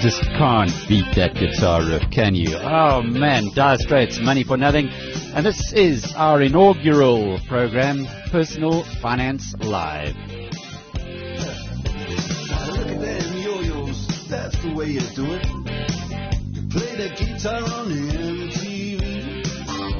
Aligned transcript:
just 0.00 0.22
can't 0.22 0.72
beat 0.88 1.04
that 1.14 1.34
guitar 1.34 1.84
riff, 1.84 2.10
can 2.10 2.34
you? 2.34 2.56
Oh 2.56 3.02
man, 3.02 3.50
Dire 3.54 3.76
Straits, 3.76 4.18
Money 4.18 4.44
for 4.44 4.56
Nothing. 4.56 4.88
And 4.88 5.44
this 5.44 5.74
is 5.74 6.14
our 6.16 6.40
inaugural 6.40 7.38
program, 7.46 8.06
Personal 8.30 8.82
Finance 9.02 9.54
Live. 9.60 10.16
Look 10.16 10.38
at 12.86 13.00
them 13.00 13.42
yo-yos, 13.42 14.26
that's 14.30 14.62
the 14.62 14.72
way 14.74 14.86
you 14.86 15.00
do 15.14 15.34
it. 15.34 15.42
Play 16.70 16.96
the 16.96 17.10
guitar 17.16 17.62
on 17.62 17.90
MTV. 17.90 18.96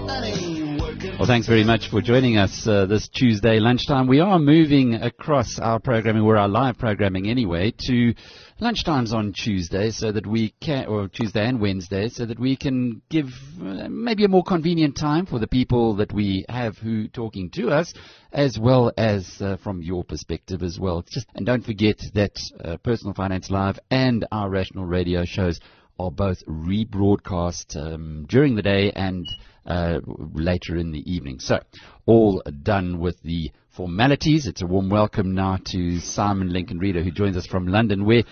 That 0.07 0.25
ain't 0.25 0.81
working. 0.81 1.19
Well, 1.19 1.27
thanks 1.27 1.47
very 1.47 1.65
much 1.65 1.91
for 1.91 2.01
joining 2.01 2.39
us 2.39 2.67
uh, 2.67 2.87
this 2.87 3.09
Tuesday 3.09 3.61
lunchtime. 3.61 4.07
We 4.09 4.21
are 4.21 4.39
moving 4.39 4.95
across 4.95 5.59
our 5.59 5.79
programming, 5.79 6.25
we're 6.25 6.39
our 6.39 6.49
live 6.49 6.79
programming 6.79 7.29
anyway, 7.29 7.75
to 7.87 8.15
lunchtimes 8.61 9.13
on 9.13 9.33
Tuesday 9.33 9.91
so 9.91 10.13
that 10.13 10.27
we 10.27 10.55
can, 10.61 10.87
or 10.87 11.09
Tuesday 11.09 11.47
and 11.47 11.61
Wednesday, 11.61 12.09
so 12.09 12.27
that 12.27 12.39
we 12.39 12.57
can 12.57 13.01
give 13.09 13.27
uh, 13.61 13.89
maybe 13.89 14.25
a 14.25 14.29
more 14.29 14.45
convenient 14.45 14.97
time 14.97 15.27
for 15.27 15.39
the 15.39 15.47
people 15.47 15.97
that 15.97 16.13
we 16.13 16.45
have 16.49 16.77
who 16.79 17.09
talking 17.09 17.51
to 17.51 17.71
us, 17.71 17.95
as 18.33 18.59
well 18.59 18.93
as 18.97 19.41
uh, 19.41 19.57
from 19.57 19.83
your 19.83 20.05
perspective 20.05 20.63
as 20.63 20.79
well. 20.79 21.03
Just 21.09 21.27
and 21.35 21.47
don't 21.47 21.65
forget 21.65 22.01
that 22.15 22.37
uh, 22.63 22.77
Personal 22.79 23.15
Finance 23.15 23.51
Live 23.51 23.79
and 23.91 24.27
our 24.31 24.51
Rational 24.51 24.85
Radio 24.85 25.25
shows 25.25 25.59
are 25.99 26.11
both 26.11 26.45
rebroadcast 26.47 27.77
um, 27.77 28.27
during 28.29 28.57
the 28.57 28.63
day 28.63 28.91
and 28.95 29.27
uh, 29.67 30.01
later 30.35 30.77
in 30.77 30.93
the 30.93 31.03
evening. 31.11 31.41
So, 31.41 31.61
all 32.07 32.43
done 32.63 32.99
with 32.99 33.21
the 33.23 33.51
formalities. 33.71 34.47
It's 34.47 34.63
a 34.63 34.67
warm 34.67 34.91
welcome 34.91 35.35
now 35.35 35.59
to 35.67 36.01
Simon 36.01 36.53
Lincoln 36.53 36.79
Reader, 36.79 37.03
who 37.03 37.11
joins 37.11 37.37
us 37.37 37.47
from 37.47 37.67
London, 37.67 38.05
where 38.05 38.25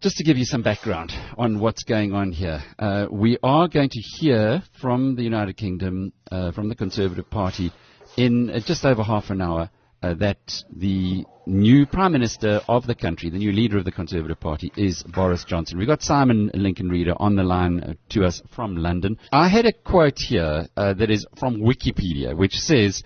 just 0.00 0.16
to 0.18 0.24
give 0.24 0.38
you 0.38 0.44
some 0.44 0.62
background 0.62 1.12
on 1.36 1.58
what's 1.58 1.82
going 1.82 2.12
on 2.12 2.30
here, 2.30 2.62
uh, 2.78 3.06
we 3.10 3.36
are 3.42 3.66
going 3.66 3.88
to 3.88 4.00
hear 4.00 4.62
from 4.80 5.16
the 5.16 5.22
United 5.22 5.56
Kingdom, 5.56 6.12
uh, 6.30 6.52
from 6.52 6.68
the 6.68 6.76
Conservative 6.76 7.28
Party, 7.28 7.72
in 8.16 8.48
uh, 8.48 8.60
just 8.60 8.84
over 8.84 9.02
half 9.02 9.30
an 9.30 9.42
hour, 9.42 9.70
uh, 10.02 10.14
that 10.14 10.64
the 10.74 11.24
new 11.46 11.86
Prime 11.86 12.12
Minister 12.12 12.60
of 12.68 12.86
the 12.86 12.94
country, 12.94 13.30
the 13.30 13.38
new 13.38 13.52
leader 13.52 13.78
of 13.78 13.84
the 13.84 13.92
Conservative 13.92 14.38
Party, 14.38 14.72
is 14.76 15.02
Boris 15.02 15.44
Johnson. 15.44 15.78
We've 15.78 15.88
got 15.88 16.02
Simon 16.02 16.50
Lincoln 16.54 16.88
Reader 16.88 17.14
on 17.16 17.36
the 17.36 17.42
line 17.42 17.80
uh, 17.80 17.94
to 18.10 18.24
us 18.24 18.42
from 18.54 18.76
London. 18.76 19.18
I 19.32 19.48
had 19.48 19.66
a 19.66 19.72
quote 19.72 20.18
here 20.18 20.68
uh, 20.76 20.94
that 20.94 21.10
is 21.10 21.26
from 21.38 21.60
Wikipedia, 21.60 22.36
which 22.36 22.54
says, 22.54 23.02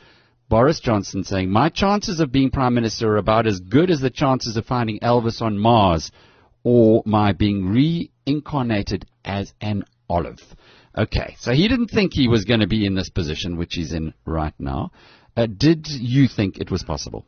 Boris 0.49 0.81
Johnson 0.81 1.25
saying, 1.25 1.51
My 1.51 1.71
chances 1.71 2.21
of 2.21 2.31
being 2.31 2.51
Prime 2.51 2.75
Minister 2.75 3.13
are 3.13 3.17
about 3.17 3.47
as 3.47 3.61
good 3.61 3.91
as 3.91 4.01
the 4.01 4.11
chances 4.11 4.57
of 4.57 4.67
finding 4.67 4.99
Elvis 5.01 5.41
on 5.41 5.59
Mars 5.59 6.11
or 6.63 7.03
my 7.07 7.33
being 7.33 7.71
reincarnated 8.27 9.07
as 9.25 9.55
an 9.61 9.85
olive. 10.11 10.41
Okay, 10.97 11.37
so 11.39 11.53
he 11.53 11.69
didn't 11.69 11.89
think 11.89 12.13
he 12.13 12.29
was 12.29 12.45
going 12.45 12.61
to 12.61 12.67
be 12.67 12.85
in 12.85 12.95
this 12.95 13.09
position, 13.09 13.57
which 13.57 13.75
he's 13.75 13.93
in 13.93 14.13
right 14.27 14.55
now. 14.59 14.93
Uh, 15.37 15.47
did 15.47 15.89
you 15.89 16.29
think 16.29 16.59
it 16.59 16.71
was 16.71 16.83
possible? 16.83 17.25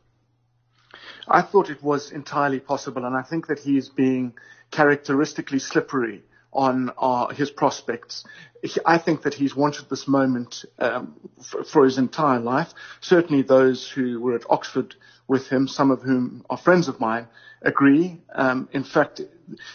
I 1.27 1.41
thought 1.41 1.71
it 1.71 1.81
was 1.81 2.11
entirely 2.11 2.59
possible, 2.59 3.05
and 3.05 3.15
I 3.15 3.23
think 3.23 3.47
that 3.47 3.59
he 3.59 3.77
is 3.77 3.89
being 3.89 4.33
characteristically 4.69 5.57
slippery 5.57 6.21
on 6.53 6.91
uh, 6.99 7.27
his 7.33 7.49
prospects. 7.49 8.23
He- 8.61 8.79
I 8.85 8.99
think 8.99 9.23
that 9.23 9.33
he's 9.33 9.55
wanted 9.55 9.89
this 9.89 10.07
moment 10.07 10.63
um, 10.77 11.15
f- 11.39 11.67
for 11.67 11.83
his 11.85 11.97
entire 11.97 12.39
life. 12.39 12.69
Certainly, 13.01 13.43
those 13.43 13.89
who 13.89 14.21
were 14.21 14.35
at 14.35 14.43
Oxford 14.49 14.95
with 15.27 15.47
him, 15.47 15.67
some 15.67 15.89
of 15.89 16.03
whom 16.03 16.45
are 16.51 16.57
friends 16.57 16.87
of 16.87 16.99
mine, 16.99 17.27
agree. 17.63 18.21
Um, 18.33 18.69
in 18.71 18.83
fact, 18.83 19.21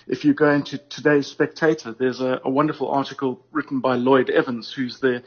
if 0.06 0.24
you 0.24 0.34
go 0.34 0.50
into 0.50 0.78
today's 0.78 1.26
Spectator, 1.26 1.94
there's 1.98 2.20
a, 2.20 2.40
a 2.44 2.50
wonderful 2.50 2.88
article 2.88 3.44
written 3.53 3.81
by 3.81 3.97
Lloyd 3.97 4.31
Evans, 4.31 4.72
who's 4.72 5.00
the 5.00 5.22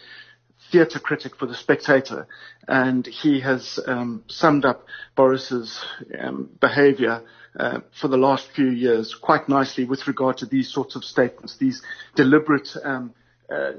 theatre 0.71 0.99
critic 0.99 1.35
for 1.35 1.45
The 1.45 1.55
Spectator, 1.55 2.27
and 2.67 3.05
he 3.05 3.41
has 3.41 3.79
um, 3.85 4.23
summed 4.27 4.65
up 4.65 4.85
Boris's 5.15 5.83
um, 6.19 6.49
behaviour 6.59 7.23
uh, 7.59 7.79
for 7.99 8.07
the 8.07 8.17
last 8.17 8.49
few 8.55 8.69
years 8.69 9.13
quite 9.13 9.47
nicely 9.47 9.85
with 9.85 10.07
regard 10.07 10.37
to 10.37 10.45
these 10.45 10.71
sorts 10.71 10.95
of 10.95 11.03
statements, 11.03 11.57
these 11.57 11.81
deliberate 12.15 12.69
um, 12.83 13.13
uh, 13.51 13.55
uh, 13.55 13.71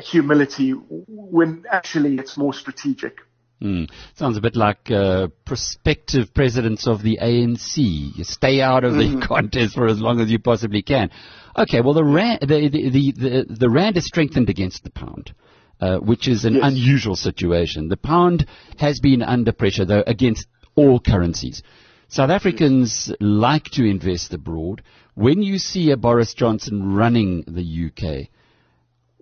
humility, 0.00 0.70
when 0.70 1.64
actually 1.70 2.16
it's 2.16 2.36
more 2.36 2.54
strategic. 2.54 3.18
Hmm. 3.60 3.84
Sounds 4.14 4.36
a 4.36 4.40
bit 4.40 4.54
like 4.54 4.90
uh, 4.90 5.28
prospective 5.44 6.32
presidents 6.32 6.86
of 6.86 7.02
the 7.02 7.18
ANC. 7.20 7.76
You 8.16 8.22
stay 8.24 8.60
out 8.60 8.84
of 8.84 8.94
the 8.94 9.24
contest 9.26 9.74
for 9.74 9.86
as 9.88 10.00
long 10.00 10.20
as 10.20 10.30
you 10.30 10.38
possibly 10.38 10.82
can. 10.82 11.10
Okay, 11.56 11.80
well, 11.80 11.94
the 11.94 12.04
rand, 12.04 12.40
the, 12.42 12.68
the, 12.68 12.90
the, 12.90 13.12
the, 13.12 13.56
the 13.58 13.68
rand 13.70 13.96
is 13.96 14.06
strengthened 14.06 14.48
against 14.48 14.84
the 14.84 14.90
pound. 14.90 15.32
Uh, 15.80 15.98
which 15.98 16.26
is 16.26 16.44
an 16.44 16.54
Yes. 16.54 16.72
unusual 16.72 17.14
situation. 17.14 17.86
The 17.86 17.96
pound 17.96 18.46
has 18.78 18.98
been 18.98 19.22
under 19.22 19.52
pressure, 19.52 19.84
though, 19.84 20.02
against 20.08 20.48
all 20.74 20.98
currencies. 20.98 21.62
South 22.08 22.30
Africans 22.30 23.12
like 23.20 23.66
to 23.74 23.84
invest 23.84 24.34
abroad. 24.34 24.82
When 25.14 25.40
you 25.40 25.58
see 25.58 25.92
a 25.92 25.96
Boris 25.96 26.34
Johnson 26.34 26.94
running 26.96 27.44
the 27.46 27.62
UK, 27.62 28.28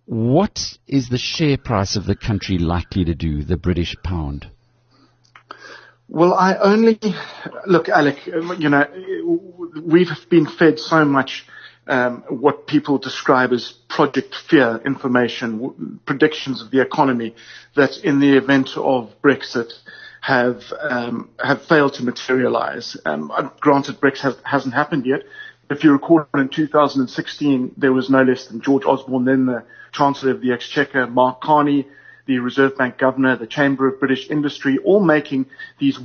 what 0.07 0.79
is 0.87 1.09
the 1.09 1.19
share 1.19 1.59
price 1.59 1.97
of 1.97 2.07
the 2.07 2.17
country 2.17 2.59
likely 2.59 3.05
to 3.05 3.15
do, 3.15 3.43
the 3.43 3.57
British 3.57 3.95
pound? 4.03 4.49
Well, 6.09 6.33
I 6.33 6.55
only 6.57 7.01
look, 7.67 7.89
Alec. 7.89 8.27
You 8.27 8.69
know, 8.69 8.87
we've 9.83 10.09
been 10.31 10.47
fed 10.47 10.79
so 10.79 11.05
much 11.05 11.45
um, 11.89 12.25
what 12.29 12.69
people 12.69 12.99
describe 12.99 13.53
as 13.53 13.73
Project 13.89 14.35
Fear 14.49 14.83
information, 14.87 15.61
w- 15.61 15.99
predictions 16.07 16.63
of 16.63 16.71
the 16.71 16.81
economy, 16.81 17.35
that 17.75 17.99
in 18.05 18.21
the 18.21 18.37
event 18.37 18.71
of 18.77 19.11
Brexit 19.23 19.73
have 20.21 20.63
um, 20.81 21.31
have 21.43 21.65
failed 21.65 21.95
to 21.95 22.05
materialise. 22.05 22.97
Um, 23.05 23.33
granted, 23.61 24.01
Brexit 24.01 24.21
has, 24.21 24.37
hasn't 24.45 24.75
happened 24.75 25.07
yet. 25.07 25.23
If 25.69 25.83
you 25.83 25.93
recall, 25.93 26.27
in 26.35 26.49
2016, 26.49 27.73
there 27.77 27.93
was 27.93 28.09
no 28.09 28.23
less 28.23 28.47
than 28.47 28.61
George 28.61 28.85
Osborne, 28.85 29.25
then 29.25 29.47
the 29.47 29.65
Chancellor 29.93 30.33
of 30.33 30.41
the 30.41 30.53
Exchequer, 30.53 31.07
Mark 31.07 31.41
Carney, 31.41 31.87
the 32.27 32.39
Reserve 32.39 32.77
Bank 32.77 32.99
Governor, 32.99 33.37
the 33.37 33.47
Chamber 33.47 33.89
of 33.89 33.99
British 33.99 34.29
Industry, 34.31 34.79
all 34.79 35.01
making 35.01 35.47
these 35.79 35.99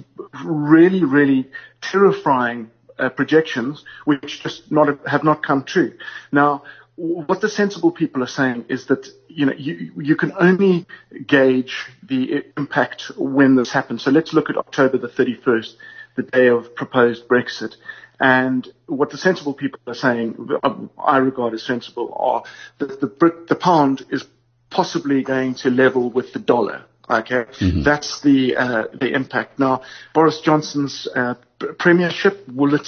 really, 0.44 1.04
really 1.04 1.50
terrifying 1.82 2.72
uh, 2.98 3.10
projections, 3.10 3.84
which 4.06 4.42
just 4.42 4.72
not 4.72 5.06
have 5.08 5.24
not 5.24 5.44
come 5.44 5.64
true. 5.64 5.94
Now, 6.32 6.64
what 6.96 7.42
the 7.42 7.50
sensible 7.50 7.92
people 7.92 8.22
are 8.22 8.28
saying 8.28 8.66
is 8.70 8.86
that 8.86 9.08
you 9.28 9.46
know 9.46 9.54
you 9.54 9.92
you 9.98 10.16
can 10.16 10.34
only 10.40 10.86
gauge 11.26 11.88
the 12.04 12.44
impact 12.58 13.12
when 13.18 13.56
this 13.56 13.72
happens. 13.72 14.04
So 14.04 14.12
let's 14.12 14.34
look 14.34 14.50
at 14.50 14.58
October 14.58 14.98
the 14.98 15.08
31st, 15.08 15.76
the 16.16 16.24
day 16.24 16.48
of 16.48 16.76
proposed 16.76 17.28
Brexit. 17.28 17.76
And 18.22 18.68
what 18.86 19.10
the 19.10 19.18
sensible 19.18 19.56
people 19.56 19.80
are 19.88 19.96
saying, 19.96 20.50
um, 20.64 20.92
I 21.04 21.18
regard 21.18 21.56
as 21.56 21.64
sensible, 21.64 22.14
are 22.16 22.44
that 22.78 23.02
the, 23.02 23.08
Brit- 23.08 23.48
the 23.48 23.56
pound 23.56 24.06
is 24.12 24.24
possibly 24.70 25.24
going 25.24 25.56
to 25.56 25.72
level 25.72 26.12
with 26.12 26.32
the 26.32 26.40
dollar. 26.40 26.86
Okay, 27.10 27.46
that's 27.84 28.22
the 28.22 28.56
uh, 28.56 28.84
the 28.94 29.12
impact. 29.14 29.60
Now, 29.60 29.82
Boris 30.14 30.40
Johnson's 30.40 31.10
uh, 31.14 31.34
premiership 31.78 32.48
will 32.48 32.76
it 32.76 32.88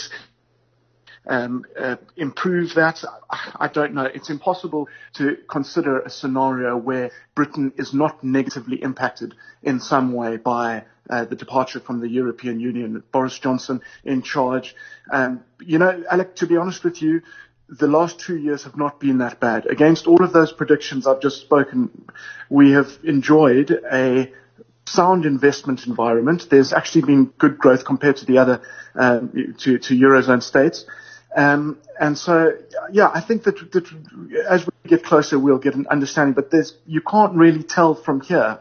um, 1.27 1.65
uh, 1.79 1.95
improve 2.17 2.73
that? 2.75 3.03
I 3.29 3.67
don't 3.67 3.93
know. 3.93 4.05
It's 4.05 4.29
impossible 4.29 4.87
to 5.15 5.37
consider 5.49 5.99
a 5.99 6.09
scenario 6.09 6.75
where 6.77 7.11
Britain 7.35 7.73
is 7.77 7.93
not 7.93 8.23
negatively 8.23 8.81
impacted 8.81 9.33
in 9.61 9.79
some 9.79 10.13
way 10.13 10.37
by 10.37 10.83
uh, 11.09 11.25
the 11.25 11.35
departure 11.35 11.79
from 11.79 11.99
the 11.99 12.09
European 12.09 12.59
Union. 12.59 13.03
Boris 13.11 13.37
Johnson 13.39 13.81
in 14.03 14.21
charge. 14.21 14.75
Um, 15.11 15.43
you 15.59 15.77
know, 15.79 16.03
Alec, 16.09 16.35
to 16.37 16.47
be 16.47 16.57
honest 16.57 16.83
with 16.83 17.01
you, 17.01 17.21
the 17.69 17.87
last 17.87 18.19
two 18.19 18.37
years 18.37 18.63
have 18.63 18.77
not 18.77 18.99
been 18.99 19.19
that 19.19 19.39
bad. 19.39 19.65
Against 19.65 20.07
all 20.07 20.23
of 20.23 20.33
those 20.33 20.51
predictions 20.51 21.07
I've 21.07 21.21
just 21.21 21.41
spoken, 21.41 22.05
we 22.49 22.71
have 22.71 22.87
enjoyed 23.03 23.71
a 23.91 24.31
sound 24.85 25.25
investment 25.25 25.87
environment. 25.87 26.47
There's 26.49 26.73
actually 26.73 27.03
been 27.03 27.25
good 27.37 27.57
growth 27.57 27.85
compared 27.85 28.17
to 28.17 28.25
the 28.25 28.37
other 28.37 28.61
um, 28.95 29.55
to, 29.59 29.77
to 29.79 29.93
eurozone 29.95 30.43
states. 30.43 30.85
Um, 31.35 31.79
and 31.99 32.17
so, 32.17 32.51
yeah, 32.91 33.09
I 33.13 33.21
think 33.21 33.43
that, 33.43 33.55
that 33.71 33.87
as 34.49 34.65
we 34.65 34.89
get 34.89 35.03
closer, 35.03 35.39
we'll 35.39 35.57
get 35.57 35.75
an 35.75 35.87
understanding. 35.89 36.33
But 36.33 36.51
there's 36.51 36.73
you 36.85 37.01
can't 37.01 37.35
really 37.35 37.63
tell 37.63 37.95
from 37.95 38.21
here. 38.21 38.59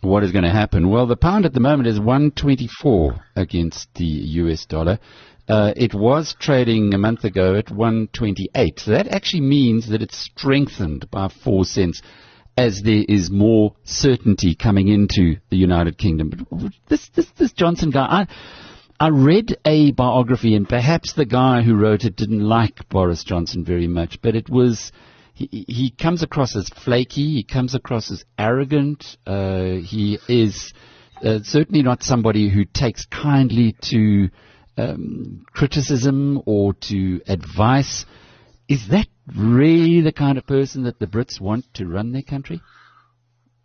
What 0.00 0.22
is 0.24 0.32
going 0.32 0.44
to 0.44 0.50
happen? 0.50 0.88
Well, 0.88 1.06
the 1.06 1.16
pound 1.16 1.44
at 1.44 1.52
the 1.52 1.60
moment 1.60 1.86
is 1.88 1.98
124 1.98 3.20
against 3.36 3.92
the 3.94 4.04
US 4.04 4.64
dollar. 4.64 4.98
Uh, 5.46 5.72
it 5.76 5.92
was 5.92 6.34
trading 6.38 6.94
a 6.94 6.98
month 6.98 7.24
ago 7.24 7.56
at 7.56 7.70
128. 7.70 8.80
So 8.80 8.92
that 8.92 9.08
actually 9.08 9.42
means 9.42 9.90
that 9.90 10.00
it's 10.00 10.16
strengthened 10.16 11.10
by 11.10 11.28
four 11.28 11.64
cents 11.64 12.02
as 12.56 12.82
there 12.82 13.04
is 13.08 13.30
more 13.30 13.74
certainty 13.84 14.54
coming 14.54 14.88
into 14.88 15.36
the 15.50 15.56
United 15.56 15.98
Kingdom. 15.98 16.46
But 16.50 16.72
this, 16.88 17.08
this, 17.14 17.26
this 17.36 17.52
Johnson 17.52 17.90
guy, 17.90 18.04
I, 18.04 18.26
I 19.02 19.08
read 19.08 19.56
a 19.64 19.92
biography, 19.92 20.54
and 20.54 20.68
perhaps 20.68 21.14
the 21.14 21.24
guy 21.24 21.62
who 21.62 21.74
wrote 21.74 22.04
it 22.04 22.16
didn't 22.16 22.46
like 22.46 22.86
Boris 22.90 23.24
Johnson 23.24 23.64
very 23.64 23.86
much, 23.86 24.20
but 24.20 24.36
it 24.36 24.50
was. 24.50 24.92
He, 25.32 25.64
he 25.66 25.90
comes 25.90 26.22
across 26.22 26.54
as 26.54 26.68
flaky. 26.68 27.36
He 27.36 27.42
comes 27.42 27.74
across 27.74 28.10
as 28.10 28.26
arrogant. 28.38 29.16
Uh, 29.26 29.76
he 29.82 30.18
is 30.28 30.74
uh, 31.24 31.38
certainly 31.42 31.82
not 31.82 32.02
somebody 32.02 32.50
who 32.50 32.66
takes 32.66 33.06
kindly 33.06 33.74
to 33.84 34.28
um, 34.76 35.46
criticism 35.50 36.42
or 36.44 36.74
to 36.90 37.22
advice. 37.26 38.04
Is 38.68 38.88
that 38.88 39.06
really 39.34 40.02
the 40.02 40.12
kind 40.12 40.36
of 40.36 40.46
person 40.46 40.82
that 40.82 40.98
the 40.98 41.06
Brits 41.06 41.40
want 41.40 41.64
to 41.74 41.86
run 41.86 42.12
their 42.12 42.20
country? 42.20 42.60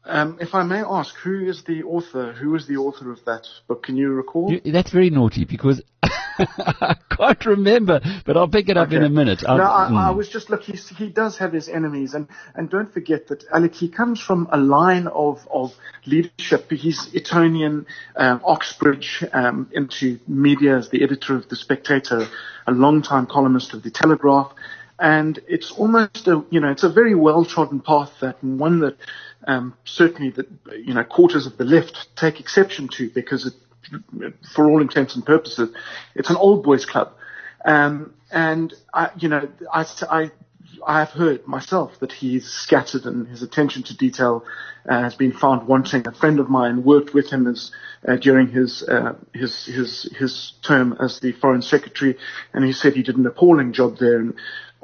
Um, 0.07 0.37
if 0.39 0.53
I 0.53 0.63
may 0.63 0.81
ask, 0.81 1.15
who 1.15 1.47
is 1.49 1.63
the 1.63 1.83
author? 1.83 2.31
Who 2.33 2.53
is 2.55 2.67
the 2.67 2.77
author 2.77 3.11
of 3.11 3.25
that 3.25 3.47
book? 3.67 3.83
Can 3.83 3.97
you 3.97 4.09
recall? 4.09 4.51
You, 4.51 4.71
that's 4.71 4.91
very 4.91 5.09
naughty 5.09 5.45
because 5.45 5.81
I 6.03 6.95
can't 7.09 7.45
remember, 7.45 8.01
but 8.23 8.37
I'll 8.37 8.47
pick 8.47 8.69
it 8.69 8.77
up 8.77 8.89
Okay. 8.89 8.97
in 8.97 9.03
a 9.03 9.09
minute. 9.09 9.41
No, 9.41 9.53
I'll- 9.53 9.97
I, 9.97 10.09
I 10.09 10.11
mm. 10.11 10.15
was 10.15 10.29
just 10.29 10.51
look. 10.51 10.61
He's, 10.61 10.87
he 10.89 11.09
does 11.09 11.37
have 11.39 11.53
his 11.53 11.67
enemies, 11.67 12.13
and 12.13 12.27
and 12.53 12.69
don't 12.69 12.93
forget 12.93 13.27
that 13.29 13.45
Alec. 13.51 13.73
He 13.73 13.89
comes 13.89 14.19
from 14.19 14.47
a 14.51 14.57
line 14.57 15.07
of 15.07 15.47
of 15.51 15.73
leadership. 16.05 16.69
He's 16.71 17.13
Etonian, 17.15 17.87
um, 18.15 18.41
Oxbridge, 18.43 19.23
um, 19.33 19.69
into 19.71 20.19
media 20.27 20.77
as 20.77 20.89
the 20.89 21.03
editor 21.03 21.35
of 21.35 21.49
the 21.49 21.55
Spectator, 21.55 22.27
a 22.67 22.71
long-time 22.71 23.25
columnist 23.25 23.73
of 23.73 23.81
the 23.81 23.89
Telegraph, 23.89 24.53
and 24.99 25.39
it's 25.47 25.71
almost 25.71 26.27
a 26.27 26.43
you 26.49 26.59
know 26.59 26.69
it's 26.69 26.83
a 26.83 26.89
very 26.89 27.15
well 27.15 27.45
trodden 27.45 27.79
path 27.79 28.11
that 28.21 28.41
one 28.43 28.79
that 28.79 28.97
um, 29.45 29.75
certainly 29.85 30.31
that 30.31 30.47
you 30.85 30.93
know 30.93 31.03
quarters 31.03 31.45
of 31.45 31.57
the 31.57 31.65
left 31.65 32.07
take 32.15 32.39
exception 32.39 32.87
to 32.89 33.09
because 33.09 33.45
it, 33.45 33.53
for 34.53 34.69
all 34.69 34.81
intents 34.81 35.15
and 35.15 35.25
purposes, 35.25 35.69
it's 36.15 36.29
an 36.29 36.35
old 36.35 36.63
boys 36.63 36.85
club. 36.85 37.13
Um, 37.63 38.13
and 38.31 38.73
I, 38.93 39.09
you 39.17 39.29
know, 39.29 39.49
I, 39.71 39.85
I, 40.09 40.31
I 40.85 40.99
have 40.99 41.09
heard 41.09 41.47
myself 41.47 41.99
that 41.99 42.11
he's 42.11 42.45
scattered 42.45 43.05
and 43.05 43.27
his 43.27 43.41
attention 43.41 43.83
to 43.83 43.97
detail 43.97 44.43
uh, 44.87 45.01
has 45.01 45.15
been 45.15 45.31
found 45.31 45.67
wanting. 45.67 46.07
A 46.07 46.11
friend 46.11 46.39
of 46.39 46.49
mine 46.49 46.83
worked 46.83 47.13
with 47.13 47.29
him 47.29 47.47
as 47.47 47.71
uh, 48.07 48.17
during 48.17 48.49
his 48.49 48.83
uh, 48.83 49.15
his 49.33 49.65
his 49.65 50.03
his 50.17 50.53
term 50.61 50.95
as 50.99 51.19
the 51.19 51.31
foreign 51.33 51.61
secretary, 51.61 52.17
and 52.53 52.63
he 52.63 52.71
said 52.71 52.93
he 52.93 53.03
did 53.03 53.17
an 53.17 53.25
appalling 53.25 53.73
job 53.73 53.97
there, 53.97 54.19
and 54.19 54.35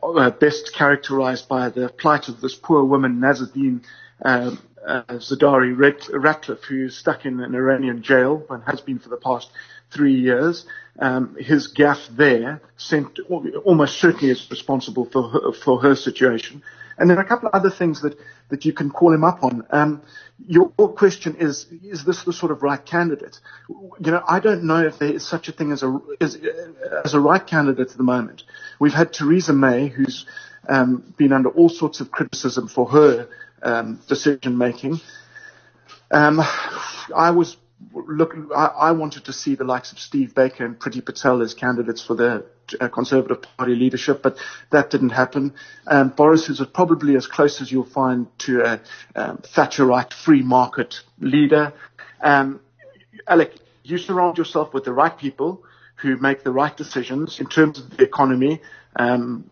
uh, 0.02 0.32
best 0.32 0.74
characterized 0.74 1.48
by 1.48 1.70
the 1.70 1.90
plight 1.90 2.28
of 2.28 2.42
this 2.42 2.56
poor 2.56 2.84
woman 2.84 3.20
Nazanin. 3.20 3.84
Um, 4.24 4.60
uh, 4.86 5.04
Zaghari 5.10 5.78
Rat- 5.78 6.10
Ratcliffe, 6.12 6.64
who's 6.64 6.98
stuck 6.98 7.26
in 7.26 7.40
an 7.40 7.54
Iranian 7.54 8.02
jail 8.02 8.46
and 8.50 8.64
has 8.64 8.82
been 8.82 9.00
for 9.00 9.10
the 9.10 9.18
past 9.18 9.52
three 9.92 10.16
years. 10.16 10.66
Um, 11.00 11.36
his 11.40 11.72
gaffe 11.74 12.08
there 12.16 12.62
sent, 12.78 13.20
almost 13.64 14.00
certainly 14.00 14.30
is 14.30 14.50
responsible 14.50 15.06
for 15.06 15.30
her, 15.30 15.52
for 15.54 15.82
her 15.82 15.96
situation. 15.96 16.64
And 16.98 17.10
then 17.10 17.18
a 17.18 17.26
couple 17.26 17.48
of 17.48 17.56
other 17.56 17.70
things 17.70 18.02
that, 18.02 18.18
that 18.50 18.66
you 18.66 18.74
can 18.74 18.90
call 18.90 19.14
him 19.14 19.24
up 19.24 19.44
on. 19.44 19.66
Um, 19.70 20.02
your 20.48 20.70
question 20.70 21.36
is, 21.40 21.68
is 21.84 22.04
this 22.04 22.24
the 22.24 22.34
sort 22.34 22.52
of 22.52 22.64
right 22.64 22.84
candidate? 22.84 23.40
You 23.70 24.12
know, 24.12 24.24
I 24.28 24.40
don't 24.40 24.64
know 24.64 24.84
if 24.84 25.00
there 25.00 25.12
is 25.12 25.28
such 25.28 25.48
a 25.48 25.52
thing 25.52 25.72
as 25.72 25.84
a, 25.84 26.00
as, 26.20 26.38
as 27.06 27.14
a 27.14 27.20
right 27.20 27.46
candidate 27.46 27.92
at 27.92 27.98
the 27.98 28.04
moment. 28.04 28.44
We've 28.80 28.94
had 28.94 29.14
Theresa 29.14 29.54
May, 29.54 29.88
who's 29.88 30.26
um, 30.68 31.14
been 31.18 31.34
under 31.34 31.50
all 31.50 31.70
sorts 31.70 32.02
of 32.02 32.12
criticism 32.12 32.68
for 32.68 32.88
her 32.88 33.28
um, 33.64 34.00
decision 34.08 34.58
making. 34.58 35.00
Um, 36.12 36.42
I 37.16 37.32
was 37.32 37.58
looking. 37.94 38.50
I, 38.56 38.66
I 38.66 38.92
wanted 38.92 39.26
to 39.26 39.34
see 39.34 39.56
the 39.56 39.64
likes 39.64 39.92
of 39.92 40.00
Steve 40.00 40.36
Baker 40.36 40.66
and 40.66 40.78
Priti 40.80 41.04
Patel 41.04 41.42
as 41.42 41.54
candidates 41.54 42.04
for 42.04 42.16
the 42.16 42.46
uh, 42.80 42.88
Conservative 42.90 43.42
Party 43.58 43.76
leadership, 43.76 44.22
but 44.22 44.38
that 44.72 44.90
didn't 44.90 45.10
happen. 45.10 45.54
Um, 45.88 46.10
Boris 46.10 46.50
is 46.50 46.62
probably 46.74 47.16
as 47.16 47.28
close 47.28 47.62
as 47.62 47.72
you'll 47.72 47.86
find 47.86 48.28
to 48.40 48.62
a 48.62 48.82
um, 49.16 49.38
Thatcherite 49.40 50.14
free 50.14 50.42
market 50.42 51.02
leader. 51.20 51.74
Um, 52.22 52.62
Alec, 53.28 53.56
you 53.84 53.98
surround 53.98 54.38
yourself 54.38 54.74
with 54.74 54.84
the 54.84 54.94
right 54.94 55.18
people 55.18 55.64
who 55.96 56.18
make 56.18 56.44
the 56.44 56.52
right 56.52 56.76
decisions 56.76 57.40
in 57.40 57.48
terms 57.48 57.80
of 57.80 57.98
the 57.98 58.04
economy. 58.04 58.62
Um, 58.96 59.50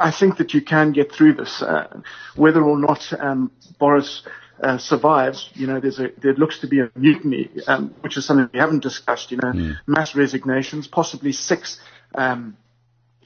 I 0.00 0.10
think 0.10 0.38
that 0.38 0.54
you 0.54 0.62
can 0.62 0.92
get 0.92 1.12
through 1.12 1.34
this. 1.34 1.62
Uh, 1.62 2.00
whether 2.36 2.62
or 2.62 2.78
not 2.78 3.12
um, 3.20 3.50
Boris 3.78 4.22
uh, 4.62 4.78
survives, 4.78 5.50
you 5.54 5.66
know, 5.66 5.80
there's 5.80 6.00
a, 6.00 6.08
there 6.20 6.34
looks 6.34 6.58
to 6.60 6.66
be 6.66 6.80
a 6.80 6.90
mutiny, 6.96 7.48
um, 7.66 7.94
which 8.00 8.16
is 8.16 8.26
something 8.26 8.48
we 8.52 8.58
haven't 8.58 8.82
discussed. 8.82 9.30
You 9.30 9.38
know, 9.42 9.52
mass 9.86 10.14
resignations, 10.14 10.88
possibly 10.88 11.32
six 11.32 11.80
um, 12.14 12.56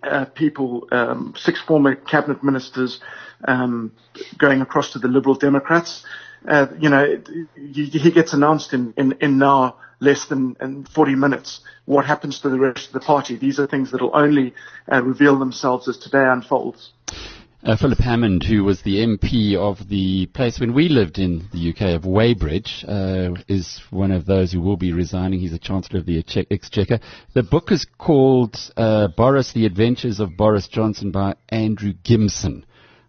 uh, 0.03 0.27
people, 0.27 0.87
um, 0.93 1.35
six 1.37 1.61
former 1.61 1.95
cabinet 1.95 2.43
ministers 2.43 3.01
um, 3.49 3.93
going 4.39 4.61
across 4.61 4.93
to 4.93 4.99
the 4.99 5.09
Liberal 5.09 5.35
Democrats. 5.35 6.05
Uh, 6.47 6.67
you 6.79 6.89
know, 6.91 7.03
it- 7.05 7.29
he, 7.55 7.85
he 7.87 8.11
gets 8.11 8.33
announced 8.33 8.73
in, 8.75 8.93
in, 8.97 9.13
in 9.21 9.39
now 9.39 9.77
less 10.03 10.27
than 10.27 10.57
in 10.61 10.85
40 10.85 11.15
minutes. 11.15 11.61
What 11.85 12.05
happens 12.05 12.41
to 12.41 12.51
the 12.51 12.59
rest 12.59 12.89
of 12.89 12.93
the 12.93 13.01
party? 13.01 13.37
These 13.37 13.61
are 13.61 13.67
things 13.67 13.93
that 13.93 14.03
will 14.03 14.15
only 14.15 14.53
uh, 14.91 15.03
reveal 15.03 15.39
themselves 15.39 15.89
as 15.89 15.97
today 15.97 16.25
unfolds. 16.25 16.93
Uh, 17.65 17.77
Philip 17.77 18.01
Hammond, 18.01 18.43
who 18.43 18.65
was 18.65 18.83
the 18.83 18.97
MP 18.97 19.55
of 19.55 19.89
the 19.89 20.27
place 20.27 20.59
when 20.59 20.75
we 20.75 20.89
lived 20.89 21.21
in 21.21 21.49
the 21.53 21.71
UK 21.71 21.95
of 21.95 22.05
Weybridge, 22.05 22.85
uh, 22.89 23.35
is 23.47 23.81
one 23.91 24.11
of 24.11 24.27
those 24.27 24.51
who 24.51 24.61
will 24.61 24.77
be 24.77 24.93
resigning. 24.93 25.39
He's 25.39 25.53
the 25.53 25.61
Chancellor 25.61 26.01
of 26.01 26.07
the 26.07 26.19
Exchequer. 26.51 26.99
The 27.35 27.45
book 27.45 27.71
is 27.71 27.87
called 27.99 28.57
uh, 28.77 29.09
Boris: 29.17 29.53
The 29.53 29.67
Adventures 29.67 30.19
of 30.19 30.37
Boris 30.37 30.67
Johnson 30.67 31.13
by 31.13 31.37
Andrew 31.51 31.93
Gimson. 31.93 32.65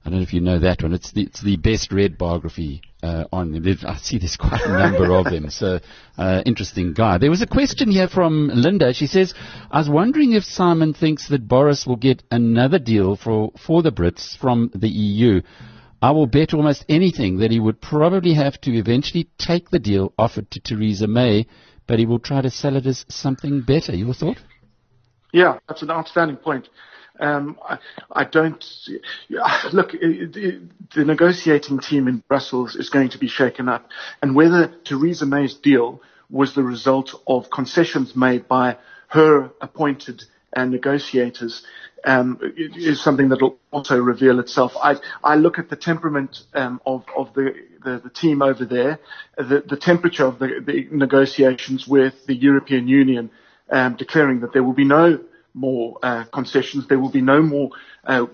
I 0.06 0.10
don't 0.12 0.19
know 0.19 0.24
if 0.24 0.34
you 0.34 0.42
know 0.42 0.60
that 0.60 0.84
one. 0.84 0.94
It's 0.94 1.12
the, 1.12 1.24
it's 1.24 1.42
the 1.42 1.57
best 1.57 1.92
read 1.92 2.19
biography 2.19 2.84
uh, 3.04 3.26
on. 3.32 3.52
There's- 3.62 3.84
I 3.84 3.98
see 3.98 4.18
there's 4.18 4.38
quite 4.38 4.62
a 4.66 4.78
number 4.78 5.12
of 5.14 5.26
them. 5.26 5.50
So, 5.50 5.80
uh, 6.18 6.42
interesting 6.46 6.94
guy. 6.94 7.18
There 7.18 7.30
was 7.30 7.42
a 7.42 7.48
question 7.48 7.92
here 7.92 8.08
from 8.08 8.50
Linda. 8.54 8.94
She 8.94 9.08
says, 9.08 9.34
I 9.70 9.80
was 9.80 9.90
wondering 9.90 10.32
if 10.34 10.44
Simon 10.46 10.94
thinks 10.94 11.28
that 11.28 11.48
Boris 11.48 11.86
will 11.86 11.98
get 11.98 12.24
another 12.32 12.80
deal 12.80 13.16
for, 13.16 13.52
for 13.58 13.84
the 13.84 13.92
Brits 13.92 14.38
from 14.38 14.72
the 14.74 14.90
EU. 14.90 15.42
I 16.02 16.12
will 16.12 16.28
bet 16.28 16.54
almost 16.54 16.86
anything 16.90 17.38
that 17.40 17.52
he 17.52 17.60
would 17.60 17.80
probably 17.82 18.34
have 18.34 18.60
to 18.62 18.72
eventually 18.74 19.30
take 19.38 19.70
the 19.70 19.80
deal 19.80 20.14
offered 20.18 20.52
to 20.52 20.60
Theresa 20.60 21.08
May, 21.08 21.48
but 21.88 22.00
he 22.00 22.06
will 22.06 22.20
try 22.20 22.42
to 22.42 22.50
sell 22.50 22.76
it 22.76 22.86
as 22.86 23.06
something 23.10 23.62
better. 23.62 23.95
Your 23.95 24.14
thought? 24.14 24.38
Yeah, 25.31 25.60
that's 25.68 25.81
an 25.81 25.92
outstanding 25.92 26.38
point. 26.38 26.68
Um, 27.20 27.58
I, 27.68 27.78
I 28.12 28.24
don't 28.24 28.64
look. 29.74 29.92
The 29.92 31.06
negotiating 31.06 31.80
team 31.80 32.08
in 32.08 32.24
Brussels 32.28 32.76
is 32.76 32.90
going 32.90 33.10
to 33.10 33.18
be 33.18 33.28
shaken 33.28 33.70
up, 33.70 33.90
and 34.22 34.36
whether 34.36 34.68
Theresa 34.84 35.26
May's 35.26 35.54
deal 35.54 36.02
was 36.30 36.56
the 36.56 36.64
result 36.64 37.14
of 37.28 37.50
concessions 37.50 38.16
made 38.16 38.48
by 38.48 38.78
her 39.10 39.52
appointed 39.62 40.24
uh, 40.56 40.66
negotiators 40.66 41.64
um, 42.06 42.40
is 42.56 43.02
something 43.02 43.30
that 43.30 43.42
will 43.42 43.58
also 43.72 43.98
reveal 43.98 44.40
itself. 44.40 44.74
I, 44.82 44.96
I 45.24 45.36
look 45.36 45.60
at 45.60 45.70
the 45.70 45.76
temperament 45.76 46.38
um, 46.54 46.82
of, 46.86 47.06
of 47.16 47.34
the, 47.34 47.54
the, 47.84 48.02
the 48.04 48.10
team 48.10 48.42
over 48.42 48.66
there, 48.66 49.00
the, 49.38 49.64
the 49.68 49.78
temperature 49.78 50.26
of 50.26 50.40
the, 50.40 50.62
the 50.66 50.88
negotiations 50.92 51.88
with 51.88 52.14
the 52.26 52.36
European 52.36 52.88
Union 52.88 53.30
um, 53.70 53.96
declaring 53.96 54.42
that 54.42 54.54
there 54.54 54.64
will 54.64 54.74
be 54.74 54.86
no 54.86 55.20
more 55.54 55.98
uh, 56.04 56.26
concessions. 56.26 56.88
There 56.88 57.00
will 57.00 57.12
be 57.12 57.22
no 57.22 57.42
more 57.42 57.69
uh, 58.06 58.26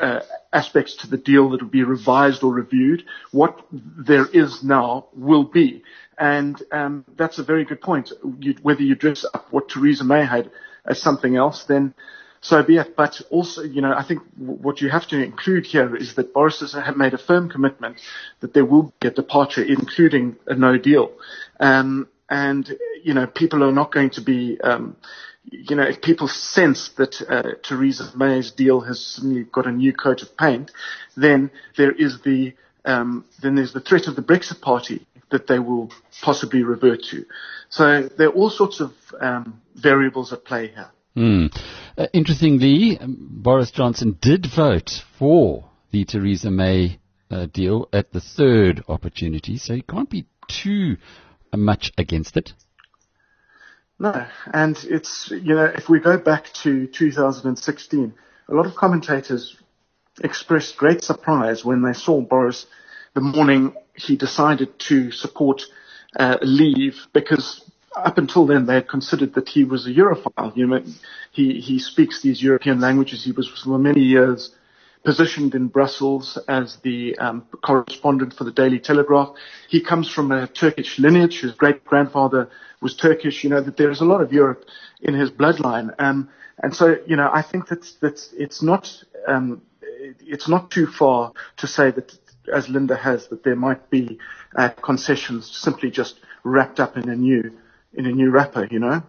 uh, 0.00 0.20
aspects 0.52 0.96
to 0.96 1.06
the 1.08 1.16
deal 1.16 1.50
that 1.50 1.62
will 1.62 1.68
be 1.68 1.84
revised 1.84 2.42
or 2.42 2.52
reviewed. 2.52 3.04
What 3.30 3.64
there 3.70 4.26
is 4.26 4.62
now 4.62 5.06
will 5.14 5.44
be. 5.44 5.82
And 6.18 6.60
um, 6.72 7.04
that's 7.16 7.38
a 7.38 7.44
very 7.44 7.64
good 7.64 7.80
point. 7.80 8.12
You, 8.38 8.54
whether 8.62 8.82
you 8.82 8.94
dress 8.94 9.24
up 9.34 9.46
what 9.50 9.68
Theresa 9.68 10.04
May 10.04 10.24
had 10.24 10.50
as 10.86 11.00
something 11.00 11.36
else, 11.36 11.64
then 11.64 11.94
so 12.40 12.62
be 12.62 12.76
it. 12.76 12.94
But 12.94 13.20
also, 13.30 13.62
you 13.62 13.80
know, 13.80 13.94
I 13.94 14.04
think 14.04 14.20
w- 14.38 14.60
what 14.60 14.80
you 14.80 14.90
have 14.90 15.08
to 15.08 15.22
include 15.22 15.66
here 15.66 15.96
is 15.96 16.14
that 16.14 16.34
Boris 16.34 16.60
has 16.60 16.96
made 16.96 17.14
a 17.14 17.18
firm 17.18 17.48
commitment 17.48 18.00
that 18.40 18.52
there 18.52 18.64
will 18.64 18.92
be 19.00 19.08
a 19.08 19.10
departure, 19.10 19.62
including 19.62 20.36
a 20.46 20.54
no 20.54 20.76
deal. 20.76 21.12
Um, 21.58 22.08
and, 22.28 22.70
you 23.02 23.14
know, 23.14 23.26
people 23.26 23.64
are 23.64 23.72
not 23.72 23.92
going 23.92 24.10
to 24.10 24.20
be, 24.20 24.60
um, 24.60 24.96
you 25.50 25.76
know, 25.76 25.84
if 25.84 26.00
people 26.00 26.28
sense 26.28 26.90
that 26.96 27.22
uh, 27.28 27.54
Theresa 27.62 28.10
May's 28.16 28.50
deal 28.50 28.80
has 28.80 29.04
suddenly 29.04 29.44
got 29.44 29.66
a 29.66 29.72
new 29.72 29.92
coat 29.92 30.22
of 30.22 30.36
paint, 30.36 30.70
then 31.16 31.50
there 31.76 31.92
is 31.92 32.20
the 32.22 32.54
um, 32.84 33.24
then 33.42 33.54
there's 33.54 33.72
the 33.72 33.80
threat 33.80 34.08
of 34.08 34.16
the 34.16 34.22
Brexit 34.22 34.60
Party 34.60 35.06
that 35.30 35.46
they 35.46 35.58
will 35.58 35.90
possibly 36.22 36.62
revert 36.62 37.02
to. 37.10 37.24
So 37.70 38.08
there 38.16 38.28
are 38.28 38.32
all 38.32 38.50
sorts 38.50 38.80
of 38.80 38.92
um, 39.20 39.62
variables 39.74 40.32
at 40.32 40.44
play 40.44 40.68
here. 40.68 40.90
Hmm. 41.14 41.46
Uh, 41.96 42.06
interestingly, 42.12 42.98
um, 42.98 43.16
Boris 43.30 43.70
Johnson 43.70 44.18
did 44.20 44.46
vote 44.54 45.02
for 45.18 45.70
the 45.92 46.04
Theresa 46.04 46.50
May 46.50 46.98
uh, 47.30 47.46
deal 47.46 47.88
at 47.92 48.12
the 48.12 48.20
third 48.20 48.82
opportunity, 48.88 49.56
so 49.56 49.74
he 49.74 49.82
can't 49.82 50.10
be 50.10 50.26
too 50.48 50.96
uh, 51.52 51.56
much 51.56 51.92
against 51.96 52.36
it. 52.36 52.52
No, 53.98 54.26
and 54.52 54.76
it's, 54.84 55.30
you 55.30 55.54
know, 55.54 55.66
if 55.66 55.88
we 55.88 56.00
go 56.00 56.18
back 56.18 56.52
to 56.62 56.86
2016, 56.86 58.14
a 58.48 58.54
lot 58.54 58.66
of 58.66 58.74
commentators 58.74 59.56
expressed 60.22 60.76
great 60.76 61.02
surprise 61.02 61.64
when 61.64 61.82
they 61.82 61.92
saw 61.92 62.20
Boris 62.20 62.66
the 63.14 63.20
morning 63.20 63.74
he 63.94 64.16
decided 64.16 64.76
to 64.78 65.10
support 65.12 65.62
uh, 66.18 66.36
leave 66.42 67.06
because 67.12 67.68
up 67.96 68.18
until 68.18 68.46
then 68.46 68.66
they 68.66 68.74
had 68.74 68.88
considered 68.88 69.34
that 69.34 69.48
he 69.48 69.64
was 69.64 69.86
a 69.86 69.90
Europhile. 69.90 70.56
You 70.56 70.66
know, 70.66 70.82
he, 71.30 71.60
he 71.60 71.78
speaks 71.78 72.22
these 72.22 72.42
European 72.42 72.80
languages. 72.80 73.24
He 73.24 73.32
was 73.32 73.48
for 73.48 73.78
many 73.78 74.02
years 74.02 74.54
positioned 75.04 75.54
in 75.54 75.68
Brussels 75.68 76.38
as 76.48 76.76
the 76.76 77.16
um, 77.18 77.46
correspondent 77.62 78.34
for 78.34 78.44
the 78.44 78.50
Daily 78.50 78.80
Telegraph. 78.80 79.34
He 79.68 79.80
comes 79.80 80.10
from 80.10 80.32
a 80.32 80.46
Turkish 80.46 80.98
lineage. 80.98 81.40
His 81.42 81.52
great 81.52 81.84
grandfather 81.84 82.50
was 82.80 82.96
Turkish. 82.96 83.44
You 83.44 83.50
know 83.50 83.60
that 83.60 83.76
there 83.76 83.90
is 83.90 84.00
a 84.00 84.04
lot 84.04 84.22
of 84.22 84.32
Europe 84.32 84.64
in 85.02 85.14
his 85.14 85.30
bloodline, 85.30 85.94
um, 85.98 86.30
and 86.62 86.74
so 86.74 86.96
you 87.06 87.16
know 87.16 87.30
I 87.32 87.42
think 87.42 87.68
that 87.68 87.82
that 88.00 88.20
it's 88.36 88.62
not 88.62 88.90
um, 89.28 89.62
it's 90.20 90.48
not 90.48 90.70
too 90.70 90.86
far 90.86 91.32
to 91.58 91.66
say 91.66 91.90
that, 91.90 92.18
as 92.52 92.68
Linda 92.68 92.96
has, 92.96 93.28
that 93.28 93.44
there 93.44 93.56
might 93.56 93.90
be 93.90 94.18
uh, 94.56 94.70
concessions 94.70 95.50
simply 95.54 95.90
just 95.90 96.18
wrapped 96.42 96.80
up 96.80 96.96
in 96.96 97.08
a 97.08 97.16
new 97.16 97.52
in 97.92 98.06
a 98.06 98.12
new 98.12 98.30
wrapper. 98.30 98.66
You 98.70 98.80
know. 98.80 99.02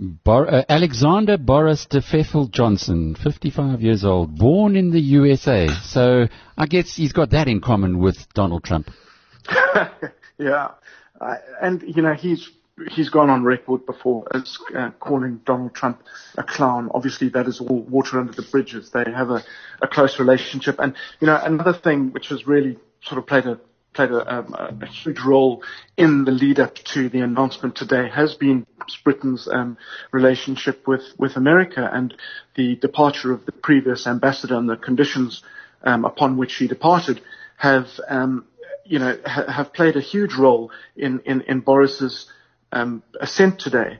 Bor- 0.00 0.48
uh, 0.48 0.64
Alexander 0.66 1.36
Boris 1.36 1.84
de 1.84 2.00
Pfeffel 2.00 2.50
Johnson, 2.50 3.14
55 3.14 3.82
years 3.82 4.02
old, 4.02 4.38
born 4.38 4.74
in 4.74 4.90
the 4.92 5.00
USA. 5.00 5.68
So 5.84 6.26
I 6.56 6.66
guess 6.66 6.96
he's 6.96 7.12
got 7.12 7.30
that 7.30 7.48
in 7.48 7.60
common 7.60 7.98
with 7.98 8.32
Donald 8.32 8.64
Trump. 8.64 8.90
yeah, 10.38 10.68
uh, 11.20 11.34
and 11.60 11.82
you 11.82 12.00
know 12.00 12.14
he's 12.14 12.48
he's 12.92 13.10
gone 13.10 13.28
on 13.28 13.44
record 13.44 13.84
before 13.84 14.24
as 14.32 14.56
uh, 14.74 14.90
calling 15.00 15.42
Donald 15.44 15.74
Trump 15.74 16.02
a 16.38 16.44
clown. 16.44 16.90
Obviously, 16.94 17.28
that 17.28 17.46
is 17.46 17.60
all 17.60 17.82
water 17.82 18.18
under 18.18 18.32
the 18.32 18.46
bridges. 18.50 18.90
They 18.92 19.04
have 19.04 19.28
a, 19.28 19.44
a 19.82 19.86
close 19.86 20.18
relationship, 20.18 20.76
and 20.78 20.94
you 21.20 21.26
know 21.26 21.38
another 21.42 21.74
thing 21.74 22.12
which 22.12 22.28
has 22.28 22.46
really 22.46 22.78
sort 23.02 23.18
of 23.18 23.26
played 23.26 23.44
a 23.44 23.60
played 23.92 24.10
a, 24.10 24.34
um, 24.34 24.54
a, 24.54 24.86
huge 24.86 25.20
role 25.20 25.62
in 25.96 26.24
the 26.24 26.30
lead 26.30 26.60
up 26.60 26.74
to 26.76 27.08
the 27.08 27.20
announcement 27.20 27.74
today 27.74 28.08
has 28.08 28.34
been 28.34 28.66
Britain's 29.04 29.48
um, 29.48 29.76
relationship 30.12 30.86
with, 30.86 31.02
with 31.18 31.36
America 31.36 31.88
and 31.92 32.14
the 32.54 32.76
departure 32.76 33.32
of 33.32 33.46
the 33.46 33.52
previous 33.52 34.06
ambassador 34.06 34.56
and 34.56 34.68
the 34.68 34.76
conditions 34.76 35.42
um, 35.82 36.04
upon 36.04 36.36
which 36.36 36.54
he 36.56 36.68
departed 36.68 37.20
have, 37.56 37.88
um, 38.08 38.46
you 38.84 38.98
know, 38.98 39.18
ha- 39.26 39.50
have 39.50 39.72
played 39.72 39.96
a 39.96 40.00
huge 40.00 40.34
role 40.34 40.70
in, 40.96 41.20
in, 41.24 41.40
in 41.42 41.60
Boris's 41.60 42.26
um, 42.72 43.02
ascent 43.20 43.58
today. 43.58 43.98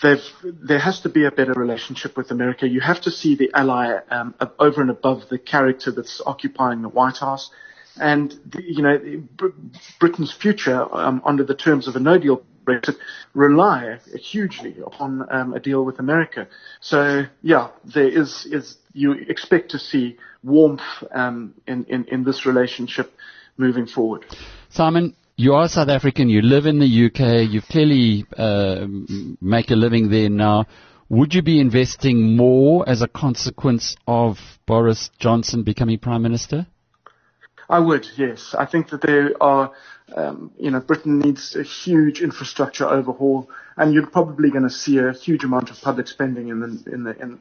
They've, 0.00 0.22
there 0.44 0.78
has 0.78 1.00
to 1.00 1.08
be 1.08 1.24
a 1.24 1.32
better 1.32 1.54
relationship 1.54 2.16
with 2.16 2.30
America. 2.30 2.68
You 2.68 2.80
have 2.80 3.00
to 3.02 3.10
see 3.10 3.34
the 3.34 3.50
ally 3.52 3.98
um, 4.10 4.34
over 4.60 4.80
and 4.80 4.90
above 4.90 5.28
the 5.28 5.38
character 5.38 5.90
that's 5.90 6.22
occupying 6.24 6.82
the 6.82 6.88
White 6.88 7.18
House 7.18 7.50
and 8.00 8.32
the, 8.46 8.62
you 8.62 8.82
know 8.82 9.50
Britain's 9.98 10.32
future 10.32 10.86
um, 10.94 11.22
under 11.24 11.44
the 11.44 11.54
terms 11.54 11.88
of 11.88 11.96
a 11.96 12.00
no 12.00 12.18
deal 12.18 12.42
Brexit 12.68 12.96
rely 13.32 13.98
hugely 14.14 14.76
upon 14.84 15.26
um, 15.32 15.54
a 15.54 15.60
deal 15.60 15.84
with 15.84 15.98
America. 15.98 16.46
So 16.80 17.24
yeah, 17.42 17.70
there 17.84 18.08
is 18.08 18.46
is 18.46 18.76
you 18.92 19.12
expect 19.12 19.70
to 19.70 19.78
see 19.78 20.18
warmth 20.42 20.82
um, 21.12 21.54
in, 21.66 21.84
in 21.84 22.04
in 22.06 22.24
this 22.24 22.44
relationship 22.44 23.12
moving 23.56 23.86
forward. 23.86 24.24
Simon, 24.68 25.16
you 25.36 25.54
are 25.54 25.68
South 25.68 25.88
African. 25.88 26.28
You 26.28 26.42
live 26.42 26.66
in 26.66 26.78
the 26.78 27.06
UK. 27.06 27.50
You 27.50 27.62
clearly 27.62 28.26
uh, 28.36 28.86
make 29.40 29.70
a 29.70 29.76
living 29.76 30.10
there 30.10 30.28
now. 30.28 30.66
Would 31.08 31.32
you 31.32 31.40
be 31.40 31.58
investing 31.58 32.36
more 32.36 32.86
as 32.86 33.00
a 33.00 33.08
consequence 33.08 33.96
of 34.06 34.38
Boris 34.66 35.08
Johnson 35.18 35.62
becoming 35.62 35.98
Prime 35.98 36.20
Minister? 36.22 36.66
I 37.68 37.78
would, 37.78 38.08
yes. 38.16 38.54
I 38.58 38.64
think 38.64 38.88
that 38.90 39.02
there 39.02 39.32
are, 39.42 39.72
um, 40.16 40.50
you 40.58 40.70
know, 40.70 40.80
Britain 40.80 41.18
needs 41.18 41.54
a 41.54 41.62
huge 41.62 42.22
infrastructure 42.22 42.86
overhaul, 42.88 43.50
and 43.76 43.92
you're 43.92 44.06
probably 44.06 44.50
going 44.50 44.62
to 44.64 44.70
see 44.70 44.98
a 44.98 45.12
huge 45.12 45.44
amount 45.44 45.70
of 45.70 45.80
public 45.80 46.08
spending 46.08 46.48
in 46.48 46.60
the, 46.60 46.92
in 46.92 47.04
the, 47.04 47.20
in 47.20 47.38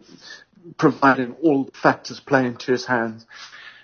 providing 0.78 1.34
all 1.42 1.70
factors 1.82 2.20
play 2.20 2.46
into 2.46 2.72
his 2.72 2.86
hands. 2.86 3.26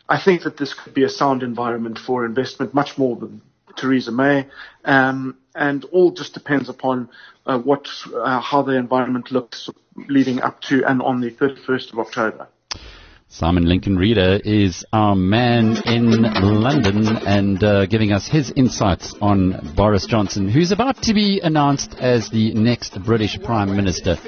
I 0.09 0.21
think 0.21 0.43
that 0.43 0.57
this 0.57 0.73
could 0.73 0.93
be 0.93 1.03
a 1.03 1.09
sound 1.09 1.43
environment 1.43 1.97
for 1.97 2.25
investment, 2.25 2.73
much 2.73 2.97
more 2.97 3.15
than 3.15 3.41
Theresa 3.77 4.11
May, 4.11 4.47
um, 4.83 5.37
and 5.55 5.85
all 5.85 6.11
just 6.11 6.33
depends 6.33 6.67
upon 6.67 7.09
uh, 7.45 7.57
what, 7.57 7.87
uh, 8.13 8.41
how 8.41 8.61
the 8.63 8.73
environment 8.73 9.31
looks 9.31 9.69
leading 10.09 10.41
up 10.41 10.59
to 10.63 10.83
and 10.85 11.01
on 11.01 11.21
the 11.21 11.31
31st 11.31 11.93
of 11.93 11.99
October. 11.99 12.47
Simon 13.33 13.65
Lincoln 13.65 13.97
Reader 13.97 14.39
is 14.45 14.85
our 14.93 15.15
man 15.15 15.75
in 15.87 16.11
London 16.21 17.17
and 17.25 17.63
uh, 17.63 17.87
giving 17.87 18.11
us 18.11 18.27
his 18.27 18.51
insights 18.55 19.15
on 19.21 19.73
Boris 19.75 20.05
Johnson, 20.05 20.47
who's 20.47 20.71
about 20.71 21.01
to 21.01 21.15
be 21.15 21.39
announced 21.43 21.95
as 21.95 22.29
the 22.29 22.53
next 22.53 23.03
British 23.03 23.41
Prime 23.41 23.75
Minister. 23.75 24.19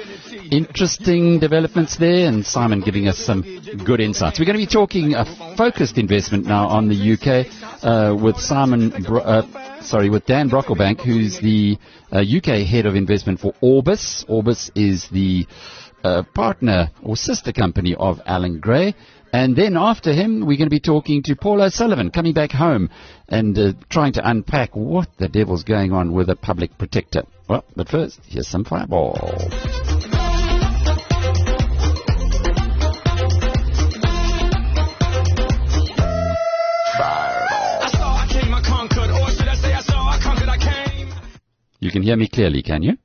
Interesting 0.50 1.38
developments 1.38 1.96
there, 1.98 2.26
and 2.26 2.44
Simon 2.44 2.80
giving 2.80 3.06
us 3.06 3.16
some 3.16 3.42
good 3.84 4.00
insights. 4.00 4.40
We're 4.40 4.46
going 4.46 4.58
to 4.58 4.66
be 4.66 4.72
talking 4.72 5.14
a 5.14 5.24
focused 5.56 5.98
investment 5.98 6.44
now 6.44 6.66
on 6.66 6.88
the 6.88 7.12
UK 7.12 7.46
uh, 7.84 8.12
with 8.20 8.38
Simon. 8.38 8.90
Bro- 8.90 9.20
uh, 9.22 9.82
sorry, 9.82 10.10
with 10.10 10.26
Dan 10.26 10.50
Brocklebank, 10.50 11.00
who's 11.00 11.38
the 11.38 11.78
UK 12.12 12.48
uh, 12.48 12.64
head 12.64 12.86
of 12.86 12.96
investment 12.96 13.38
for 13.38 13.54
Orbis. 13.60 14.24
Orbis 14.26 14.72
is 14.74 15.08
the 15.10 15.46
uh, 16.06 16.22
partner 16.34 16.90
or 17.02 17.16
sister 17.16 17.52
company 17.52 17.94
of 17.98 18.20
Allan 18.26 18.60
Gray. 18.60 18.94
And 19.32 19.56
then 19.56 19.76
after 19.76 20.12
him, 20.12 20.46
we're 20.46 20.56
going 20.56 20.70
to 20.70 20.70
be 20.70 20.80
talking 20.80 21.22
to 21.24 21.34
Paul 21.36 21.60
O'Sullivan, 21.60 22.10
coming 22.10 22.32
back 22.32 22.52
home 22.52 22.90
and 23.28 23.58
uh, 23.58 23.72
trying 23.90 24.12
to 24.14 24.28
unpack 24.28 24.76
what 24.76 25.08
the 25.18 25.28
devil's 25.28 25.64
going 25.64 25.92
on 25.92 26.12
with 26.12 26.30
a 26.30 26.36
public 26.36 26.78
protector. 26.78 27.24
Well, 27.48 27.64
but 27.74 27.88
first, 27.88 28.20
here's 28.26 28.48
some 28.48 28.64
fireball. 28.64 29.36
You 41.78 41.90
can 41.90 42.02
hear 42.02 42.16
me 42.16 42.28
clearly, 42.28 42.62
can 42.62 42.82
you? 42.82 42.96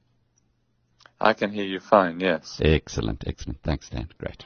I 1.24 1.34
can 1.34 1.52
hear 1.52 1.66
you 1.66 1.80
fine, 1.80 2.20
yes. 2.20 2.60
Excellent, 2.64 3.24
excellent. 3.28 3.60
Thanks, 3.64 3.88
Dan. 3.90 4.10
Great. 4.18 4.44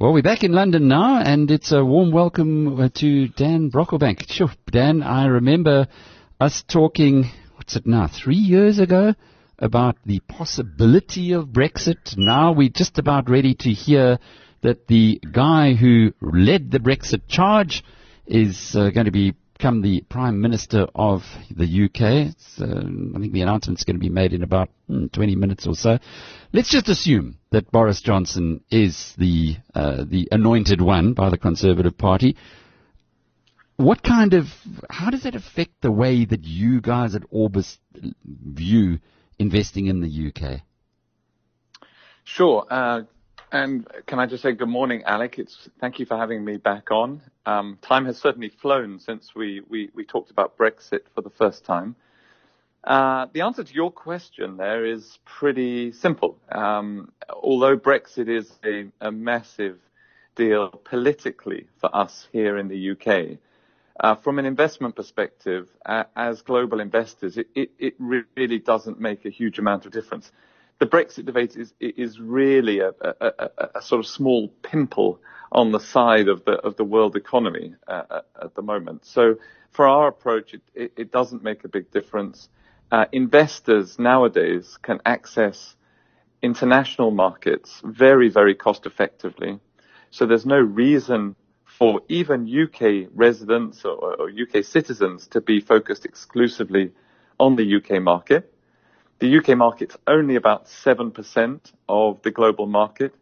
Well, 0.00 0.12
we're 0.12 0.22
back 0.22 0.42
in 0.42 0.50
London 0.50 0.88
now, 0.88 1.20
and 1.20 1.48
it's 1.52 1.70
a 1.70 1.84
warm 1.84 2.10
welcome 2.10 2.80
uh, 2.80 2.88
to 2.96 3.28
Dan 3.28 3.70
Brocklebank. 3.70 4.28
Sure, 4.28 4.50
Dan, 4.70 5.04
I 5.04 5.26
remember 5.26 5.86
us 6.40 6.64
talking, 6.66 7.30
what's 7.54 7.76
it 7.76 7.86
now, 7.86 8.08
three 8.08 8.34
years 8.34 8.80
ago, 8.80 9.14
about 9.60 9.98
the 10.04 10.18
possibility 10.20 11.32
of 11.32 11.46
Brexit. 11.46 12.16
Now 12.16 12.50
we're 12.50 12.70
just 12.70 12.98
about 12.98 13.30
ready 13.30 13.54
to 13.54 13.70
hear 13.70 14.18
that 14.62 14.88
the 14.88 15.20
guy 15.30 15.74
who 15.74 16.12
led 16.20 16.72
the 16.72 16.80
Brexit 16.80 17.28
charge 17.28 17.84
is 18.28 18.76
uh, 18.76 18.90
going 18.90 19.06
to 19.06 19.12
be 19.12 19.34
become 19.58 19.82
the 19.82 20.02
Prime 20.08 20.40
Minister 20.40 20.86
of 20.94 21.24
the 21.50 21.64
UK. 21.64 22.00
I 22.00 23.18
think 23.18 23.32
the 23.32 23.40
announcement's 23.42 23.82
going 23.82 23.96
to 23.96 24.00
be 24.00 24.08
made 24.08 24.32
in 24.32 24.44
about 24.44 24.70
hmm, 24.86 25.06
20 25.06 25.34
minutes 25.34 25.66
or 25.66 25.74
so. 25.74 25.98
Let's 26.52 26.70
just 26.70 26.88
assume 26.88 27.38
that 27.50 27.70
Boris 27.72 28.00
Johnson 28.00 28.62
is 28.70 29.14
the 29.18 29.56
uh, 29.74 30.04
the 30.08 30.28
anointed 30.30 30.80
one 30.80 31.12
by 31.12 31.28
the 31.30 31.38
Conservative 31.38 31.98
Party. 31.98 32.36
What 33.76 34.02
kind 34.02 34.34
of 34.34 34.46
how 34.90 35.10
does 35.10 35.24
that 35.24 35.34
affect 35.34 35.80
the 35.80 35.92
way 35.92 36.24
that 36.24 36.44
you 36.44 36.80
guys 36.80 37.16
at 37.16 37.22
Orbis 37.30 37.78
view 38.24 39.00
investing 39.38 39.86
in 39.86 40.00
the 40.00 40.28
UK? 40.28 40.60
Sure. 42.22 42.64
Uh, 42.70 43.02
and 43.52 43.86
can 44.06 44.18
I 44.18 44.26
just 44.26 44.42
say 44.42 44.52
good 44.52 44.68
morning, 44.68 45.02
Alec? 45.04 45.38
It's 45.38 45.68
thank 45.80 45.98
you 45.98 46.06
for 46.06 46.16
having 46.16 46.44
me 46.44 46.56
back 46.56 46.90
on. 46.90 47.22
Um, 47.46 47.78
time 47.80 48.04
has 48.06 48.18
certainly 48.18 48.48
flown 48.48 48.98
since 49.00 49.34
we, 49.34 49.62
we, 49.68 49.90
we, 49.94 50.04
talked 50.04 50.30
about 50.30 50.58
Brexit 50.58 51.00
for 51.14 51.22
the 51.22 51.30
first 51.30 51.64
time. 51.64 51.96
Uh, 52.84 53.26
the 53.32 53.40
answer 53.40 53.64
to 53.64 53.74
your 53.74 53.90
question 53.90 54.56
there 54.56 54.84
is 54.84 55.18
pretty 55.24 55.92
simple. 55.92 56.38
Um, 56.52 57.12
although 57.30 57.76
Brexit 57.76 58.28
is 58.28 58.50
a, 58.64 58.86
a, 59.00 59.10
massive 59.10 59.78
deal 60.36 60.68
politically 60.68 61.66
for 61.80 61.94
us 61.94 62.28
here 62.32 62.58
in 62.58 62.68
the 62.68 62.90
UK, 62.90 63.38
uh, 64.00 64.14
from 64.14 64.38
an 64.38 64.46
investment 64.46 64.94
perspective, 64.94 65.68
uh, 65.84 66.04
as 66.14 66.42
global 66.42 66.80
investors, 66.80 67.36
it, 67.36 67.48
it, 67.54 67.70
it 67.78 67.94
really 67.98 68.58
doesn't 68.58 69.00
make 69.00 69.24
a 69.24 69.30
huge 69.30 69.58
amount 69.58 69.86
of 69.86 69.92
difference 69.92 70.30
the 70.78 70.86
Brexit 70.86 71.24
debate 71.24 71.56
is 71.56 71.74
is 71.80 72.20
really 72.20 72.80
a, 72.80 72.90
a, 73.00 73.14
a, 73.20 73.68
a, 73.76 73.82
sort 73.82 73.98
of 73.98 74.06
small 74.06 74.48
pimple 74.62 75.20
on 75.50 75.72
the 75.72 75.80
side 75.80 76.28
of 76.28 76.44
the 76.44 76.52
of 76.52 76.76
the 76.76 76.84
world 76.84 77.16
economy 77.16 77.74
uh, 77.86 78.20
at 78.40 78.54
the 78.54 78.62
moment. 78.62 79.04
So 79.04 79.36
for 79.70 79.86
our 79.86 80.08
approach, 80.08 80.54
it, 80.54 80.62
it, 80.74 80.92
it 80.96 81.12
doesn't 81.12 81.42
make 81.42 81.64
a 81.64 81.68
big 81.68 81.90
difference. 81.90 82.48
Uh, 82.90 83.04
investors 83.12 83.98
nowadays 83.98 84.78
can 84.82 85.00
access 85.04 85.74
international 86.42 87.10
markets 87.10 87.82
very, 87.84 88.28
very 88.28 88.54
cost 88.54 88.86
effectively. 88.86 89.58
So 90.10 90.26
there's 90.26 90.46
no 90.46 90.58
reason 90.58 91.36
for 91.64 92.00
even 92.08 92.48
UK 92.48 93.10
residents 93.14 93.84
or, 93.84 94.16
or 94.20 94.30
UK 94.30 94.64
citizens 94.64 95.26
to 95.28 95.40
be 95.40 95.60
focused 95.60 96.04
exclusively 96.04 96.92
on 97.38 97.56
the 97.56 97.76
UK 97.76 98.02
market. 98.02 98.52
The 99.20 99.38
UK 99.38 99.56
market's 99.56 99.96
only 100.06 100.36
about 100.36 100.66
7% 100.66 101.72
of 101.88 102.22
the 102.22 102.30
global 102.30 102.66
market. 102.66 103.14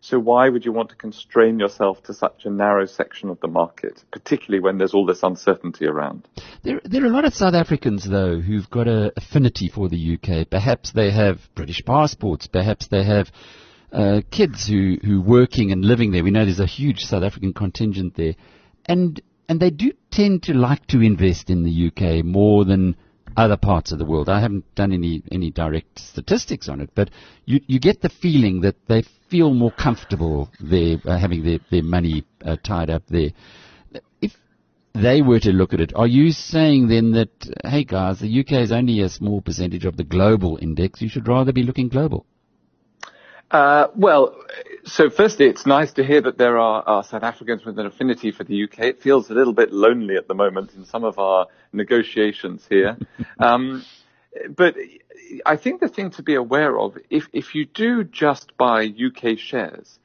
So 0.00 0.18
why 0.18 0.48
would 0.48 0.64
you 0.64 0.72
want 0.72 0.88
to 0.90 0.96
constrain 0.96 1.58
yourself 1.60 2.02
to 2.04 2.14
such 2.14 2.44
a 2.44 2.50
narrow 2.50 2.86
section 2.86 3.28
of 3.28 3.38
the 3.40 3.46
market, 3.48 4.02
particularly 4.10 4.60
when 4.60 4.78
there's 4.78 4.94
all 4.94 5.06
this 5.06 5.22
uncertainty 5.22 5.86
around? 5.86 6.26
There, 6.62 6.80
there 6.84 7.04
are 7.04 7.06
a 7.06 7.10
lot 7.10 7.24
of 7.24 7.34
South 7.34 7.54
Africans, 7.54 8.08
though, 8.08 8.40
who've 8.40 8.68
got 8.68 8.88
an 8.88 9.12
affinity 9.16 9.68
for 9.68 9.88
the 9.88 10.18
UK. 10.18 10.50
Perhaps 10.50 10.92
they 10.92 11.12
have 11.12 11.38
British 11.54 11.84
passports. 11.84 12.48
Perhaps 12.48 12.88
they 12.88 13.04
have 13.04 13.30
uh, 13.92 14.22
kids 14.30 14.66
who 14.66 14.96
who 15.04 15.20
working 15.20 15.70
and 15.70 15.84
living 15.84 16.10
there. 16.10 16.24
We 16.24 16.30
know 16.30 16.44
there's 16.44 16.60
a 16.60 16.66
huge 16.66 17.00
South 17.00 17.22
African 17.22 17.52
contingent 17.52 18.16
there, 18.16 18.34
and 18.86 19.20
and 19.48 19.60
they 19.60 19.70
do 19.70 19.92
tend 20.10 20.44
to 20.44 20.54
like 20.54 20.86
to 20.88 21.00
invest 21.00 21.50
in 21.50 21.62
the 21.62 21.88
UK 21.88 22.24
more 22.24 22.64
than 22.64 22.96
other 23.36 23.56
parts 23.56 23.92
of 23.92 23.98
the 23.98 24.04
world. 24.04 24.28
I 24.28 24.40
haven't 24.40 24.74
done 24.74 24.92
any, 24.92 25.22
any 25.30 25.50
direct 25.50 25.98
statistics 25.98 26.68
on 26.68 26.80
it, 26.80 26.90
but 26.94 27.10
you, 27.44 27.60
you 27.66 27.78
get 27.80 28.02
the 28.02 28.08
feeling 28.08 28.60
that 28.62 28.76
they 28.88 29.04
feel 29.30 29.54
more 29.54 29.70
comfortable 29.70 30.50
there, 30.60 30.96
uh, 31.04 31.18
having 31.18 31.44
their, 31.44 31.58
their 31.70 31.82
money 31.82 32.24
uh, 32.44 32.56
tied 32.62 32.90
up 32.90 33.02
there. 33.08 33.30
If 34.20 34.32
they 34.94 35.22
were 35.22 35.40
to 35.40 35.52
look 35.52 35.72
at 35.72 35.80
it, 35.80 35.92
are 35.94 36.06
you 36.06 36.32
saying 36.32 36.88
then 36.88 37.12
that, 37.12 37.30
hey 37.64 37.84
guys, 37.84 38.20
the 38.20 38.40
UK 38.40 38.52
is 38.52 38.72
only 38.72 39.00
a 39.00 39.08
small 39.08 39.40
percentage 39.40 39.84
of 39.84 39.96
the 39.96 40.04
global 40.04 40.58
index, 40.60 41.00
you 41.00 41.08
should 41.08 41.28
rather 41.28 41.52
be 41.52 41.62
looking 41.62 41.88
global? 41.88 42.26
Uh, 43.52 43.88
well, 43.94 44.34
so 44.84 45.10
firstly, 45.10 45.44
it's 45.44 45.66
nice 45.66 45.92
to 45.92 46.02
hear 46.02 46.22
that 46.22 46.38
there 46.38 46.58
are, 46.58 46.82
are, 46.86 47.04
South 47.04 47.22
Africans 47.22 47.66
with 47.66 47.78
an 47.78 47.84
affinity 47.84 48.30
for 48.30 48.44
the 48.44 48.64
UK. 48.64 48.78
It 48.80 49.02
feels 49.02 49.28
a 49.28 49.34
little 49.34 49.52
bit 49.52 49.70
lonely 49.70 50.16
at 50.16 50.26
the 50.26 50.34
moment 50.34 50.72
in 50.74 50.86
some 50.86 51.04
of 51.04 51.18
our 51.18 51.48
negotiations 51.70 52.66
here. 52.66 52.96
um, 53.38 53.84
but 54.56 54.74
I 55.44 55.56
think 55.56 55.82
the 55.82 55.88
thing 55.88 56.12
to 56.12 56.22
be 56.22 56.34
aware 56.34 56.78
of, 56.78 56.96
if, 57.10 57.28
if 57.34 57.54
you 57.54 57.66
do 57.66 58.04
just 58.04 58.56
buy 58.56 58.86
UK 58.86 59.38
shares, 59.38 59.98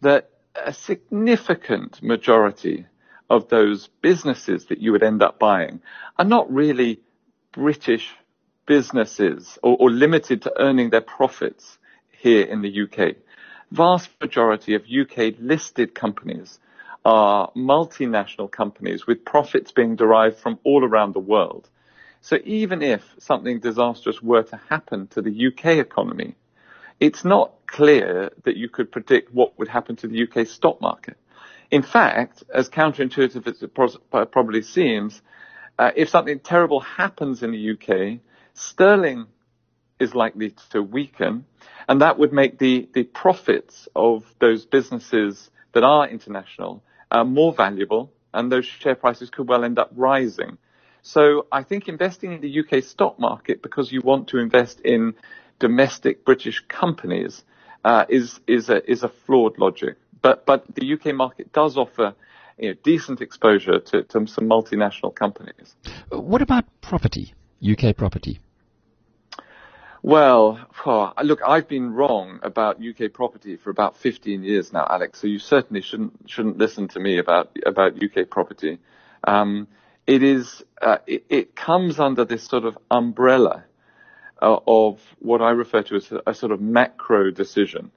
that 0.00 0.30
a 0.54 0.72
significant 0.72 2.02
majority 2.02 2.86
of 3.28 3.50
those 3.50 3.90
businesses 4.00 4.66
that 4.66 4.78
you 4.78 4.92
would 4.92 5.02
end 5.02 5.22
up 5.22 5.38
buying 5.38 5.82
are 6.18 6.24
not 6.24 6.50
really 6.50 7.00
British 7.52 8.08
businesses 8.64 9.58
or, 9.62 9.76
or 9.78 9.90
limited 9.90 10.40
to 10.42 10.52
earning 10.58 10.88
their 10.88 11.02
profits 11.02 11.76
here 12.26 12.42
in 12.42 12.60
the 12.60 12.82
UK. 12.82 13.14
Vast 13.70 14.10
majority 14.20 14.74
of 14.74 14.82
UK 14.82 15.34
listed 15.38 15.94
companies 15.94 16.58
are 17.04 17.52
multinational 17.56 18.50
companies 18.50 19.06
with 19.06 19.24
profits 19.24 19.70
being 19.70 19.94
derived 19.94 20.36
from 20.36 20.58
all 20.64 20.84
around 20.84 21.14
the 21.14 21.20
world. 21.20 21.68
So 22.22 22.38
even 22.44 22.82
if 22.82 23.02
something 23.20 23.60
disastrous 23.60 24.20
were 24.20 24.42
to 24.42 24.60
happen 24.68 25.06
to 25.14 25.22
the 25.22 25.46
UK 25.46 25.78
economy, 25.78 26.34
it's 26.98 27.24
not 27.24 27.52
clear 27.68 28.32
that 28.44 28.56
you 28.56 28.68
could 28.68 28.90
predict 28.90 29.32
what 29.32 29.56
would 29.56 29.68
happen 29.68 29.94
to 29.96 30.08
the 30.08 30.26
UK 30.26 30.48
stock 30.48 30.80
market. 30.80 31.16
In 31.70 31.82
fact, 31.82 32.42
as 32.52 32.68
counterintuitive 32.68 33.46
as 33.46 33.62
it 33.62 33.72
probably 34.32 34.62
seems, 34.62 35.22
uh, 35.78 35.92
if 35.94 36.08
something 36.08 36.40
terrible 36.40 36.80
happens 36.80 37.44
in 37.44 37.52
the 37.52 37.70
UK, 37.74 38.18
sterling 38.54 39.26
is 39.98 40.14
likely 40.14 40.54
to 40.70 40.82
weaken, 40.82 41.44
and 41.88 42.00
that 42.00 42.18
would 42.18 42.32
make 42.32 42.58
the, 42.58 42.88
the 42.92 43.04
profits 43.04 43.88
of 43.94 44.24
those 44.40 44.64
businesses 44.64 45.50
that 45.72 45.84
are 45.84 46.08
international 46.08 46.82
uh, 47.10 47.24
more 47.24 47.52
valuable, 47.52 48.12
and 48.34 48.50
those 48.50 48.64
share 48.64 48.94
prices 48.94 49.30
could 49.30 49.48
well 49.48 49.64
end 49.64 49.78
up 49.78 49.90
rising. 49.94 50.58
So 51.02 51.46
I 51.52 51.62
think 51.62 51.88
investing 51.88 52.32
in 52.32 52.40
the 52.40 52.60
UK 52.60 52.82
stock 52.82 53.18
market 53.18 53.62
because 53.62 53.92
you 53.92 54.00
want 54.00 54.28
to 54.28 54.38
invest 54.38 54.80
in 54.80 55.14
domestic 55.58 56.24
British 56.24 56.64
companies 56.68 57.44
uh, 57.84 58.04
is 58.08 58.40
is 58.46 58.68
a 58.68 58.90
is 58.90 59.04
a 59.04 59.08
flawed 59.08 59.58
logic. 59.58 59.96
But 60.20 60.44
but 60.44 60.64
the 60.74 60.94
UK 60.94 61.14
market 61.14 61.52
does 61.52 61.76
offer 61.76 62.14
you 62.58 62.70
know, 62.70 62.74
decent 62.82 63.20
exposure 63.20 63.78
to, 63.78 64.02
to 64.02 64.26
some 64.26 64.48
multinational 64.48 65.14
companies. 65.14 65.76
What 66.10 66.42
about 66.42 66.64
property? 66.80 67.34
UK 67.62 67.96
property. 67.96 68.40
Well, 70.06 70.60
oh, 70.86 71.12
look, 71.24 71.40
I've 71.44 71.66
been 71.66 71.92
wrong 71.92 72.38
about 72.44 72.76
UK 72.80 73.12
property 73.12 73.56
for 73.56 73.70
about 73.70 73.96
15 73.96 74.44
years 74.44 74.72
now, 74.72 74.86
Alex. 74.88 75.18
So 75.18 75.26
you 75.26 75.40
certainly 75.40 75.82
shouldn't 75.82 76.30
shouldn't 76.30 76.58
listen 76.58 76.86
to 76.90 77.00
me 77.00 77.18
about 77.18 77.50
about 77.66 78.00
UK 78.00 78.30
property. 78.30 78.78
Um, 79.24 79.66
it 80.06 80.22
is 80.22 80.62
uh, 80.80 80.98
it, 81.08 81.24
it, 81.28 81.56
comes 81.56 81.98
under 81.98 82.24
this 82.24 82.44
sort 82.44 82.64
of 82.66 82.78
umbrella 82.88 83.64
uh, 84.40 84.60
of 84.68 85.00
what 85.18 85.42
I 85.42 85.50
refer 85.50 85.82
to 85.82 85.96
as 85.96 86.12
a, 86.12 86.22
a 86.28 86.34
sort 86.34 86.52
of 86.52 86.60
macro 86.60 87.32
decision, 87.32 87.90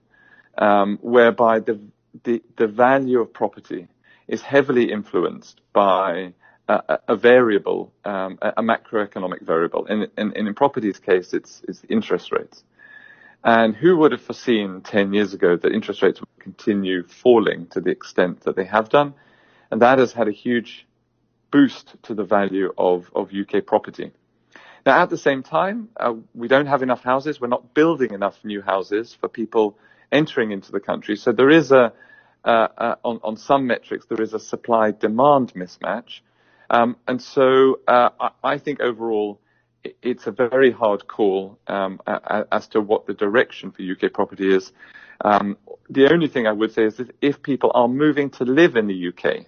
um, 0.58 0.98
whereby 1.04 1.60
the, 1.60 1.80
the 2.24 2.42
the 2.56 2.66
value 2.66 3.20
of 3.20 3.32
property 3.32 3.88
is 4.28 4.42
heavily 4.42 4.92
influenced 4.92 5.62
by 5.74 6.34
a, 6.70 7.00
a 7.10 7.16
variable, 7.16 7.92
um, 8.06 8.38
a, 8.42 8.62
macroeconomic 8.62 9.42
variable. 9.42 9.88
And, 9.88 10.08
and, 10.18 10.36
in 10.36 10.54
property's 10.54 11.00
case, 11.00 11.34
it's, 11.34 11.62
it's 11.68 11.82
interest 11.90 12.32
rates. 12.32 12.64
And 13.44 13.76
who 13.76 13.98
would 13.98 14.12
have 14.12 14.22
foreseen 14.22 14.82
10 14.82 15.14
years 15.14 15.34
ago 15.34 15.56
that 15.58 15.72
interest 15.72 16.02
rates 16.02 16.20
would 16.20 16.40
continue 16.40 17.08
falling 17.08 17.68
to 17.68 17.82
the 17.82 17.90
extent 17.90 18.42
that 18.42 18.56
they 18.56 18.66
have 18.66 18.90
done? 18.90 19.16
And 19.72 19.82
that 19.82 19.98
has 19.98 20.14
had 20.14 20.28
a 20.28 20.32
huge 20.32 20.86
boost 21.52 21.96
to 22.04 22.14
the 22.14 22.24
value 22.24 22.72
of, 22.78 23.10
of 23.16 23.32
UK 23.34 23.66
property. 23.66 24.12
Now, 24.86 25.02
at 25.02 25.10
the 25.10 25.18
same 25.18 25.42
time, 25.42 25.90
uh, 25.98 26.14
we 26.36 26.48
don't 26.48 26.68
have 26.68 26.84
enough 26.84 27.02
houses. 27.02 27.42
We're 27.42 27.48
not 27.48 27.74
building 27.74 28.14
enough 28.14 28.38
new 28.44 28.62
houses 28.62 29.16
for 29.20 29.28
people 29.28 29.78
entering 30.12 30.52
into 30.52 30.72
the 30.72 30.80
country. 30.80 31.16
So 31.16 31.32
there 31.32 31.50
is 31.50 31.72
a, 31.72 31.94
uh, 32.46 32.68
uh, 32.78 32.96
on, 33.04 33.20
on 33.24 33.38
some 33.38 33.68
metrics, 33.68 34.06
there 34.06 34.22
is 34.22 34.34
a 34.34 34.40
supply 34.40 34.92
demand 34.92 35.54
mismatch. 35.54 36.22
Um, 36.70 36.98
and 37.08 37.22
so 37.22 37.80
uh, 37.88 38.10
I, 38.20 38.30
I, 38.44 38.58
think 38.58 38.80
overall 38.80 39.40
it's 39.84 40.28
a 40.28 40.32
very 40.32 40.72
hard 40.72 41.08
call 41.08 41.58
um, 41.68 42.00
as 42.52 42.68
to 42.70 42.82
what 42.82 43.08
the 43.08 43.14
direction 43.14 43.72
for 43.72 43.82
UK 43.82 44.14
property 44.14 44.54
is. 44.54 44.72
Um, 45.22 45.58
the 45.90 46.12
only 46.12 46.28
thing 46.28 46.48
I 46.48 46.52
would 46.52 46.72
say 46.72 46.84
is 46.84 46.98
that 46.98 47.16
if 47.22 47.42
people 47.42 47.72
are 47.74 47.88
moving 47.88 48.30
to 48.32 48.46
live 48.46 48.76
in 48.76 48.88
the 48.88 49.08
UK, 49.10 49.46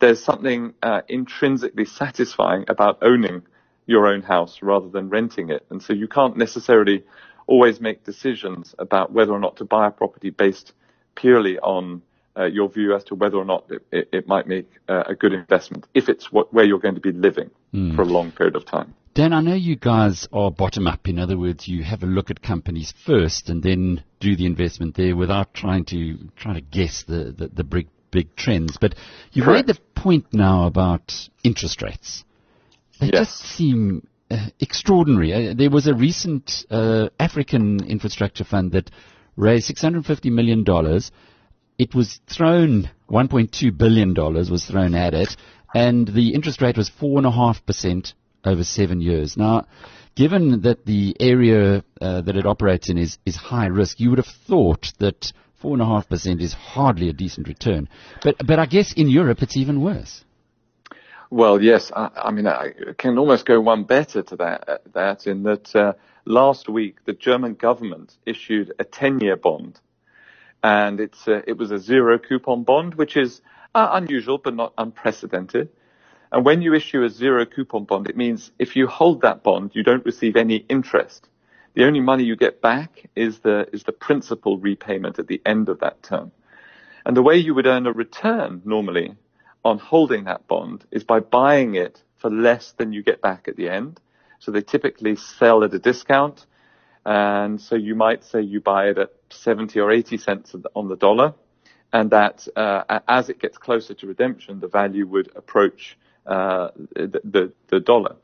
there's 0.00 0.22
something 0.22 0.74
uh, 0.82 1.02
intrinsically 1.08 1.84
satisfying 1.84 2.64
about 2.68 2.98
owning 3.02 3.42
your 3.86 4.06
own 4.06 4.22
house 4.22 4.58
rather 4.62 4.88
than 4.88 5.08
renting 5.08 5.50
it. 5.50 5.64
And 5.70 5.82
so 5.82 5.92
you 5.92 6.06
can't 6.06 6.36
necessarily 6.36 7.04
always 7.46 7.80
make 7.80 8.04
decisions 8.04 8.74
about 8.78 9.12
whether 9.12 9.32
or 9.32 9.40
not 9.40 9.56
to 9.56 9.64
buy 9.64 9.88
a 9.88 9.90
property 9.90 10.30
based 10.30 10.72
purely 11.14 11.58
on 11.58 12.02
uh, 12.38 12.44
your 12.44 12.68
view 12.68 12.94
as 12.94 13.04
to 13.04 13.14
whether 13.14 13.36
or 13.36 13.44
not 13.44 13.64
it, 13.68 13.82
it, 13.90 14.08
it 14.12 14.28
might 14.28 14.46
make 14.46 14.70
uh, 14.88 15.04
a 15.06 15.14
good 15.14 15.32
investment 15.32 15.86
if 15.94 16.08
it's 16.08 16.30
what, 16.30 16.52
where 16.52 16.64
you're 16.64 16.78
going 16.78 16.94
to 16.94 17.00
be 17.00 17.12
living 17.12 17.50
mm. 17.74 17.94
for 17.96 18.02
a 18.02 18.06
long 18.06 18.30
period 18.30 18.56
of 18.56 18.64
time. 18.64 18.94
Dan, 19.14 19.32
I 19.32 19.40
know 19.40 19.54
you 19.54 19.74
guys 19.74 20.28
are 20.32 20.50
bottom 20.50 20.86
up. 20.86 21.08
In 21.08 21.18
other 21.18 21.36
words, 21.36 21.66
you 21.66 21.82
have 21.82 22.04
a 22.04 22.06
look 22.06 22.30
at 22.30 22.40
companies 22.40 22.94
first 23.04 23.48
and 23.50 23.62
then 23.62 24.04
do 24.20 24.36
the 24.36 24.46
investment 24.46 24.94
there 24.94 25.16
without 25.16 25.52
trying 25.54 25.84
to 25.86 26.16
trying 26.36 26.54
to 26.54 26.60
guess 26.60 27.02
the, 27.02 27.34
the, 27.36 27.48
the 27.48 27.64
big 27.64 27.88
big 28.12 28.36
trends. 28.36 28.76
But 28.80 28.94
you 29.32 29.44
made 29.44 29.66
the 29.66 29.76
point 29.96 30.26
now 30.32 30.66
about 30.66 31.12
interest 31.42 31.82
rates. 31.82 32.24
They 33.00 33.06
yes. 33.06 33.28
just 33.28 33.38
seem 33.40 34.06
uh, 34.30 34.50
extraordinary. 34.60 35.32
Uh, 35.50 35.54
there 35.54 35.70
was 35.70 35.86
a 35.86 35.94
recent 35.94 36.64
uh, 36.70 37.08
African 37.18 37.84
infrastructure 37.84 38.44
fund 38.44 38.72
that 38.72 38.90
raised 39.36 39.74
$650 39.74 40.30
million 40.30 40.64
it 41.78 41.94
was 41.94 42.20
thrown, 42.26 42.90
$1.2 43.08 43.76
billion 43.78 44.12
was 44.14 44.66
thrown 44.66 44.94
at 44.94 45.14
it, 45.14 45.36
and 45.74 46.08
the 46.08 46.34
interest 46.34 46.60
rate 46.60 46.76
was 46.76 46.90
4.5% 46.90 48.12
over 48.44 48.64
seven 48.64 49.00
years. 49.00 49.36
Now, 49.36 49.66
given 50.16 50.62
that 50.62 50.84
the 50.84 51.16
area 51.20 51.84
uh, 52.00 52.20
that 52.22 52.36
it 52.36 52.46
operates 52.46 52.90
in 52.90 52.98
is, 52.98 53.18
is 53.24 53.36
high 53.36 53.66
risk, 53.66 54.00
you 54.00 54.10
would 54.10 54.18
have 54.18 54.26
thought 54.26 54.92
that 54.98 55.32
4.5% 55.62 56.40
is 56.40 56.52
hardly 56.52 57.08
a 57.08 57.12
decent 57.12 57.46
return. 57.46 57.88
But, 58.22 58.36
but 58.44 58.58
I 58.58 58.66
guess 58.66 58.92
in 58.92 59.08
Europe 59.08 59.42
it's 59.42 59.56
even 59.56 59.80
worse. 59.80 60.24
Well, 61.30 61.62
yes. 61.62 61.92
I, 61.94 62.10
I 62.16 62.30
mean, 62.30 62.46
I 62.46 62.72
can 62.96 63.18
almost 63.18 63.44
go 63.44 63.60
one 63.60 63.84
better 63.84 64.22
to 64.22 64.36
that, 64.36 64.82
that 64.94 65.26
in 65.26 65.42
that 65.44 65.74
uh, 65.76 65.92
last 66.24 66.68
week 66.68 67.04
the 67.04 67.12
German 67.12 67.54
government 67.54 68.16
issued 68.24 68.72
a 68.78 68.84
10-year 68.84 69.36
bond 69.36 69.78
and 70.62 71.00
it's 71.00 71.26
a, 71.28 71.48
it 71.48 71.56
was 71.56 71.70
a 71.70 71.78
zero 71.78 72.18
coupon 72.18 72.64
bond, 72.64 72.94
which 72.94 73.16
is 73.16 73.40
uh, 73.74 73.90
unusual 73.92 74.38
but 74.38 74.54
not 74.54 74.72
unprecedented. 74.78 75.68
And 76.30 76.44
when 76.44 76.62
you 76.62 76.74
issue 76.74 77.02
a 77.04 77.10
zero 77.10 77.46
coupon 77.46 77.84
bond, 77.84 78.08
it 78.08 78.16
means 78.16 78.50
if 78.58 78.76
you 78.76 78.86
hold 78.86 79.22
that 79.22 79.42
bond, 79.42 79.70
you 79.74 79.82
don't 79.82 80.04
receive 80.04 80.36
any 80.36 80.56
interest. 80.68 81.28
The 81.74 81.84
only 81.84 82.00
money 82.00 82.24
you 82.24 82.36
get 82.36 82.60
back 82.60 83.08
is 83.14 83.38
the 83.40 83.68
is 83.72 83.84
the 83.84 83.92
principal 83.92 84.58
repayment 84.58 85.18
at 85.18 85.28
the 85.28 85.40
end 85.46 85.68
of 85.68 85.80
that 85.80 86.02
term. 86.02 86.32
And 87.06 87.16
the 87.16 87.22
way 87.22 87.36
you 87.36 87.54
would 87.54 87.66
earn 87.66 87.86
a 87.86 87.92
return 87.92 88.62
normally 88.64 89.16
on 89.64 89.78
holding 89.78 90.24
that 90.24 90.46
bond 90.48 90.84
is 90.90 91.04
by 91.04 91.20
buying 91.20 91.74
it 91.74 92.02
for 92.16 92.30
less 92.30 92.72
than 92.72 92.92
you 92.92 93.02
get 93.02 93.22
back 93.22 93.48
at 93.48 93.56
the 93.56 93.68
end. 93.68 94.00
So 94.40 94.50
they 94.50 94.60
typically 94.62 95.16
sell 95.16 95.64
at 95.64 95.72
a 95.74 95.78
discount. 95.78 96.46
And 97.08 97.58
so 97.58 97.74
you 97.74 97.94
might 97.94 98.22
say 98.22 98.42
you 98.42 98.60
buy 98.60 98.88
it 98.88 98.98
at 98.98 99.10
70 99.30 99.80
or 99.80 99.90
80 99.90 100.18
cents 100.18 100.54
on 100.76 100.88
the 100.88 100.96
dollar. 100.96 101.32
And 101.90 102.10
that 102.10 102.46
uh, 102.54 103.00
as 103.08 103.30
it 103.30 103.40
gets 103.40 103.56
closer 103.56 103.94
to 103.94 104.06
redemption, 104.06 104.60
the 104.60 104.68
value 104.68 105.06
would 105.06 105.34
approach 105.34 105.96
uh, 106.26 106.68
the, 106.94 107.18
the, 107.24 107.52
the, 107.68 107.80
dollar. 107.80 108.16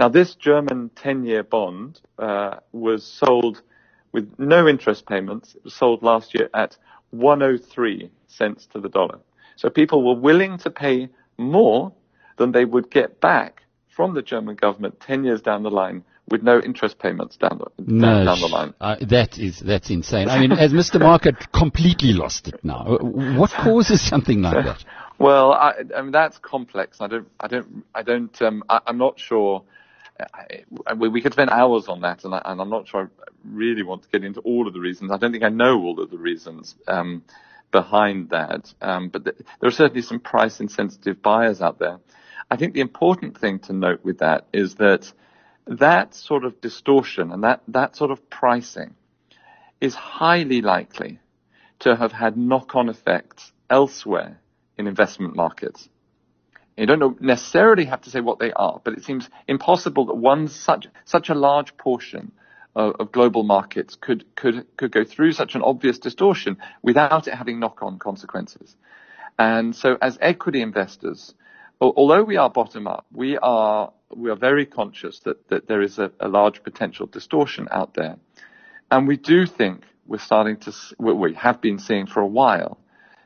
Now, 0.00 0.08
this 0.08 0.34
German 0.34 0.90
10-year 0.96 1.44
bond 1.44 2.00
uh, 2.18 2.56
was 2.72 3.06
sold 3.06 3.62
with 4.10 4.34
no 4.38 4.66
interest 4.66 5.06
payments. 5.06 5.54
It 5.54 5.62
was 5.62 5.74
sold 5.74 6.02
last 6.02 6.34
year 6.34 6.50
at 6.52 6.76
103 7.10 8.10
cents 8.26 8.66
to 8.72 8.80
the 8.80 8.88
dollar. 8.88 9.20
So 9.54 9.70
people 9.70 10.02
were 10.02 10.20
willing 10.20 10.58
to 10.58 10.70
pay 10.70 11.10
more 11.38 11.92
than 12.38 12.50
they 12.50 12.64
would 12.64 12.90
get 12.90 13.20
back 13.20 13.62
from 13.86 14.14
the 14.14 14.22
German 14.22 14.56
government 14.56 14.98
10 14.98 15.22
years 15.22 15.42
down 15.42 15.62
the 15.62 15.70
line 15.70 16.02
with 16.28 16.42
no 16.42 16.60
interest 16.60 16.98
payments 16.98 17.36
down 17.36 17.58
the, 17.58 17.84
no, 17.84 18.24
down 18.24 18.40
the 18.40 18.46
line. 18.46 18.74
Uh, 18.80 18.96
that 19.02 19.38
is, 19.38 19.60
that's 19.60 19.90
insane. 19.90 20.28
I 20.28 20.38
mean, 20.38 20.50
has 20.50 20.72
Mr. 20.72 21.00
Market 21.00 21.52
completely 21.52 22.12
lost 22.12 22.48
it 22.48 22.64
now? 22.64 22.98
What 23.00 23.50
causes 23.64 24.00
something 24.06 24.40
like 24.40 24.64
that? 24.64 24.84
Well, 25.18 25.52
I, 25.52 25.74
I 25.94 26.02
mean, 26.02 26.12
that's 26.12 26.38
complex. 26.38 27.00
I 27.00 27.06
don't, 27.06 27.28
I 27.38 27.48
don't, 27.48 27.84
I 27.94 28.02
don't, 28.02 28.42
um, 28.42 28.64
I, 28.68 28.80
am 28.86 28.98
not 28.98 29.18
sure. 29.18 29.62
I, 30.18 30.94
we, 30.94 31.08
we 31.08 31.20
could 31.20 31.32
spend 31.32 31.50
hours 31.50 31.88
on 31.88 32.00
that, 32.02 32.24
and, 32.24 32.34
I, 32.34 32.42
am 32.44 32.70
not 32.70 32.88
sure 32.88 33.10
I 33.20 33.30
really 33.44 33.82
want 33.82 34.02
to 34.04 34.08
get 34.08 34.24
into 34.24 34.40
all 34.40 34.66
of 34.66 34.74
the 34.74 34.80
reasons. 34.80 35.10
I 35.10 35.18
don't 35.18 35.32
think 35.32 35.44
I 35.44 35.48
know 35.48 35.80
all 35.82 36.00
of 36.00 36.10
the 36.10 36.18
reasons. 36.18 36.74
Um, 36.86 37.24
behind 37.72 38.30
that. 38.30 38.72
Um, 38.80 39.08
but 39.08 39.24
th- 39.24 39.36
there 39.60 39.68
are 39.68 39.72
certainly 39.72 40.02
some 40.02 40.20
price 40.20 40.60
insensitive 40.60 41.20
buyers 41.22 41.60
out 41.60 41.78
there. 41.80 41.98
I 42.50 42.56
think 42.56 42.74
the 42.74 42.80
important 42.80 43.38
thing 43.38 43.58
to 43.60 43.72
note 43.72 44.04
with 44.04 44.18
that 44.18 44.46
is 44.52 44.76
that 44.76 45.10
that 45.66 46.14
sort 46.14 46.44
of 46.44 46.60
distortion 46.60 47.30
and 47.30 47.44
that, 47.44 47.62
that 47.68 47.96
sort 47.96 48.10
of 48.10 48.28
pricing 48.30 48.94
is 49.80 49.94
highly 49.94 50.60
likely 50.62 51.18
to 51.80 51.96
have 51.96 52.12
had 52.12 52.36
knock-on 52.36 52.88
effects 52.88 53.52
elsewhere 53.68 54.40
in 54.76 54.86
investment 54.86 55.34
markets. 55.34 55.88
You 56.76 56.86
don't 56.86 57.20
necessarily 57.20 57.84
have 57.84 58.00
to 58.02 58.10
say 58.10 58.20
what 58.20 58.38
they 58.38 58.52
are, 58.52 58.80
but 58.82 58.94
it 58.94 59.04
seems 59.04 59.28
impossible 59.46 60.06
that 60.06 60.14
one 60.14 60.48
such, 60.48 60.86
such 61.04 61.28
a 61.28 61.34
large 61.34 61.76
portion 61.76 62.32
of, 62.74 62.94
of 62.98 63.12
global 63.12 63.42
markets 63.42 63.94
could, 63.94 64.24
could, 64.36 64.66
could 64.76 64.90
go 64.90 65.04
through 65.04 65.32
such 65.32 65.54
an 65.54 65.62
obvious 65.62 65.98
distortion 65.98 66.56
without 66.82 67.28
it 67.28 67.34
having 67.34 67.60
knock-on 67.60 67.98
consequences. 67.98 68.76
And 69.38 69.74
so 69.76 69.98
as 70.00 70.18
equity 70.20 70.62
investors, 70.62 71.34
although 71.82 72.22
we 72.22 72.36
are 72.36 72.50
bottom 72.50 72.86
up, 72.86 73.06
we 73.12 73.38
are, 73.38 73.92
we 74.14 74.30
are 74.30 74.36
very 74.36 74.66
conscious 74.66 75.20
that, 75.20 75.48
that 75.48 75.68
there 75.68 75.82
is 75.82 75.98
a, 75.98 76.10
a 76.20 76.28
large 76.28 76.62
potential 76.62 77.06
distortion 77.06 77.68
out 77.70 77.94
there. 77.94 78.16
And 78.90 79.08
we 79.08 79.16
do 79.16 79.46
think 79.46 79.84
we're 80.06 80.18
starting 80.18 80.58
to, 80.58 80.72
we 80.98 81.34
have 81.34 81.60
been 81.60 81.78
seeing 81.78 82.06
for 82.06 82.20
a 82.20 82.26
while, 82.26 82.78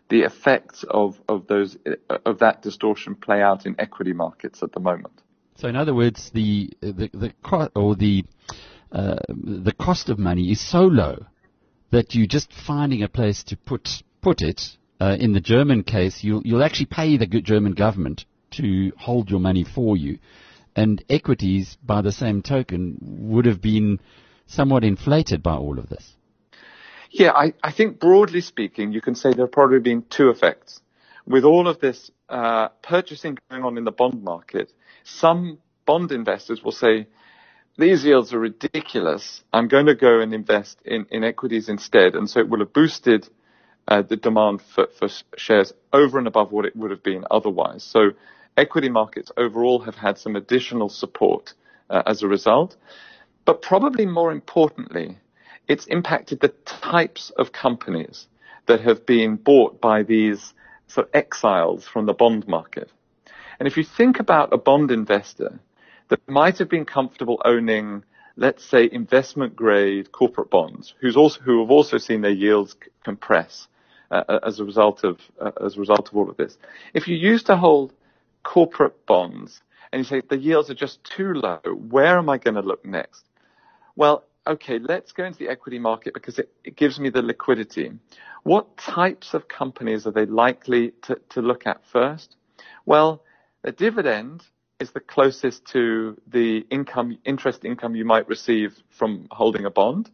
the 0.08 0.22
effects 0.22 0.84
of, 0.88 1.20
of 1.28 1.46
those, 1.48 1.76
of 2.24 2.38
that 2.38 2.62
distortion 2.62 3.14
play 3.14 3.42
out 3.42 3.66
in 3.66 3.74
equity 3.78 4.12
markets 4.12 4.62
at 4.62 4.72
the 4.72 4.80
moment. 4.80 5.22
So 5.56 5.68
in 5.68 5.76
other 5.76 5.94
words, 5.94 6.30
the, 6.30 6.70
the, 6.80 7.10
the, 7.12 7.70
or 7.74 7.96
the, 7.96 8.24
uh, 8.92 9.16
the 9.28 9.72
cost 9.72 10.08
of 10.08 10.18
money 10.18 10.52
is 10.52 10.60
so 10.60 10.82
low 10.82 11.26
that 11.90 12.14
you're 12.14 12.26
just 12.26 12.52
finding 12.52 13.02
a 13.02 13.08
place 13.08 13.42
to 13.44 13.56
put 13.56 14.02
put 14.20 14.42
it. 14.42 14.76
Uh, 15.00 15.16
in 15.18 15.32
the 15.32 15.40
German 15.40 15.82
case, 15.82 16.24
you'll 16.24 16.42
you'll 16.44 16.64
actually 16.64 16.86
pay 16.86 17.16
the 17.16 17.26
German 17.26 17.72
government 17.72 18.24
to 18.52 18.92
hold 18.98 19.30
your 19.30 19.40
money 19.40 19.64
for 19.64 19.96
you, 19.96 20.18
and 20.74 21.02
equities, 21.08 21.76
by 21.84 22.02
the 22.02 22.12
same 22.12 22.42
token, 22.42 22.98
would 23.00 23.46
have 23.46 23.60
been 23.60 24.00
somewhat 24.46 24.84
inflated 24.84 25.42
by 25.42 25.54
all 25.54 25.78
of 25.78 25.88
this. 25.88 26.14
Yeah, 27.10 27.32
I, 27.32 27.54
I 27.62 27.72
think 27.72 27.98
broadly 27.98 28.40
speaking, 28.40 28.92
you 28.92 29.00
can 29.00 29.14
say 29.14 29.32
there 29.32 29.46
have 29.46 29.52
probably 29.52 29.80
been 29.80 30.02
two 30.10 30.28
effects. 30.28 30.80
With 31.26 31.44
all 31.44 31.66
of 31.66 31.80
this 31.80 32.10
uh, 32.28 32.68
purchasing 32.82 33.38
going 33.50 33.64
on 33.64 33.78
in 33.78 33.84
the 33.84 33.92
bond 33.92 34.22
market, 34.22 34.72
some 35.04 35.58
bond 35.86 36.12
investors 36.12 36.62
will 36.62 36.72
say, 36.72 37.06
these 37.78 38.04
yields 38.04 38.32
are 38.32 38.38
ridiculous. 38.38 39.42
I'm 39.52 39.68
going 39.68 39.86
to 39.86 39.94
go 39.94 40.20
and 40.20 40.32
invest 40.32 40.80
in, 40.84 41.06
in 41.10 41.24
equities 41.24 41.68
instead. 41.68 42.14
And 42.14 42.28
so 42.28 42.40
it 42.40 42.48
will 42.48 42.60
have 42.60 42.72
boosted 42.72 43.28
the 43.88 44.16
demand 44.16 44.62
for, 44.62 44.88
for 44.98 45.08
shares 45.36 45.72
over 45.92 46.18
and 46.18 46.26
above 46.26 46.52
what 46.52 46.64
it 46.64 46.74
would 46.76 46.90
have 46.90 47.02
been 47.02 47.24
otherwise. 47.30 47.82
So 47.84 48.10
equity 48.56 48.88
markets 48.88 49.30
overall 49.36 49.80
have 49.80 49.94
had 49.94 50.18
some 50.18 50.36
additional 50.36 50.88
support 50.88 51.54
uh, 51.90 52.02
as 52.06 52.22
a 52.22 52.28
result. 52.28 52.76
But 53.44 53.62
probably 53.62 54.06
more 54.06 54.32
importantly, 54.32 55.18
it's 55.68 55.86
impacted 55.86 56.40
the 56.40 56.54
types 56.64 57.30
of 57.30 57.52
companies 57.52 58.26
that 58.66 58.80
have 58.80 59.06
been 59.06 59.36
bought 59.36 59.80
by 59.80 60.02
these 60.02 60.52
sort 60.88 61.06
of 61.06 61.14
exiles 61.14 61.86
from 61.86 62.06
the 62.06 62.12
bond 62.12 62.46
market. 62.48 62.90
And 63.58 63.66
if 63.66 63.76
you 63.76 63.84
think 63.84 64.18
about 64.18 64.52
a 64.52 64.58
bond 64.58 64.90
investor, 64.90 65.58
that 66.08 66.28
might 66.28 66.58
have 66.58 66.68
been 66.68 66.84
comfortable 66.84 67.40
owning, 67.44 68.04
let's 68.36 68.64
say, 68.64 68.88
investment 68.90 69.56
grade 69.56 70.12
corporate 70.12 70.50
bonds, 70.50 70.94
who's 71.00 71.16
also, 71.16 71.40
who 71.40 71.60
have 71.60 71.70
also 71.70 71.98
seen 71.98 72.20
their 72.20 72.30
yields 72.30 72.76
compress 73.04 73.68
uh, 74.10 74.22
uh, 74.28 74.40
as 74.46 74.60
a 74.60 74.64
result 74.64 75.04
of 75.04 75.20
uh, 75.40 75.52
as 75.64 75.76
a 75.76 75.80
result 75.80 76.08
of 76.08 76.16
all 76.16 76.30
of 76.30 76.36
this. 76.36 76.58
If 76.94 77.08
you 77.08 77.16
used 77.16 77.46
to 77.46 77.56
hold 77.56 77.92
corporate 78.42 79.06
bonds 79.06 79.62
and 79.92 80.00
you 80.00 80.04
say 80.04 80.22
the 80.28 80.38
yields 80.38 80.70
are 80.70 80.74
just 80.74 81.02
too 81.04 81.34
low, 81.34 81.60
where 81.66 82.18
am 82.18 82.28
I 82.28 82.38
going 82.38 82.54
to 82.54 82.62
look 82.62 82.84
next? 82.84 83.24
Well, 83.96 84.24
okay, 84.46 84.78
let's 84.78 85.12
go 85.12 85.24
into 85.24 85.38
the 85.38 85.48
equity 85.48 85.78
market 85.78 86.14
because 86.14 86.38
it, 86.38 86.50
it 86.64 86.76
gives 86.76 87.00
me 87.00 87.10
the 87.10 87.22
liquidity. 87.22 87.92
What 88.42 88.76
types 88.76 89.34
of 89.34 89.48
companies 89.48 90.06
are 90.06 90.12
they 90.12 90.26
likely 90.26 90.92
to, 91.02 91.20
to 91.30 91.42
look 91.42 91.66
at 91.66 91.84
first? 91.86 92.36
Well, 92.84 93.22
a 93.64 93.72
dividend 93.72 94.44
is 94.78 94.92
the 94.92 95.00
closest 95.00 95.64
to 95.66 96.16
the 96.28 96.64
income, 96.70 97.18
interest 97.24 97.64
income 97.64 97.96
you 97.96 98.04
might 98.04 98.28
receive 98.28 98.76
from 98.90 99.26
holding 99.30 99.64
a 99.64 99.70
bond. 99.70 100.10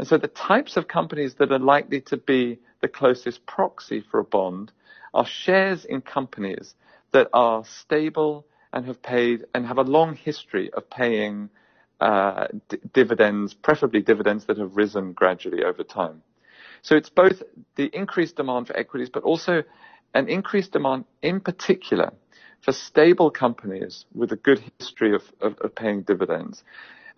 And 0.00 0.08
so 0.08 0.16
the 0.16 0.28
types 0.28 0.78
of 0.78 0.88
companies 0.88 1.34
that 1.34 1.52
are 1.52 1.58
likely 1.58 2.00
to 2.00 2.16
be 2.16 2.58
the 2.80 2.88
closest 2.88 3.44
proxy 3.44 4.02
for 4.10 4.20
a 4.20 4.24
bond 4.24 4.72
are 5.12 5.26
shares 5.26 5.84
in 5.84 6.00
companies 6.00 6.74
that 7.12 7.28
are 7.34 7.66
stable 7.66 8.46
and 8.72 8.86
have 8.86 9.02
paid 9.02 9.44
and 9.54 9.66
have 9.66 9.76
a 9.76 9.82
long 9.82 10.14
history 10.16 10.72
of 10.72 10.88
paying 10.88 11.50
uh, 12.00 12.46
d- 12.70 12.78
dividends, 12.94 13.52
preferably 13.52 14.00
dividends 14.00 14.46
that 14.46 14.56
have 14.56 14.74
risen 14.74 15.12
gradually 15.12 15.64
over 15.64 15.84
time. 15.84 16.22
So 16.80 16.96
it's 16.96 17.10
both 17.10 17.42
the 17.76 17.90
increased 17.94 18.36
demand 18.36 18.68
for 18.68 18.76
equities, 18.78 19.10
but 19.10 19.22
also 19.22 19.64
an 20.14 20.30
increased 20.30 20.72
demand 20.72 21.04
in 21.20 21.40
particular 21.40 22.10
for 22.62 22.72
stable 22.72 23.30
companies 23.30 24.06
with 24.14 24.32
a 24.32 24.36
good 24.36 24.64
history 24.78 25.14
of, 25.14 25.24
of, 25.42 25.58
of 25.58 25.74
paying 25.74 26.00
dividends. 26.04 26.64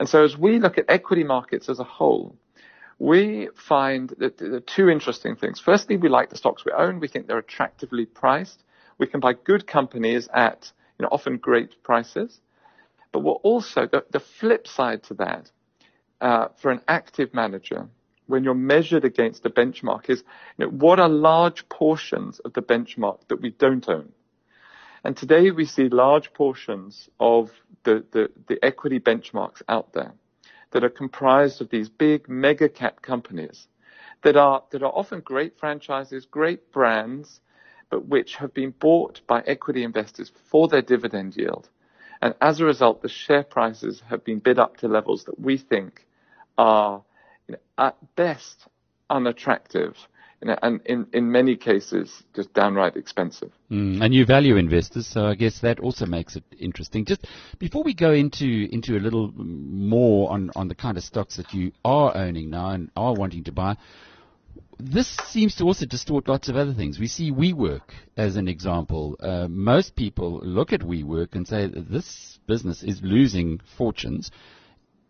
And 0.00 0.08
so 0.08 0.24
as 0.24 0.36
we 0.36 0.58
look 0.58 0.78
at 0.78 0.86
equity 0.88 1.22
markets 1.22 1.68
as 1.68 1.78
a 1.78 1.84
whole, 1.84 2.34
we 3.02 3.48
find 3.56 4.10
that 4.18 4.38
there 4.38 4.54
are 4.54 4.60
two 4.60 4.88
interesting 4.88 5.34
things. 5.34 5.58
Firstly, 5.58 5.96
we 5.96 6.08
like 6.08 6.30
the 6.30 6.36
stocks 6.36 6.64
we 6.64 6.70
own. 6.70 7.00
We 7.00 7.08
think 7.08 7.26
they're 7.26 7.38
attractively 7.38 8.06
priced. 8.06 8.62
We 8.96 9.08
can 9.08 9.18
buy 9.18 9.32
good 9.32 9.66
companies 9.66 10.28
at 10.32 10.70
you 10.98 11.02
know, 11.02 11.08
often 11.10 11.38
great 11.38 11.82
prices. 11.82 12.40
But 13.10 13.24
we're 13.24 13.32
also, 13.32 13.88
the, 13.88 14.04
the 14.12 14.20
flip 14.20 14.68
side 14.68 15.02
to 15.04 15.14
that, 15.14 15.50
uh, 16.20 16.48
for 16.60 16.70
an 16.70 16.80
active 16.86 17.34
manager, 17.34 17.88
when 18.28 18.44
you're 18.44 18.54
measured 18.54 19.04
against 19.04 19.44
a 19.44 19.50
benchmark 19.50 20.08
is, 20.08 20.22
you 20.56 20.66
know, 20.66 20.70
what 20.70 21.00
are 21.00 21.08
large 21.08 21.68
portions 21.68 22.38
of 22.38 22.52
the 22.52 22.62
benchmark 22.62 23.18
that 23.26 23.40
we 23.42 23.50
don't 23.50 23.88
own? 23.88 24.12
And 25.02 25.16
today 25.16 25.50
we 25.50 25.64
see 25.64 25.88
large 25.88 26.32
portions 26.32 27.08
of 27.18 27.50
the, 27.82 28.04
the, 28.12 28.30
the 28.46 28.64
equity 28.64 29.00
benchmarks 29.00 29.60
out 29.68 29.92
there 29.92 30.14
that 30.72 30.84
are 30.84 30.90
comprised 30.90 31.60
of 31.60 31.70
these 31.70 31.88
big 31.88 32.28
mega 32.28 32.68
cap 32.68 33.00
companies 33.02 33.68
that 34.22 34.36
are, 34.36 34.62
that 34.70 34.82
are 34.82 34.92
often 34.92 35.20
great 35.20 35.58
franchises, 35.58 36.26
great 36.26 36.72
brands, 36.72 37.40
but 37.90 38.06
which 38.06 38.36
have 38.36 38.52
been 38.54 38.70
bought 38.70 39.20
by 39.26 39.42
equity 39.46 39.84
investors 39.84 40.32
for 40.50 40.68
their 40.68 40.82
dividend 40.82 41.36
yield. 41.36 41.68
And 42.20 42.34
as 42.40 42.60
a 42.60 42.64
result, 42.64 43.02
the 43.02 43.08
share 43.08 43.42
prices 43.42 44.02
have 44.08 44.24
been 44.24 44.38
bid 44.38 44.58
up 44.58 44.76
to 44.78 44.88
levels 44.88 45.24
that 45.24 45.38
we 45.38 45.58
think 45.58 46.06
are 46.56 47.02
you 47.48 47.52
know, 47.52 47.86
at 47.86 47.96
best 48.16 48.66
unattractive 49.10 49.96
and 50.62 50.80
in, 50.86 51.06
in 51.12 51.30
many 51.30 51.56
cases, 51.56 52.22
just 52.34 52.52
downright 52.52 52.96
expensive. 52.96 53.52
Mm, 53.70 54.02
and 54.04 54.14
you 54.14 54.24
value 54.26 54.56
investors, 54.56 55.06
so 55.06 55.26
I 55.26 55.34
guess 55.34 55.60
that 55.60 55.80
also 55.80 56.06
makes 56.06 56.36
it 56.36 56.44
interesting. 56.58 57.04
Just 57.04 57.26
before 57.58 57.82
we 57.84 57.94
go 57.94 58.12
into 58.12 58.68
into 58.72 58.96
a 58.96 59.00
little 59.00 59.32
more 59.36 60.30
on, 60.30 60.50
on 60.56 60.68
the 60.68 60.74
kind 60.74 60.96
of 60.96 61.04
stocks 61.04 61.36
that 61.36 61.52
you 61.52 61.72
are 61.84 62.16
owning 62.16 62.50
now 62.50 62.70
and 62.70 62.90
are 62.96 63.14
wanting 63.14 63.44
to 63.44 63.52
buy, 63.52 63.76
this 64.78 65.08
seems 65.28 65.54
to 65.56 65.64
also 65.64 65.86
distort 65.86 66.28
lots 66.28 66.48
of 66.48 66.56
other 66.56 66.74
things. 66.74 66.98
We 66.98 67.06
see 67.06 67.30
WeWork 67.30 67.92
as 68.16 68.36
an 68.36 68.48
example. 68.48 69.16
Uh, 69.20 69.46
most 69.48 69.94
people 69.94 70.40
look 70.42 70.72
at 70.72 70.80
WeWork 70.80 71.34
and 71.34 71.46
say 71.46 71.68
this 71.68 72.38
business 72.46 72.82
is 72.82 73.00
losing 73.02 73.60
fortunes. 73.76 74.30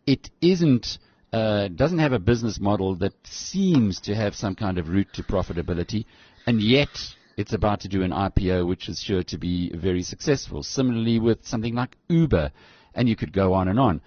It 0.06 0.30
isn't 0.40 0.98
uh, 1.32 1.68
doesn't 1.68 1.98
have 1.98 2.12
a 2.12 2.18
business 2.18 2.60
model 2.60 2.96
that 2.96 3.14
seems 3.26 4.00
to 4.00 4.14
have 4.14 4.34
some 4.34 4.54
kind 4.54 4.78
of 4.78 4.88
route 4.88 5.12
to 5.14 5.22
profitability, 5.22 6.04
and 6.46 6.60
yet 6.60 6.90
it's 7.36 7.52
about 7.54 7.80
to 7.80 7.88
do 7.88 8.02
an 8.02 8.10
IPO, 8.10 8.66
which 8.66 8.88
is 8.88 9.00
sure 9.00 9.22
to 9.24 9.38
be 9.38 9.72
very 9.74 10.02
successful. 10.02 10.62
Similarly, 10.62 11.18
with 11.18 11.46
something 11.46 11.74
like 11.74 11.96
Uber, 12.08 12.52
and 12.94 13.08
you 13.08 13.16
could 13.16 13.32
go 13.32 13.54
on 13.54 13.68
and 13.68 13.80
on. 13.80 14.02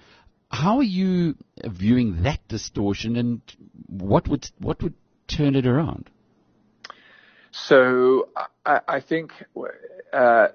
How 0.49 0.77
are 0.77 0.83
you 0.83 1.35
viewing 1.65 2.23
that 2.23 2.47
distortion, 2.47 3.15
and 3.15 3.41
what 3.87 4.27
would 4.27 4.49
what 4.59 4.83
would 4.83 4.93
turn 5.27 5.55
it 5.55 5.65
around? 5.65 6.09
So 7.51 8.29
I, 8.65 8.81
I 8.87 8.99
think, 8.99 9.31
uh, 10.13 10.49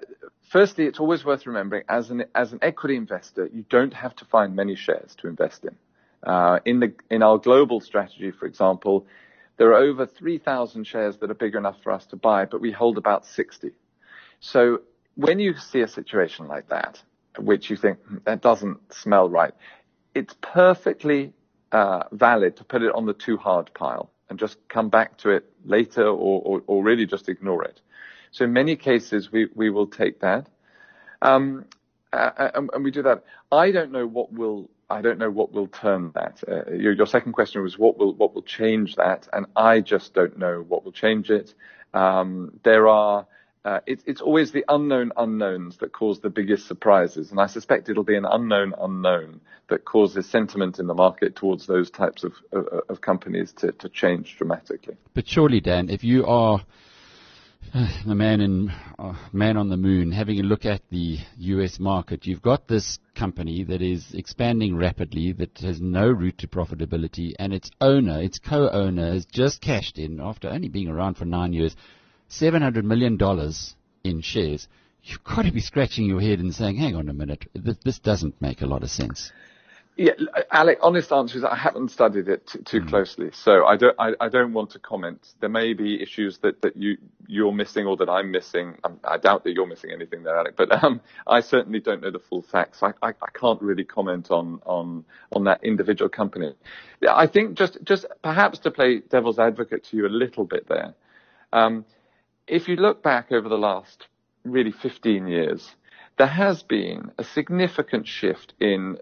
firstly, 0.49 0.85
it's 0.85 0.99
always 0.99 1.25
worth 1.25 1.45
remembering 1.45 1.83
as 1.89 2.11
an 2.11 2.25
as 2.33 2.53
an 2.53 2.59
equity 2.61 2.95
investor, 2.95 3.49
you 3.51 3.65
don't 3.69 3.93
have 3.93 4.15
to 4.17 4.25
find 4.25 4.55
many 4.55 4.75
shares 4.75 5.15
to 5.17 5.27
invest 5.27 5.65
in. 5.65 5.75
Uh, 6.23 6.59
in 6.65 6.79
the 6.79 6.93
in 7.09 7.23
our 7.23 7.37
global 7.37 7.79
strategy, 7.79 8.31
for 8.31 8.45
example, 8.45 9.07
there 9.57 9.69
are 9.69 9.75
over 9.75 10.05
3,000 10.05 10.85
shares 10.85 11.17
that 11.17 11.29
are 11.29 11.35
big 11.35 11.55
enough 11.55 11.77
for 11.83 11.91
us 11.91 12.05
to 12.07 12.15
buy, 12.15 12.45
but 12.45 12.61
we 12.61 12.71
hold 12.71 12.97
about 12.97 13.25
60. 13.25 13.71
So 14.39 14.81
when 15.15 15.39
you 15.39 15.55
see 15.55 15.81
a 15.81 15.87
situation 15.87 16.47
like 16.47 16.69
that, 16.69 17.01
which 17.37 17.69
you 17.69 17.77
think 17.77 17.99
hmm, 17.99 18.17
that 18.25 18.41
doesn't 18.41 18.93
smell 18.93 19.29
right, 19.29 19.53
it's 20.15 20.35
perfectly 20.41 21.33
uh, 21.71 22.03
valid 22.11 22.57
to 22.57 22.63
put 22.63 22.81
it 22.81 22.93
on 22.93 23.05
the 23.05 23.13
too 23.13 23.37
hard 23.37 23.71
pile 23.73 24.11
and 24.29 24.39
just 24.39 24.57
come 24.67 24.89
back 24.89 25.17
to 25.17 25.29
it 25.29 25.45
later 25.65 26.07
or, 26.07 26.83
really 26.83 27.05
just 27.05 27.29
ignore 27.29 27.63
it. 27.63 27.81
So 28.31 28.45
in 28.45 28.53
many 28.53 28.75
cases, 28.75 29.31
we, 29.31 29.47
we 29.53 29.69
will 29.69 29.87
take 29.87 30.21
that. 30.21 30.47
Um, 31.21 31.65
uh, 32.13 32.49
and, 32.55 32.83
we 32.83 32.91
do 32.91 33.03
that. 33.03 33.23
I 33.51 33.71
don't 33.71 33.91
know 33.91 34.07
what 34.07 34.33
will 34.33 34.69
I 34.91 35.01
don't 35.01 35.17
know 35.17 35.31
what 35.31 35.53
will 35.53 35.67
turn 35.67 36.11
that. 36.15 36.43
Uh, 36.47 36.71
your, 36.71 36.91
your, 36.93 37.05
second 37.05 37.31
question 37.33 37.61
was 37.63 37.77
what 37.77 37.97
will 37.97 38.13
what 38.13 38.35
will 38.35 38.41
change 38.41 38.95
that, 38.95 39.27
and 39.31 39.45
I 39.55 39.79
just 39.79 40.13
don't 40.13 40.37
know 40.37 40.65
what 40.67 40.83
will 40.83 40.91
change 40.91 41.29
it. 41.29 41.53
Um, 41.93 42.59
there 42.63 42.87
are. 42.87 43.25
Uh, 43.63 43.79
it, 43.85 44.01
it's 44.07 44.21
always 44.21 44.51
the 44.51 44.65
unknown 44.67 45.11
unknowns 45.15 45.77
that 45.77 45.93
cause 45.93 46.19
the 46.19 46.31
biggest 46.31 46.67
surprises, 46.67 47.29
and 47.29 47.39
I 47.39 47.45
suspect 47.45 47.89
it'll 47.89 48.03
be 48.03 48.15
an 48.15 48.25
unknown 48.25 48.73
unknown 48.79 49.39
that 49.69 49.85
causes 49.85 50.27
sentiment 50.27 50.79
in 50.79 50.87
the 50.87 50.95
market 50.95 51.35
towards 51.35 51.67
those 51.67 51.91
types 51.91 52.23
of, 52.23 52.33
of, 52.51 52.67
of 52.89 53.01
companies 53.01 53.53
to, 53.53 53.71
to 53.73 53.87
change 53.87 54.35
dramatically. 54.37 54.97
But 55.13 55.27
surely, 55.27 55.61
Dan, 55.61 55.89
if 55.89 56.03
you 56.03 56.25
are 56.25 56.65
the 58.05 58.15
man 58.15 58.41
in 58.41 58.69
uh, 58.99 59.13
man 59.31 59.55
on 59.55 59.69
the 59.69 59.77
moon, 59.77 60.11
having 60.11 60.39
a 60.39 60.43
look 60.43 60.65
at 60.65 60.81
the 60.89 61.19
U.S. 61.37 61.79
market, 61.79 62.25
you've 62.25 62.41
got 62.41 62.67
this 62.67 62.99
company 63.15 63.63
that 63.63 63.81
is 63.81 64.13
expanding 64.13 64.75
rapidly, 64.75 65.31
that 65.31 65.57
has 65.59 65.79
no 65.79 66.09
route 66.09 66.37
to 66.39 66.47
profitability, 66.47 67.33
and 67.39 67.53
its 67.53 67.71
owner, 67.79 68.21
its 68.21 68.39
co-owner, 68.39 69.13
has 69.13 69.25
just 69.25 69.61
cashed 69.61 69.97
in 69.97 70.19
after 70.19 70.49
only 70.49 70.67
being 70.67 70.89
around 70.89 71.15
for 71.15 71.23
nine 71.23 71.53
years, 71.53 71.75
seven 72.27 72.61
hundred 72.61 72.83
million 72.83 73.15
dollars 73.15 73.75
in 74.03 74.19
shares. 74.19 74.67
You've 75.03 75.23
got 75.23 75.43
to 75.43 75.51
be 75.53 75.61
scratching 75.61 76.05
your 76.05 76.19
head 76.19 76.39
and 76.39 76.53
saying, 76.53 76.75
"Hang 76.75 76.95
on 76.95 77.07
a 77.07 77.13
minute, 77.13 77.45
this 77.53 77.99
doesn't 77.99 78.41
make 78.41 78.61
a 78.61 78.67
lot 78.67 78.83
of 78.83 78.89
sense." 78.89 79.31
Yeah, 80.01 80.13
Alec, 80.49 80.79
honest 80.81 81.11
answer 81.11 81.37
is 81.37 81.43
I 81.43 81.55
haven't 81.55 81.91
studied 81.91 82.27
it 82.27 82.47
t- 82.47 82.57
too 82.63 82.81
mm. 82.81 82.89
closely, 82.89 83.29
so 83.33 83.67
I 83.67 83.77
don't, 83.77 83.95
I, 83.99 84.13
I, 84.19 84.29
don't 84.29 84.51
want 84.51 84.71
to 84.71 84.79
comment. 84.79 85.35
There 85.41 85.49
may 85.49 85.73
be 85.73 86.01
issues 86.01 86.39
that, 86.39 86.59
that 86.63 86.75
you, 86.75 86.97
you're 87.27 87.51
missing 87.51 87.85
or 87.85 87.95
that 87.97 88.09
I'm 88.09 88.31
missing. 88.31 88.79
Um, 88.83 88.99
I 89.03 89.19
doubt 89.19 89.43
that 89.43 89.53
you're 89.53 89.67
missing 89.67 89.91
anything 89.91 90.23
there, 90.23 90.35
Alec, 90.35 90.55
but, 90.57 90.83
um, 90.83 91.01
I 91.27 91.41
certainly 91.41 91.81
don't 91.81 92.01
know 92.01 92.09
the 92.09 92.17
full 92.17 92.41
facts. 92.41 92.81
I, 92.81 92.93
I, 93.03 93.09
I 93.09 93.29
can't 93.39 93.61
really 93.61 93.83
comment 93.83 94.31
on, 94.31 94.59
on, 94.65 95.05
on 95.33 95.43
that 95.43 95.63
individual 95.63 96.09
company. 96.09 96.55
Yeah, 96.99 97.15
I 97.15 97.27
think 97.27 97.55
just, 97.55 97.77
just 97.83 98.07
perhaps 98.23 98.57
to 98.59 98.71
play 98.71 99.01
devil's 99.01 99.37
advocate 99.37 99.83
to 99.91 99.97
you 99.97 100.07
a 100.07 100.09
little 100.09 100.45
bit 100.45 100.67
there, 100.67 100.95
um, 101.53 101.85
if 102.47 102.67
you 102.67 102.75
look 102.75 103.03
back 103.03 103.31
over 103.31 103.47
the 103.47 103.55
last 103.59 104.07
really 104.45 104.71
15 104.71 105.27
years, 105.27 105.75
there 106.17 106.25
has 106.25 106.63
been 106.63 107.11
a 107.19 107.23
significant 107.23 108.07
shift 108.07 108.55
in 108.59 108.97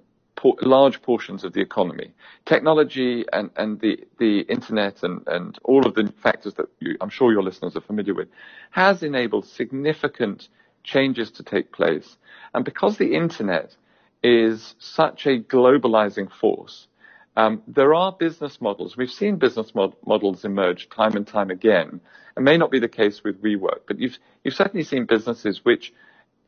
large 0.61 1.01
portions 1.01 1.43
of 1.43 1.53
the 1.53 1.61
economy. 1.61 2.13
Technology 2.45 3.25
and, 3.33 3.49
and 3.55 3.79
the, 3.79 4.05
the 4.19 4.41
internet 4.41 5.03
and, 5.03 5.21
and 5.27 5.57
all 5.63 5.85
of 5.85 5.95
the 5.95 6.11
factors 6.21 6.53
that 6.55 6.67
you, 6.79 6.95
I'm 7.01 7.09
sure 7.09 7.31
your 7.31 7.43
listeners 7.43 7.75
are 7.75 7.81
familiar 7.81 8.13
with 8.13 8.29
has 8.71 9.03
enabled 9.03 9.45
significant 9.45 10.49
changes 10.83 11.31
to 11.31 11.43
take 11.43 11.71
place. 11.71 12.17
And 12.53 12.65
because 12.65 12.97
the 12.97 13.15
internet 13.15 13.75
is 14.23 14.75
such 14.79 15.25
a 15.25 15.39
globalizing 15.39 16.31
force, 16.31 16.87
um, 17.35 17.61
there 17.67 17.93
are 17.93 18.11
business 18.11 18.59
models. 18.59 18.97
We've 18.97 19.11
seen 19.11 19.37
business 19.37 19.73
mod- 19.73 19.95
models 20.05 20.43
emerge 20.43 20.89
time 20.89 21.15
and 21.15 21.25
time 21.25 21.49
again. 21.51 22.01
It 22.35 22.41
may 22.41 22.57
not 22.57 22.71
be 22.71 22.79
the 22.79 22.87
case 22.87 23.23
with 23.23 23.41
WeWork, 23.41 23.81
but 23.87 23.99
you've, 23.99 24.17
you've 24.43 24.55
certainly 24.55 24.83
seen 24.83 25.05
businesses 25.05 25.63
which 25.63 25.93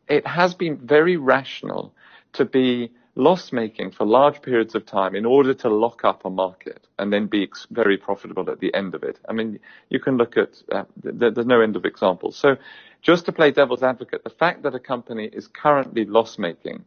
it 0.10 0.26
has 0.28 0.54
been 0.54 0.78
very 0.78 1.18
rational 1.18 1.94
to 2.34 2.46
be 2.46 2.92
loss 3.16 3.52
making 3.52 3.92
for 3.92 4.06
large 4.06 4.42
periods 4.42 4.74
of 4.74 4.86
time 4.86 5.16
in 5.16 5.26
order 5.26 5.54
to 5.54 5.70
lock 5.70 6.06
up 6.06 6.24
a 6.24 6.30
market 6.30 6.88
and 6.98 7.12
then 7.12 7.28
be 7.28 7.50
very 7.70 7.98
profitable 7.98 8.50
at 8.50 8.60
the 8.60 8.74
end 8.74 8.96
of 8.96 9.04
it. 9.04 9.20
I 9.28 9.34
mean, 9.34 9.60
you 9.90 10.00
can 10.00 10.18
look 10.18 10.38
at, 10.38 10.62
uh, 10.72 10.84
there's 10.96 11.46
no 11.46 11.62
end 11.62 11.76
of 11.76 11.86
examples. 11.86 12.38
So 12.38 12.56
just 13.02 13.26
to 13.26 13.32
play 13.32 13.52
devil's 13.52 13.84
advocate, 13.84 14.24
the 14.24 14.30
fact 14.30 14.64
that 14.64 14.76
a 14.76 14.80
company 14.80 15.26
is 15.26 15.48
currently 15.48 16.06
loss 16.06 16.38
making, 16.38 16.86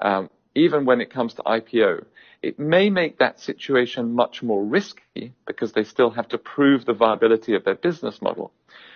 um, 0.00 0.28
even 0.54 0.84
when 0.84 1.00
it 1.00 1.10
comes 1.10 1.34
to 1.34 1.42
IPO, 1.42 2.04
it 2.42 2.58
may 2.58 2.90
make 2.90 3.18
that 3.18 3.40
situation 3.40 4.12
much 4.14 4.42
more 4.42 4.62
risky 4.62 5.32
because 5.46 5.72
they 5.72 5.84
still 5.84 6.10
have 6.10 6.28
to 6.28 6.38
prove 6.38 6.84
the 6.84 6.92
viability 6.92 7.54
of 7.54 7.64
their 7.64 7.76
business 7.76 8.20
model. 8.20 8.52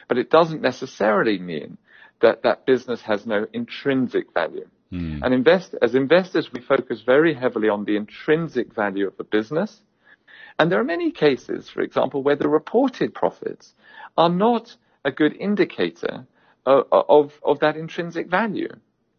But 0.09 0.19
it 0.19 0.31
doesn't 0.31 0.61
necessarily 0.61 1.39
mean 1.39 1.79
that 2.21 2.43
that 2.43 2.67
business 2.67 3.01
has 3.03 3.25
no 3.25 3.47
intrinsic 3.53 4.35
value. 4.35 4.69
Mm. 4.93 5.21
And 5.23 5.35
invest, 5.35 5.75
as 5.83 5.95
investors, 5.95 6.53
we 6.53 6.61
focus 6.61 7.03
very 7.03 7.35
heavily 7.35 7.69
on 7.69 7.85
the 7.85 7.97
intrinsic 7.97 8.73
value 8.75 9.07
of 9.09 9.15
a 9.19 9.25
business. 9.25 9.81
And 10.59 10.71
there 10.71 10.81
are 10.81 10.85
many 10.85 11.11
cases, 11.11 11.69
for 11.69 11.83
example, 11.83 12.23
where 12.23 12.37
the 12.37 12.49
reported 12.49 13.15
profits 13.15 13.75
are 14.17 14.29
not 14.29 14.77
a 15.05 15.11
good 15.11 15.37
indicator 15.37 16.27
of, 16.65 16.87
of, 16.91 17.33
of 17.45 17.61
that 17.61 17.77
intrinsic 17.77 18.29
value. 18.29 18.71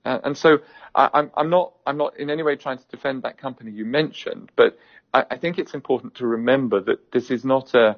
Uh, 0.06 0.20
and 0.24 0.38
so 0.38 0.60
I, 0.96 1.28
am 1.36 1.50
not, 1.50 1.74
I'm 1.86 1.98
not 1.98 2.18
in 2.18 2.30
any 2.30 2.42
way 2.42 2.56
trying 2.56 2.78
to 2.78 2.88
defend 2.90 3.24
that 3.24 3.38
company 3.38 3.72
you 3.72 3.86
mentioned, 3.86 4.52
but 4.56 4.78
I, 5.14 5.26
I 5.32 5.38
think 5.38 5.60
it's 5.60 5.74
important 5.74 6.16
to 6.16 6.28
remember 6.28 6.80
that 6.82 7.12
this 7.12 7.30
is 7.30 7.44
not 7.44 7.74
a, 7.74 7.98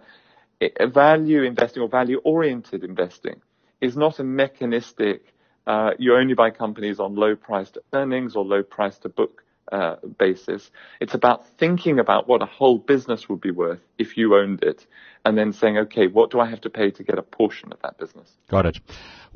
a 0.61 0.87
value 0.87 1.43
investing 1.43 1.83
or 1.83 1.87
value 1.87 2.19
oriented 2.23 2.83
investing 2.83 3.41
is 3.79 3.95
not 3.95 4.19
a 4.19 4.23
mechanistic 4.23 5.33
uh, 5.67 5.91
you 5.97 6.15
only 6.15 6.33
buy 6.33 6.49
companies 6.49 6.99
on 6.99 7.15
low 7.15 7.35
price 7.35 7.69
to 7.71 7.81
earnings 7.93 8.35
or 8.35 8.43
low 8.43 8.63
price 8.63 8.97
to 8.99 9.09
book 9.09 9.43
uh, 9.71 9.97
basis. 10.17 10.71
It's 10.99 11.13
about 11.13 11.45
thinking 11.57 11.99
about 11.99 12.27
what 12.27 12.41
a 12.41 12.45
whole 12.45 12.77
business 12.77 13.29
would 13.29 13.41
be 13.41 13.51
worth 13.51 13.79
if 13.97 14.17
you 14.17 14.35
owned 14.35 14.63
it, 14.63 14.85
and 15.25 15.37
then 15.37 15.53
saying, 15.53 15.77
okay, 15.77 16.07
what 16.07 16.31
do 16.31 16.39
I 16.39 16.49
have 16.49 16.61
to 16.61 16.69
pay 16.69 16.91
to 16.91 17.03
get 17.03 17.17
a 17.17 17.21
portion 17.21 17.71
of 17.71 17.79
that 17.81 17.97
business? 17.97 18.31
Got 18.49 18.65
it. 18.65 18.79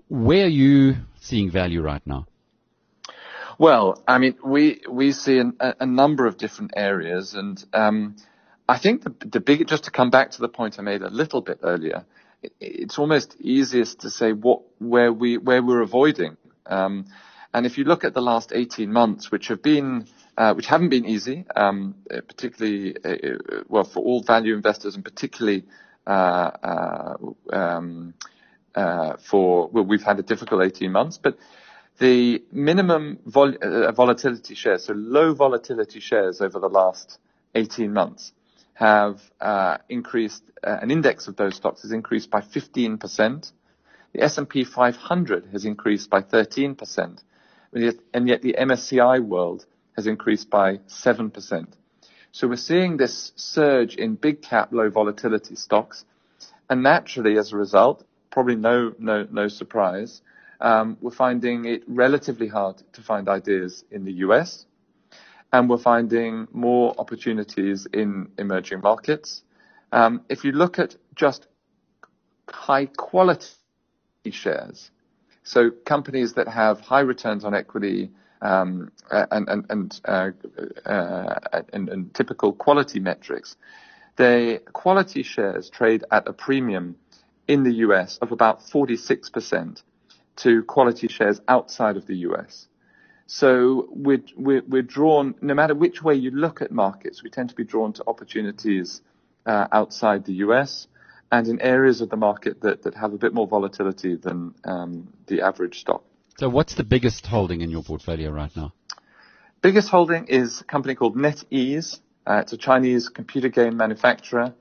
Where 0.09 0.45
are 0.45 0.49
you 0.49 0.95
seeing 1.19 1.51
value 1.51 1.81
right 1.81 2.01
now? 2.05 2.25
Well, 3.59 4.01
I 4.07 4.17
mean, 4.17 4.35
we 4.43 4.81
we 4.89 5.11
see 5.11 5.37
an, 5.37 5.57
a, 5.59 5.75
a, 5.81 5.85
number 5.85 6.25
of 6.25 6.37
different 6.37 6.71
areas, 6.75 7.35
and 7.35 7.63
um, 7.71 8.15
I 8.67 8.79
think 8.79 9.03
the, 9.03 9.13
the 9.27 9.39
big 9.39 9.67
just 9.67 9.83
to 9.83 9.91
come 9.91 10.09
back 10.09 10.31
to 10.31 10.41
the 10.41 10.49
point 10.49 10.79
I 10.79 10.81
made 10.81 11.03
a 11.03 11.09
little 11.09 11.41
bit 11.41 11.59
earlier 11.61 12.05
it's 12.59 12.97
almost 12.99 13.35
easiest 13.39 14.01
to 14.01 14.09
say 14.09 14.33
what 14.33 14.61
where 14.79 15.11
we 15.11 15.37
where 15.37 15.61
we're 15.61 15.81
avoiding. 15.81 16.37
Um, 16.65 17.05
and 17.53 17.65
if 17.65 17.77
you 17.77 17.83
look 17.83 18.03
at 18.03 18.13
the 18.13 18.21
last 18.21 18.51
18 18.53 18.91
months, 18.91 19.31
which 19.31 19.47
have 19.49 19.61
been 19.61 20.07
uh, 20.37 20.53
which 20.53 20.65
haven't 20.65 20.89
been 20.89 21.05
easy, 21.05 21.45
um, 21.55 21.95
uh, 22.11 22.21
particularly 22.27 22.95
uh, 23.03 23.09
uh, 23.09 23.63
well 23.67 23.83
for 23.83 24.03
all 24.03 24.23
value 24.23 24.55
investors, 24.55 24.95
and 24.95 25.03
particularly 25.03 25.63
uh, 26.07 26.09
uh, 26.09 27.15
um, 27.51 28.13
for 29.19 29.67
well, 29.67 29.85
we've 29.85 30.03
had 30.03 30.19
a 30.19 30.23
difficult 30.23 30.63
18 30.63 30.91
months, 30.91 31.17
but 31.17 31.37
the 31.99 32.43
minimum 32.51 33.19
vol- 33.25 33.55
volatility 33.93 34.55
shares, 34.55 34.85
so 34.85 34.93
low 34.93 35.33
volatility 35.33 35.99
shares 35.99 36.41
over 36.41 36.59
the 36.59 36.69
last 36.69 37.19
18 37.53 37.93
months, 37.93 38.33
have 38.73 39.21
uh, 39.39 39.77
increased, 39.89 40.43
uh, 40.63 40.79
an 40.81 40.91
index 40.91 41.27
of 41.27 41.35
those 41.35 41.55
stocks 41.55 41.83
has 41.83 41.91
increased 41.91 42.29
by 42.29 42.41
15%. 42.41 43.51
The 44.13 44.21
S&P 44.21 44.63
500 44.63 45.47
has 45.51 45.65
increased 45.65 46.09
by 46.09 46.21
13%, 46.21 47.19
and 47.73 48.27
yet 48.27 48.41
the 48.41 48.55
MSCI 48.59 49.23
world 49.23 49.65
has 49.95 50.07
increased 50.07 50.49
by 50.49 50.77
7%. 50.87 51.67
So 52.31 52.47
we're 52.47 52.55
seeing 52.55 52.97
this 52.97 53.31
surge 53.35 53.95
in 53.95 54.15
big 54.15 54.41
cap, 54.41 54.71
low 54.71 54.89
volatility 54.89 55.55
stocks, 55.55 56.05
and 56.69 56.81
naturally, 56.81 57.37
as 57.37 57.53
a 57.53 57.57
result, 57.57 58.03
probably 58.31 58.55
no 58.55 58.93
no 58.97 59.27
no 59.29 59.47
surprise, 59.47 60.21
um, 60.59 60.97
we're 61.01 61.11
finding 61.11 61.65
it 61.65 61.83
relatively 61.87 62.47
hard 62.47 62.81
to 62.93 63.01
find 63.01 63.29
ideas 63.29 63.83
in 63.91 64.05
the 64.05 64.13
US 64.25 64.65
and 65.53 65.69
we're 65.69 65.77
finding 65.77 66.47
more 66.51 66.95
opportunities 66.97 67.87
in 67.93 68.27
emerging 68.39 68.81
markets. 68.81 69.43
Um, 69.91 70.21
if 70.27 70.43
you 70.43 70.51
look 70.51 70.79
at 70.79 70.95
just 71.15 71.47
high 72.49 72.87
quality 72.87 73.45
shares, 74.31 74.89
so 75.43 75.69
companies 75.85 76.33
that 76.33 76.47
have 76.47 76.81
high 76.81 77.01
returns 77.01 77.45
on 77.45 77.53
equity 77.53 78.09
um, 78.41 78.91
uh, 79.11 79.27
uh, 79.29 81.39
and, 81.71 81.89
and 81.89 82.13
typical 82.15 82.53
quality 82.53 82.99
metrics, 82.99 83.55
the 84.15 84.59
quality 84.73 85.21
shares 85.21 85.69
trade 85.69 86.03
at 86.11 86.27
a 86.27 86.33
premium 86.33 86.95
in 87.47 87.63
the 87.63 87.73
US 87.87 88.17
of 88.17 88.31
about 88.31 88.61
46% 88.61 89.83
to 90.37 90.63
quality 90.63 91.07
shares 91.07 91.41
outside 91.47 91.95
of 91.95 92.07
the 92.07 92.17
US. 92.29 92.67
So 93.35 93.87
we're, 93.89 94.23
we're, 94.37 94.61
we're, 94.67 94.83
drawn, 94.83 95.33
no 95.41 95.55
matter 95.55 95.73
which 95.73 96.03
way 96.03 96.13
you 96.13 96.29
look 96.29 96.61
at 96.61 96.71
markets, 96.71 97.23
we 97.23 97.31
tend 97.31 97.49
to 97.49 97.55
be 97.55 97.63
drawn 97.63 97.91
to 97.93 98.03
opportunities 98.05 99.01
uh, 99.47 99.65
outside 99.71 100.25
the 100.25 100.33
US 100.45 100.85
and 101.31 101.47
in 101.47 101.59
areas 101.59 102.01
of 102.01 102.11
the 102.11 102.15
market 102.15 102.61
that, 102.61 102.83
that 102.83 102.93
have 102.93 103.11
a 103.11 103.17
bit 103.17 103.33
more 103.33 103.47
volatility 103.47 104.17
than 104.17 104.53
um, 104.65 105.11
the 105.25 105.41
average 105.41 105.79
stock. 105.79 106.03
So 106.37 106.47
what's 106.47 106.75
the 106.75 106.83
biggest 106.83 107.25
holding 107.25 107.61
in 107.61 107.71
your 107.71 107.81
portfolio 107.81 108.29
right 108.29 108.55
now? 108.55 108.71
Biggest 109.63 109.89
holding 109.89 110.27
is 110.27 110.61
a 110.61 110.65
company 110.65 110.93
called 110.93 111.17
NetEase. 111.17 112.01
Uh, 112.27 112.35
it's 112.35 112.53
a 112.53 112.57
Chinese 112.57 113.09
computer 113.09 113.49
game 113.49 113.75
manufacturer. 113.77 114.53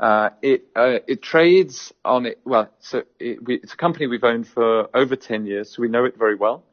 Uh, 0.00 0.30
it 0.42 0.64
uh, 0.74 0.98
it 1.06 1.22
trades 1.22 1.92
on 2.04 2.26
it. 2.26 2.40
Well, 2.44 2.70
so 2.80 3.04
it, 3.20 3.44
we, 3.46 3.54
it's 3.54 3.74
a 3.74 3.76
company 3.76 4.08
we've 4.08 4.24
owned 4.24 4.48
for 4.48 4.88
over 4.94 5.14
ten 5.14 5.46
years, 5.46 5.72
so 5.72 5.80
we 5.80 5.88
know 5.88 6.04
it 6.04 6.18
very 6.18 6.34
well. 6.34 6.64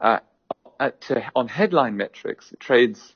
Uh, 0.00 0.18
at, 0.82 1.30
on 1.36 1.48
headline 1.48 1.96
metrics, 1.96 2.50
it 2.52 2.60
trades 2.60 3.14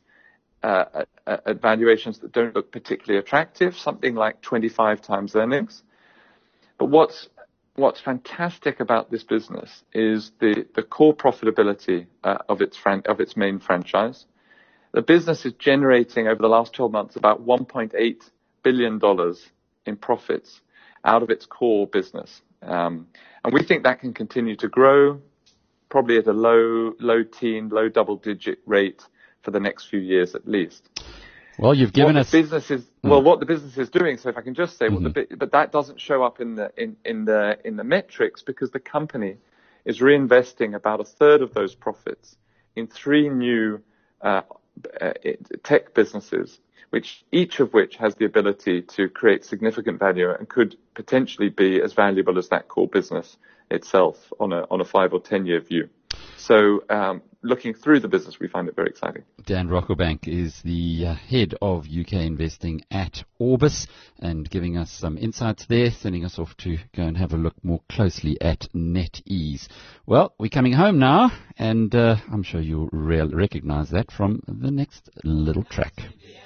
uh, 0.63 1.05
at, 1.27 1.61
valuations 1.61 2.21
that 2.21 2.33
don't 2.33 2.55
look 2.55 2.71
particularly 2.71 3.19
attractive, 3.19 3.77
something 3.77 4.15
like 4.15 4.41
25 4.41 5.03
times 5.03 5.35
earnings. 5.35 5.83
But 6.79 6.87
what's 6.87 7.29
what's 7.75 8.01
fantastic 8.01 8.81
about 8.81 9.11
this 9.11 9.23
business 9.23 9.85
is 9.93 10.33
the, 10.41 10.67
the 10.75 10.83
core 10.83 11.15
profitability 11.15 12.07
uh, 12.25 12.39
of 12.49 12.63
its 12.63 12.77
fran- 12.77 13.03
of 13.07 13.21
its 13.21 13.37
main 13.37 13.59
franchise. 13.59 14.27
The 14.93 15.03
business 15.03 15.45
is 15.45 15.53
generating 15.55 16.27
over 16.27 16.41
the 16.41 16.49
last 16.49 16.73
12 16.73 16.91
months 16.91 17.17
about 17.17 17.45
1.8 17.45 18.31
billion 18.63 18.99
dollars 18.99 19.47
in 19.85 19.97
profits 19.97 20.63
out 21.05 21.23
of 21.23 21.31
its 21.31 21.45
core 21.47 21.87
business, 21.87 22.41
um, 22.63 23.07
and 23.45 23.53
we 23.53 23.63
think 23.63 23.85
that 23.85 24.01
can 24.01 24.15
continue 24.15 24.57
to 24.57 24.69
grow 24.69 25.21
probably 25.97 26.19
at 26.19 26.27
a 26.27 26.33
low, 26.35 26.93
low 27.01 27.23
teen, 27.23 27.71
low 27.71 27.89
double 27.89 28.17
digit 28.17 28.59
rate 28.67 29.03
for 29.41 29.51
the 29.51 29.59
next 29.59 29.87
few 29.87 29.99
years 29.99 30.35
at 30.35 30.47
least. 30.47 30.87
Well, 31.59 31.73
you've 31.73 31.95
given 31.95 32.17
what 32.17 32.21
us 32.21 32.31
business 32.31 32.71
is 32.71 32.83
mm. 32.83 33.09
well 33.09 33.23
what 33.23 33.41
the 33.41 33.47
business 33.47 33.79
is 33.79 33.89
doing. 33.89 34.19
So 34.19 34.29
if 34.29 34.37
I 34.37 34.43
can 34.43 34.53
just 34.53 34.77
say, 34.77 34.89
mm-hmm. 34.89 35.05
what 35.05 35.15
the 35.15 35.37
but 35.37 35.53
that 35.53 35.73
doesn't 35.73 35.99
show 35.99 36.23
up 36.23 36.39
in 36.39 36.55
the 36.55 36.71
in, 36.77 36.97
in 37.07 37.25
the 37.25 37.57
in 37.65 37.77
the 37.77 37.85
metrics 37.85 38.43
because 38.43 38.73
the 38.73 38.79
company 38.79 39.39
is 39.87 40.01
reinvesting 40.01 40.75
about 40.75 41.01
a 41.01 41.05
third 41.05 41.41
of 41.41 41.55
those 41.55 41.75
profits 41.75 42.37
in 42.75 42.89
three 42.89 43.31
new 43.31 43.81
uh, 44.21 44.43
uh, 45.01 45.13
tech 45.63 45.95
businesses, 45.95 46.59
which 46.91 47.25
each 47.33 47.61
of 47.61 47.73
which 47.73 47.97
has 47.97 48.15
the 48.15 48.25
ability 48.25 48.83
to 48.83 49.09
create 49.09 49.45
significant 49.45 49.99
value 49.99 50.31
and 50.31 50.49
could 50.49 50.77
potentially 50.95 51.49
be 51.49 51.81
as 51.83 51.93
valuable 51.93 52.39
as 52.39 52.49
that 52.49 52.69
core 52.69 52.89
business 52.89 53.37
itself 53.71 54.33
on 54.39 54.53
a 54.53 54.65
on 54.71 54.81
a 54.81 54.85
five 54.85 55.13
or 55.13 55.21
ten 55.21 55.47
year 55.47 55.61
view. 55.61 55.89
So 56.37 56.85
um, 56.89 57.23
looking 57.43 57.75
through 57.75 58.01
the 58.01 58.09
business, 58.09 58.39
we 58.39 58.49
find 58.49 58.69
it 58.69 58.77
very 58.77 58.89
exciting. 58.89 59.25
Dan 59.45 59.69
Brocklebank 59.69 60.29
is 60.29 60.61
the 60.63 61.07
uh, 61.09 61.15
head 61.15 61.55
of 61.61 61.87
UK 61.87 62.15
investing 62.15 62.83
at 62.91 63.25
Orbis 63.39 63.87
and 64.21 64.49
giving 64.49 64.77
us 64.77 64.91
some 64.91 65.19
insights 65.19 65.67
there, 65.67 65.91
sending 65.91 66.25
us 66.25 66.39
off 66.39 66.57
to 66.59 66.79
go 66.95 67.03
and 67.03 67.17
have 67.17 67.33
a 67.33 67.37
look 67.37 67.55
more 67.65 67.81
closely 67.89 68.41
at 68.41 68.69
NetEase. 68.75 69.69
Well, 70.07 70.35
we're 70.39 70.51
coming 70.51 70.73
home 70.73 70.99
now, 70.99 71.31
and 71.59 71.95
uh, 71.95 72.17
I'm 72.33 72.43
sure 72.43 72.61
you'll 72.61 72.91
re- 72.93 73.23
recognize 73.23 73.91
that 73.91 74.11
from 74.11 74.43
the 74.47 74.71
next 74.71 75.11
little 75.25 75.65
track. 75.65 75.95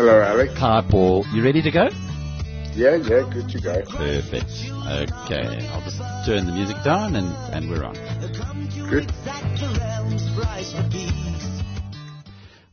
Hello, 0.00 0.18
Alex. 0.18 0.54
Hi, 0.56 0.82
Paul. 0.88 1.26
You 1.30 1.44
ready 1.44 1.60
to 1.60 1.70
go? 1.70 1.90
Yeah, 2.74 2.96
yeah, 2.96 3.28
good 3.30 3.50
to 3.50 3.60
go. 3.60 3.82
Perfect. 3.82 4.48
Okay, 4.48 5.68
I'll 5.68 5.82
just 5.82 5.98
turn 6.24 6.46
the 6.46 6.52
music 6.54 6.78
down 6.82 7.16
and, 7.16 7.28
and 7.52 7.68
we're 7.68 7.84
on. 7.84 7.92
Good. 8.88 9.12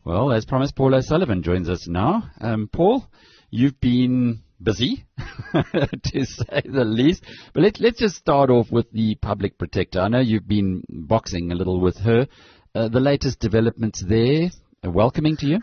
Well, 0.06 0.32
as 0.32 0.46
promised, 0.46 0.74
Paul 0.74 0.94
O'Sullivan 0.94 1.42
joins 1.42 1.68
us 1.68 1.86
now. 1.86 2.30
Um, 2.40 2.66
Paul, 2.72 3.04
you've 3.50 3.78
been 3.78 4.38
busy, 4.62 5.04
to 5.52 6.24
say 6.24 6.62
the 6.64 6.86
least. 6.86 7.24
But 7.52 7.62
let, 7.62 7.78
let's 7.78 7.98
just 7.98 8.16
start 8.16 8.48
off 8.48 8.72
with 8.72 8.90
the 8.90 9.16
public 9.16 9.58
protector. 9.58 10.00
I 10.00 10.08
know 10.08 10.20
you've 10.20 10.48
been 10.48 10.82
boxing 10.88 11.52
a 11.52 11.54
little 11.54 11.78
with 11.78 11.98
her. 11.98 12.26
Uh, 12.74 12.88
the 12.88 13.00
latest 13.00 13.38
developments 13.38 14.02
there, 14.02 14.48
welcoming 14.82 15.36
to 15.36 15.46
you? 15.46 15.58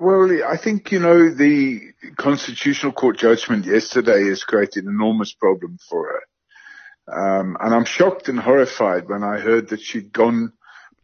Well, 0.00 0.30
I 0.46 0.56
think, 0.56 0.92
you 0.92 1.00
know, 1.00 1.34
the 1.34 1.80
Constitutional 2.16 2.92
Court 2.92 3.18
judgment 3.18 3.66
yesterday 3.66 4.28
has 4.28 4.44
created 4.44 4.84
an 4.84 4.90
enormous 4.90 5.32
problem 5.32 5.78
for 5.88 6.06
her. 6.06 7.40
Um, 7.40 7.56
and 7.60 7.74
I'm 7.74 7.84
shocked 7.84 8.28
and 8.28 8.38
horrified 8.38 9.08
when 9.08 9.24
I 9.24 9.38
heard 9.38 9.70
that 9.70 9.80
she'd 9.80 10.12
gone 10.12 10.52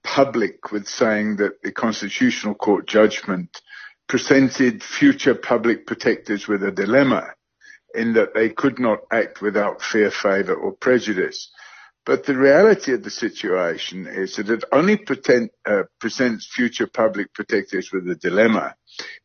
public 0.05 0.71
with 0.71 0.87
saying 0.87 1.37
that 1.37 1.61
the 1.63 1.73
Constitutional 1.73 2.55
Court 2.55 2.87
judgment 2.87 3.61
presented 4.07 4.83
future 4.83 5.35
public 5.35 5.87
protectors 5.87 6.47
with 6.47 6.63
a 6.63 6.71
dilemma 6.71 7.31
in 7.97 8.13
that 8.13 8.35
they 8.35 8.51
could 8.51 8.79
not 8.79 9.01
act 9.11 9.43
without 9.43 9.83
fear, 9.83 10.13
favour 10.13 10.55
or 10.55 10.73
prejudice. 10.73 11.51
But 12.07 12.25
the 12.25 12.37
reality 12.37 12.93
of 12.93 13.03
the 13.03 13.11
situation 13.11 14.07
is 14.07 14.37
that 14.37 14.51
it 14.51 14.64
only 14.71 14.99
pretend, 14.99 15.51
uh, 15.64 15.85
presents 16.01 16.47
future 16.47 16.87
public 16.87 17.33
protectors 17.33 17.90
with 17.93 18.09
a 18.09 18.14
dilemma 18.14 18.75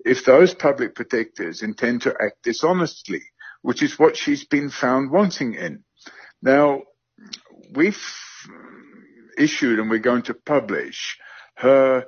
if 0.05 0.25
those 0.25 0.53
public 0.53 0.95
protectors 0.95 1.61
intend 1.61 2.03
to 2.03 2.15
act 2.19 2.43
dishonestly, 2.43 3.21
which 3.61 3.83
is 3.83 3.99
what 3.99 4.15
she's 4.17 4.45
been 4.45 4.69
found 4.69 5.11
wanting 5.11 5.53
in. 5.53 5.83
Now, 6.41 6.83
we've 7.75 8.01
issued 9.37 9.79
and 9.79 9.89
we're 9.89 9.99
going 9.99 10.23
to 10.23 10.33
publish 10.33 11.17
her 11.55 12.05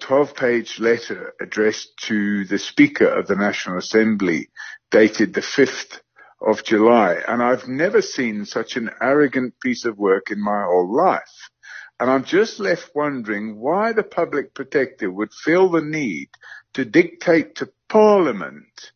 12 0.00 0.34
page 0.34 0.80
letter 0.80 1.34
addressed 1.40 1.96
to 1.98 2.44
the 2.46 2.58
Speaker 2.58 3.06
of 3.06 3.26
the 3.26 3.36
National 3.36 3.78
Assembly 3.78 4.48
dated 4.90 5.34
the 5.34 5.42
5th 5.42 6.00
of 6.40 6.64
July. 6.64 7.16
And 7.26 7.42
I've 7.42 7.68
never 7.68 8.02
seen 8.02 8.44
such 8.44 8.76
an 8.76 8.90
arrogant 9.00 9.54
piece 9.60 9.84
of 9.84 9.98
work 9.98 10.30
in 10.30 10.42
my 10.42 10.64
whole 10.64 10.94
life. 10.94 11.50
And 11.98 12.10
I'm 12.10 12.24
just 12.24 12.60
left 12.60 12.90
wondering 12.94 13.58
why 13.58 13.92
the 13.92 14.02
public 14.02 14.54
protector 14.54 15.10
would 15.10 15.32
feel 15.32 15.70
the 15.70 15.80
need 15.80 16.28
to 16.74 16.84
dictate 16.84 17.56
to 17.56 17.70
Parliament 17.88 18.92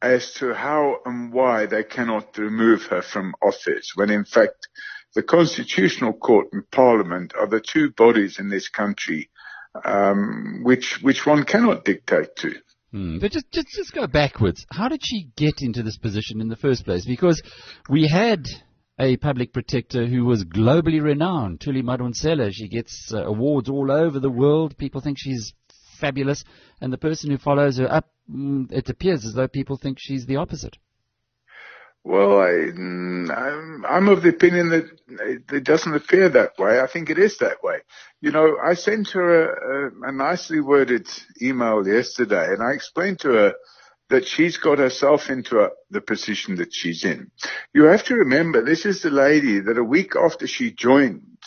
as 0.00 0.34
to 0.34 0.54
how 0.54 0.98
and 1.04 1.32
why 1.32 1.66
they 1.66 1.82
cannot 1.82 2.38
remove 2.38 2.84
her 2.86 3.02
from 3.02 3.34
office, 3.42 3.92
when 3.96 4.10
in 4.10 4.24
fact 4.24 4.68
the 5.14 5.22
Constitutional 5.22 6.12
Court 6.12 6.48
and 6.52 6.70
Parliament 6.70 7.32
are 7.36 7.48
the 7.48 7.60
two 7.60 7.90
bodies 7.90 8.38
in 8.38 8.48
this 8.48 8.68
country 8.68 9.30
um, 9.84 10.60
which 10.62 11.02
which 11.02 11.26
one 11.26 11.44
cannot 11.44 11.84
dictate 11.84 12.36
to. 12.36 12.54
Hmm. 12.92 13.18
But 13.18 13.32
just, 13.32 13.50
just 13.50 13.68
just 13.68 13.92
go 13.92 14.06
backwards. 14.06 14.64
How 14.70 14.88
did 14.88 15.00
she 15.02 15.28
get 15.36 15.60
into 15.60 15.82
this 15.82 15.98
position 15.98 16.40
in 16.40 16.48
the 16.48 16.56
first 16.56 16.84
place? 16.84 17.04
Because 17.04 17.42
we 17.90 18.08
had 18.08 18.46
a 18.98 19.16
public 19.16 19.52
protector 19.52 20.06
who 20.06 20.24
was 20.24 20.44
globally 20.44 21.02
renowned, 21.02 21.60
Thuli 21.60 21.82
Madonsela. 21.82 22.50
She 22.52 22.68
gets 22.68 23.12
uh, 23.12 23.24
awards 23.24 23.68
all 23.68 23.90
over 23.90 24.20
the 24.20 24.30
world. 24.30 24.78
People 24.78 25.00
think 25.00 25.18
she's 25.20 25.52
fabulous, 26.00 26.44
and 26.80 26.92
the 26.92 26.98
person 26.98 27.30
who 27.30 27.38
follows 27.38 27.78
her 27.78 27.90
up, 27.92 28.08
mm, 28.30 28.70
it 28.70 28.88
appears 28.88 29.24
as 29.24 29.34
though 29.34 29.48
people 29.48 29.76
think 29.76 29.98
she's 30.00 30.26
the 30.26 30.36
opposite. 30.36 30.76
Well, 32.06 32.40
I, 32.40 32.50
am 32.50 33.84
I'm 33.84 34.08
of 34.08 34.22
the 34.22 34.28
opinion 34.28 34.68
that 34.70 35.44
it 35.52 35.64
doesn't 35.64 35.92
appear 35.92 36.28
that 36.28 36.56
way. 36.56 36.78
I 36.78 36.86
think 36.86 37.10
it 37.10 37.18
is 37.18 37.38
that 37.38 37.64
way. 37.64 37.78
You 38.20 38.30
know, 38.30 38.58
I 38.64 38.74
sent 38.74 39.10
her 39.10 39.26
a, 39.42 39.88
a, 40.06 40.10
a 40.10 40.12
nicely 40.12 40.60
worded 40.60 41.08
email 41.42 41.84
yesterday 41.84 42.46
and 42.52 42.62
I 42.62 42.74
explained 42.74 43.18
to 43.20 43.30
her 43.30 43.54
that 44.10 44.24
she's 44.24 44.56
got 44.56 44.78
herself 44.78 45.30
into 45.30 45.58
a, 45.62 45.70
the 45.90 46.00
position 46.00 46.54
that 46.56 46.72
she's 46.72 47.04
in. 47.04 47.32
You 47.74 47.86
have 47.86 48.04
to 48.04 48.14
remember 48.14 48.64
this 48.64 48.86
is 48.86 49.02
the 49.02 49.10
lady 49.10 49.58
that 49.58 49.76
a 49.76 49.82
week 49.82 50.14
after 50.14 50.46
she 50.46 50.70
joined 50.70 51.38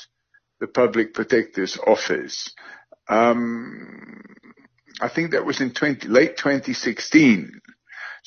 the 0.59 0.67
public 0.67 1.13
protector's 1.13 1.77
office, 1.87 2.53
um, 3.07 4.21
I 4.99 5.07
think 5.07 5.31
that 5.31 5.45
was 5.45 5.61
in 5.61 5.71
20, 5.71 6.09
late 6.09 6.35
2016. 6.35 7.61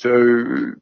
So 0.02 0.10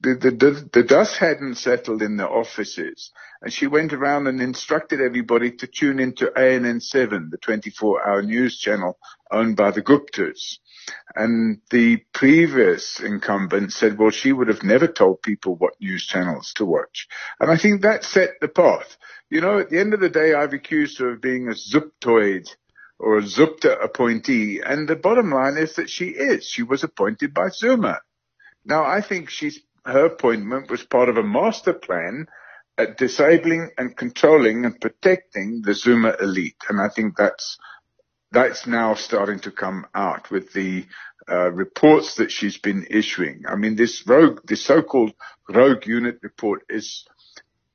the, 0.01 0.15
the, 0.15 0.71
the 0.73 0.83
dust 0.83 1.19
hadn't 1.19 1.57
settled 1.57 2.01
in 2.01 2.17
the 2.17 2.27
offices 2.27 3.11
and 3.43 3.53
she 3.53 3.67
went 3.67 3.93
around 3.93 4.29
and 4.29 4.41
instructed 4.41 5.03
everybody 5.03 5.53
to 5.57 5.67
tune 5.67 6.01
into 6.01 6.33
ANN7, 6.35 7.31
the 7.31 7.37
24 7.37 8.09
hour 8.09 8.23
news 8.23 8.59
channel 8.59 8.99
owned 9.31 9.59
by 9.59 9.73
the 9.73 9.83
Guptas. 9.83 10.57
And 11.15 11.61
the 11.69 11.99
previous 12.15 12.99
incumbent 12.99 13.75
said, 13.75 13.99
well, 13.99 14.09
she 14.09 14.33
would 14.33 14.49
have 14.49 14.63
never 14.63 14.87
told 14.87 15.21
people 15.21 15.55
what 15.55 15.79
news 15.83 16.07
channels 16.07 16.55
to 16.55 16.65
watch. 16.65 17.07
And 17.39 17.51
I 17.51 17.59
think 17.59 17.83
that 17.83 18.05
set 18.05 18.41
the 18.41 18.49
path. 18.49 18.97
You 19.29 19.43
know, 19.43 19.59
at 19.59 19.69
the 19.69 19.81
end 19.81 19.93
of 19.93 20.01
the 20.01 20.09
day, 20.09 20.33
I've 20.33 20.55
accused 20.55 20.99
her 20.99 21.13
of 21.13 21.21
being 21.21 21.47
a 21.49 21.53
zuptoid 21.53 22.49
or 22.99 23.19
a 23.19 23.23
Zupta 23.23 23.85
appointee. 23.85 24.63
And 24.65 24.89
the 24.89 24.97
bottom 24.97 25.31
line 25.31 25.59
is 25.59 25.75
that 25.75 25.91
she 25.91 26.07
is. 26.07 26.47
She 26.47 26.63
was 26.63 26.85
appointed 26.85 27.35
by 27.35 27.51
Zuma. 27.51 28.01
Now, 28.65 28.85
I 28.85 29.01
think 29.01 29.31
she's, 29.31 29.61
her 29.85 30.07
appointment 30.07 30.71
was 30.71 30.83
part 30.83 31.09
of 31.09 31.17
a 31.17 31.23
master 31.23 31.73
plan 31.73 32.27
at 32.77 32.99
disabling 32.99 33.71
and 33.79 33.97
controlling 33.97 34.65
and 34.65 34.81
protecting 34.81 35.63
the 35.63 35.75
Zuma 35.75 36.17
elite. 36.21 36.57
And 36.69 36.81
I 36.81 36.89
think 36.89 37.17
that's, 37.17 37.59
that's 38.33 38.67
now 38.67 38.95
starting 38.95 39.41
to 39.41 39.51
come 39.51 39.87
out 39.95 40.31
with 40.31 40.53
the 40.53 40.87
uh, 41.31 41.51
reports 41.51 42.17
that 42.17 42.31
she's 42.31 42.59
been 42.59 42.87
issuing. 42.91 43.45
I 43.47 43.57
mean, 43.57 43.77
this 43.77 44.07
rogue, 44.07 44.41
this 44.45 44.63
so-called 44.63 45.13
rogue 45.49 45.87
unit 45.87 46.19
report 46.23 46.63
is, 46.69 47.05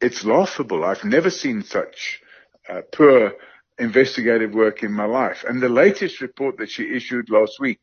it's 0.02 0.26
laughable. 0.26 0.84
I've 0.84 1.04
never 1.04 1.30
seen 1.30 1.64
such 1.64 2.22
uh, 2.68 2.82
poor 2.92 3.34
investigative 3.78 4.54
work 4.54 4.84
in 4.84 4.92
my 4.92 5.06
life. 5.06 5.44
And 5.48 5.62
the 5.62 5.70
latest 5.70 6.22
report 6.22 6.58
that 6.58 6.70
she 6.70 6.96
issued 6.96 7.30
last 7.30 7.60
week 7.60 7.80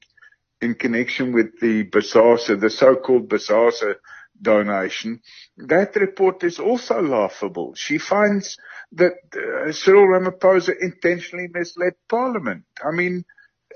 in 0.62 0.74
connection 0.74 1.32
with 1.32 1.58
the 1.60 1.84
Bosasa, 1.84 2.60
the 2.60 2.70
so-called 2.70 3.28
Bosasa 3.28 3.94
donation, 4.40 5.20
that 5.56 5.94
report 5.96 6.42
is 6.44 6.58
also 6.58 7.00
laughable. 7.00 7.74
She 7.74 7.98
finds 7.98 8.56
that 8.92 9.14
uh, 9.34 9.72
Cyril 9.72 10.06
Ramaphosa 10.06 10.72
intentionally 10.80 11.48
misled 11.52 11.94
Parliament. 12.08 12.64
I 12.84 12.90
mean, 12.90 13.24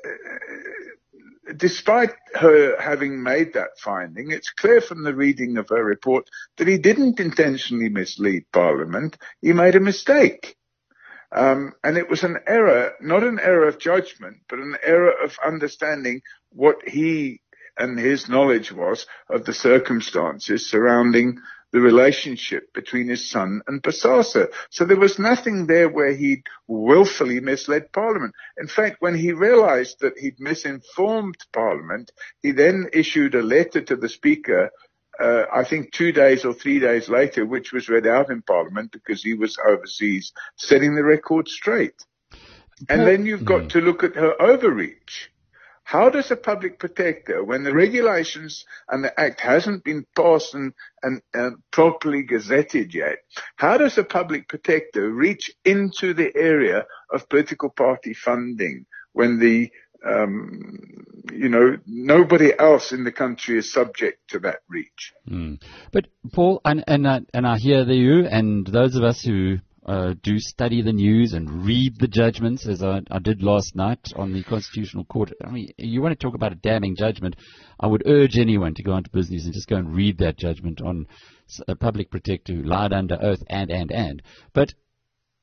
uh, 0.05 0.11
despite 1.57 2.11
her 2.35 2.81
having 2.81 3.23
made 3.23 3.55
that 3.55 3.79
finding, 3.79 4.31
it's 4.31 4.51
clear 4.51 4.81
from 4.81 5.05
the 5.05 5.15
reading 5.15 5.57
of 5.59 5.69
her 5.69 5.85
report 5.85 6.29
that 6.57 6.69
he 6.69 6.79
didn't 6.79 7.21
intentionally 7.21 7.89
mislead 7.89 8.45
Parliament. 8.53 9.17
He 9.41 9.53
made 9.53 9.77
a 9.77 9.81
mistake. 9.81 10.57
Um, 11.37 11.75
and 11.85 11.99
it 11.99 12.09
was 12.09 12.25
an 12.25 12.39
error, 12.47 12.95
not 13.01 13.23
an 13.23 13.39
error 13.39 13.69
of 13.69 13.79
judgment, 13.79 14.39
but 14.49 14.59
an 14.59 14.77
error 14.83 15.13
of 15.23 15.37
understanding 15.45 16.23
what 16.51 16.89
he 16.89 17.43
and 17.79 17.99
his 17.99 18.27
knowledge 18.27 18.73
was 18.73 19.07
of 19.29 19.45
the 19.45 19.53
circumstances 19.53 20.71
surrounding 20.71 21.39
the 21.73 21.81
relationship 21.81 22.73
between 22.73 23.09
his 23.09 23.29
son 23.29 23.61
and 23.67 23.83
Bosasa. 23.83 24.49
So 24.71 24.87
there 24.87 24.97
was 24.97 25.19
nothing 25.19 25.67
there 25.67 25.91
where 25.91 26.15
he'd 26.15 26.45
willfully 26.67 27.41
misled 27.41 27.93
Parliament. 27.93 28.35
In 28.59 28.67
fact, 28.67 28.97
when 29.01 29.15
he 29.15 29.33
realized 29.33 29.99
that 30.01 30.17
he'd 30.19 30.41
misinformed 30.41 31.37
Parliament, 31.53 32.13
he 32.41 32.53
then 32.53 32.89
issued 32.95 33.35
a 33.35 33.43
letter 33.43 33.83
to 33.83 33.97
the 33.97 34.09
Speaker 34.09 34.71
uh, 35.21 35.45
I 35.53 35.65
think 35.65 35.93
two 35.93 36.13
days 36.13 36.45
or 36.45 36.53
three 36.53 36.79
days 36.79 37.09
later, 37.09 37.47
which 37.47 37.73
was 37.73 37.89
read 37.89 38.07
out 38.07 38.31
in 38.31 38.43
Parliament 38.43 38.93
because 38.93 39.23
he 39.23 39.35
was 39.35 39.59
overseas, 39.67 40.33
setting 40.57 40.95
the 40.95 41.05
record 41.05 41.49
straight. 41.49 41.95
And 42.89 43.07
then 43.07 43.25
you've 43.25 43.45
got 43.45 43.71
to 43.71 43.81
look 43.81 44.05
at 44.05 44.17
her 44.17 44.41
overreach. 44.41 45.31
How 45.85 46.11
does 46.11 46.33
a 46.33 46.37
public 46.37 46.81
protector, 46.81 47.45
when 47.45 47.63
the 47.63 47.73
regulations 47.73 48.67
and 48.89 49.05
the 49.05 49.19
act 49.19 49.41
hasn't 49.41 49.85
been 49.85 50.05
passed 50.17 50.53
and, 50.53 50.75
and, 51.01 51.23
and 51.33 51.59
properly 51.71 52.25
gazetted 52.25 52.93
yet, 52.93 53.19
how 53.55 53.79
does 53.79 53.97
a 53.97 54.03
public 54.03 54.49
protector 54.49 55.09
reach 55.09 55.53
into 55.65 56.13
the 56.13 56.37
area 56.37 56.87
of 57.13 57.29
political 57.29 57.71
party 57.71 58.15
funding 58.15 58.85
when 59.13 59.39
the 59.39 59.71
um, 60.07 60.79
you 61.33 61.49
know, 61.49 61.77
nobody 61.87 62.53
else 62.59 62.93
in 62.93 63.05
the 63.05 63.13
country 63.13 63.59
is 63.59 63.73
subject 63.73 64.31
to 64.31 64.39
that 64.41 64.61
reach. 64.69 65.13
Mm. 65.29 65.61
But 65.93 66.07
Paul, 66.33 66.61
and 66.65 66.85
and 66.87 67.07
uh, 67.07 67.21
and 67.35 67.47
I 67.47 67.59
hear 67.59 67.83
you, 67.85 68.27
and 68.27 68.67
those 68.67 68.95
of 68.95 69.03
us 69.03 69.23
who 69.23 69.59
uh, 69.87 70.15
do 70.23 70.39
study 70.39 70.83
the 70.83 70.93
news 70.93 71.33
and 71.33 71.65
read 71.65 71.99
the 71.99 72.09
judgments, 72.09 72.67
as 72.67 72.83
I, 72.83 73.03
I, 73.11 73.21
did 73.21 73.43
last 73.43 73.77
night 73.77 74.13
on 74.17 74.33
the 74.33 74.43
Constitutional 74.43 75.05
Court. 75.05 75.33
I 75.45 75.51
mean, 75.51 75.71
you 75.79 76.03
want 76.03 76.19
to 76.19 76.25
talk 76.27 76.35
about 76.35 76.53
a 76.53 76.57
damning 76.57 76.97
judgment? 76.97 77.37
I 77.79 77.87
would 77.87 78.03
urge 78.05 78.37
anyone 78.37 78.75
to 78.75 78.83
go 78.83 78.93
onto 78.93 79.11
business 79.11 79.45
and 79.45 79.55
just 79.55 79.69
go 79.69 79.77
and 79.77 79.95
read 79.95 80.19
that 80.19 80.39
judgment 80.39 80.81
on 80.81 81.07
a 81.69 81.77
public 81.77 82.11
protector 82.11 82.55
who 82.55 82.63
lied 82.63 82.93
under 82.93 83.17
oath 83.21 83.43
and 83.49 83.71
and 83.71 83.93
and. 83.93 84.23
But 84.53 84.75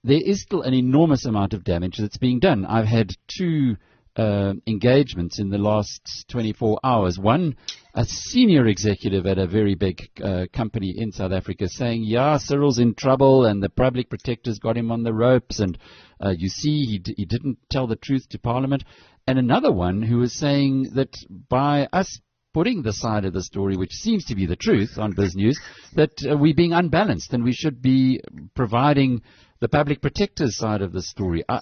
there 0.03 0.22
is 0.22 0.41
still 0.41 0.61
an 0.64 0.74
enormous 0.74 1.26
amount 1.26 1.53
of 1.53 1.64
damage 1.64 1.97
that's 1.97 2.18
being 2.18 2.39
done. 2.39 2.66
I've 2.66 2.88
had 2.88 3.11
two 3.28 3.78
uh, 4.16 4.53
engagements 4.68 5.39
in 5.39 5.49
the 5.49 5.57
last 5.57 6.26
24 6.30 6.80
hours. 6.84 7.18
One, 7.18 7.55
a 7.95 8.05
senior 8.05 8.68
executive 8.68 9.26
at 9.26 9.38
a 9.38 9.47
very 9.47 9.76
big 9.76 10.01
uh, 10.24 10.45
company 10.53 10.93
in 10.97 11.11
South 11.11 11.32
Africa 11.32 11.68
saying, 11.68 12.03
yeah, 12.03 12.38
Cyril's 12.38 12.80
in 12.80 12.95
trouble 12.95 13.45
and 13.45 13.61
the 13.61 13.70
public 13.70 14.09
protectors 14.09 14.59
got 14.59 14.78
him 14.78 14.91
on 14.91 15.03
the 15.03 15.14
ropes 15.14 15.59
and 15.59 15.78
uh, 16.24 16.34
you 16.38 16.49
see 16.49 16.84
he, 16.86 16.99
d- 16.99 17.16
he 17.18 17.26
didn't 17.26 17.57
tell 17.70 17.88
the 17.88 17.95
truth 17.95 18.28
to 18.30 18.39
Parliament. 18.39 18.84
And 19.28 19.39
another 19.39 19.72
one 19.72 20.01
who 20.01 20.18
was 20.18 20.34
saying 20.34 20.91
that 20.95 21.16
by 21.49 21.88
us 21.93 22.20
putting 22.53 22.84
the 22.84 22.93
side 22.93 23.26
of 23.26 23.34
the 23.34 23.43
story, 23.43 23.76
which 23.76 23.93
seems 23.93 24.26
to 24.26 24.36
be 24.36 24.45
the 24.45 24.55
truth 24.55 24.97
on 24.97 25.14
Biz 25.14 25.36
News, 25.36 25.59
that 25.95 26.11
uh, 26.30 26.38
we're 26.38 26.53
being 26.53 26.74
unbalanced 26.74 27.34
and 27.34 27.43
we 27.43 27.53
should 27.53 27.82
be 27.82 28.22
providing 28.55 29.22
the 29.59 29.68
public 29.68 30.01
protector's 30.01 30.57
side 30.57 30.82
of 30.82 30.91
the 30.91 31.01
story. 31.01 31.43
I, 31.49 31.61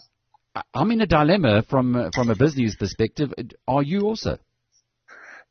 I'm 0.73 0.91
in 0.91 1.01
a 1.01 1.07
dilemma 1.07 1.63
from 1.63 2.11
from 2.13 2.29
a 2.29 2.35
business 2.35 2.75
perspective. 2.75 3.33
Are 3.67 3.83
you 3.83 4.01
also? 4.01 4.37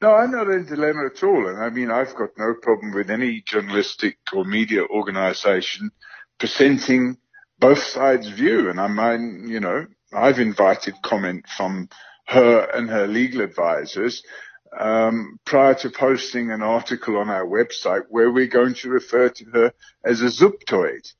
No, 0.03 0.15
I'm 0.15 0.31
not 0.31 0.49
in 0.49 0.61
a 0.61 0.65
dilemma 0.65 1.07
at 1.15 1.23
all. 1.23 1.49
And 1.49 1.63
I 1.63 1.71
mean, 1.71 1.91
I've 1.91 2.15
got 2.15 2.31
no 2.39 2.55
problem 2.63 2.93
with 2.95 3.11
any 3.11 3.43
journalistic 3.47 4.19
or 4.35 4.45
media 4.45 4.83
organization 4.85 5.91
presenting 6.39 7.19
both 7.59 7.83
sides' 7.83 8.29
view. 8.29 8.71
And 8.71 8.81
I 8.81 8.89
mean, 8.89 9.47
you 9.49 9.61
know, 9.61 9.87
I've 10.13 10.39
invited 10.39 10.95
comment 11.03 11.47
from 11.57 11.89
her 12.27 12.65
and 12.75 12.89
her 12.89 13.07
legal 13.07 13.43
advisors 13.43 14.23
um, 14.79 15.39
prior 15.45 15.75
to 15.75 15.91
posting 15.91 16.51
an 16.51 16.63
article 16.63 17.17
on 17.17 17.29
our 17.29 17.45
website 17.45 18.05
where 18.09 18.31
we're 18.31 18.47
going 18.47 18.75
to 18.75 18.89
refer 18.89 19.29
to 19.29 19.45
her 19.53 19.73
as 20.05 20.23
a 20.23 20.27
zuptoid. 20.27 21.13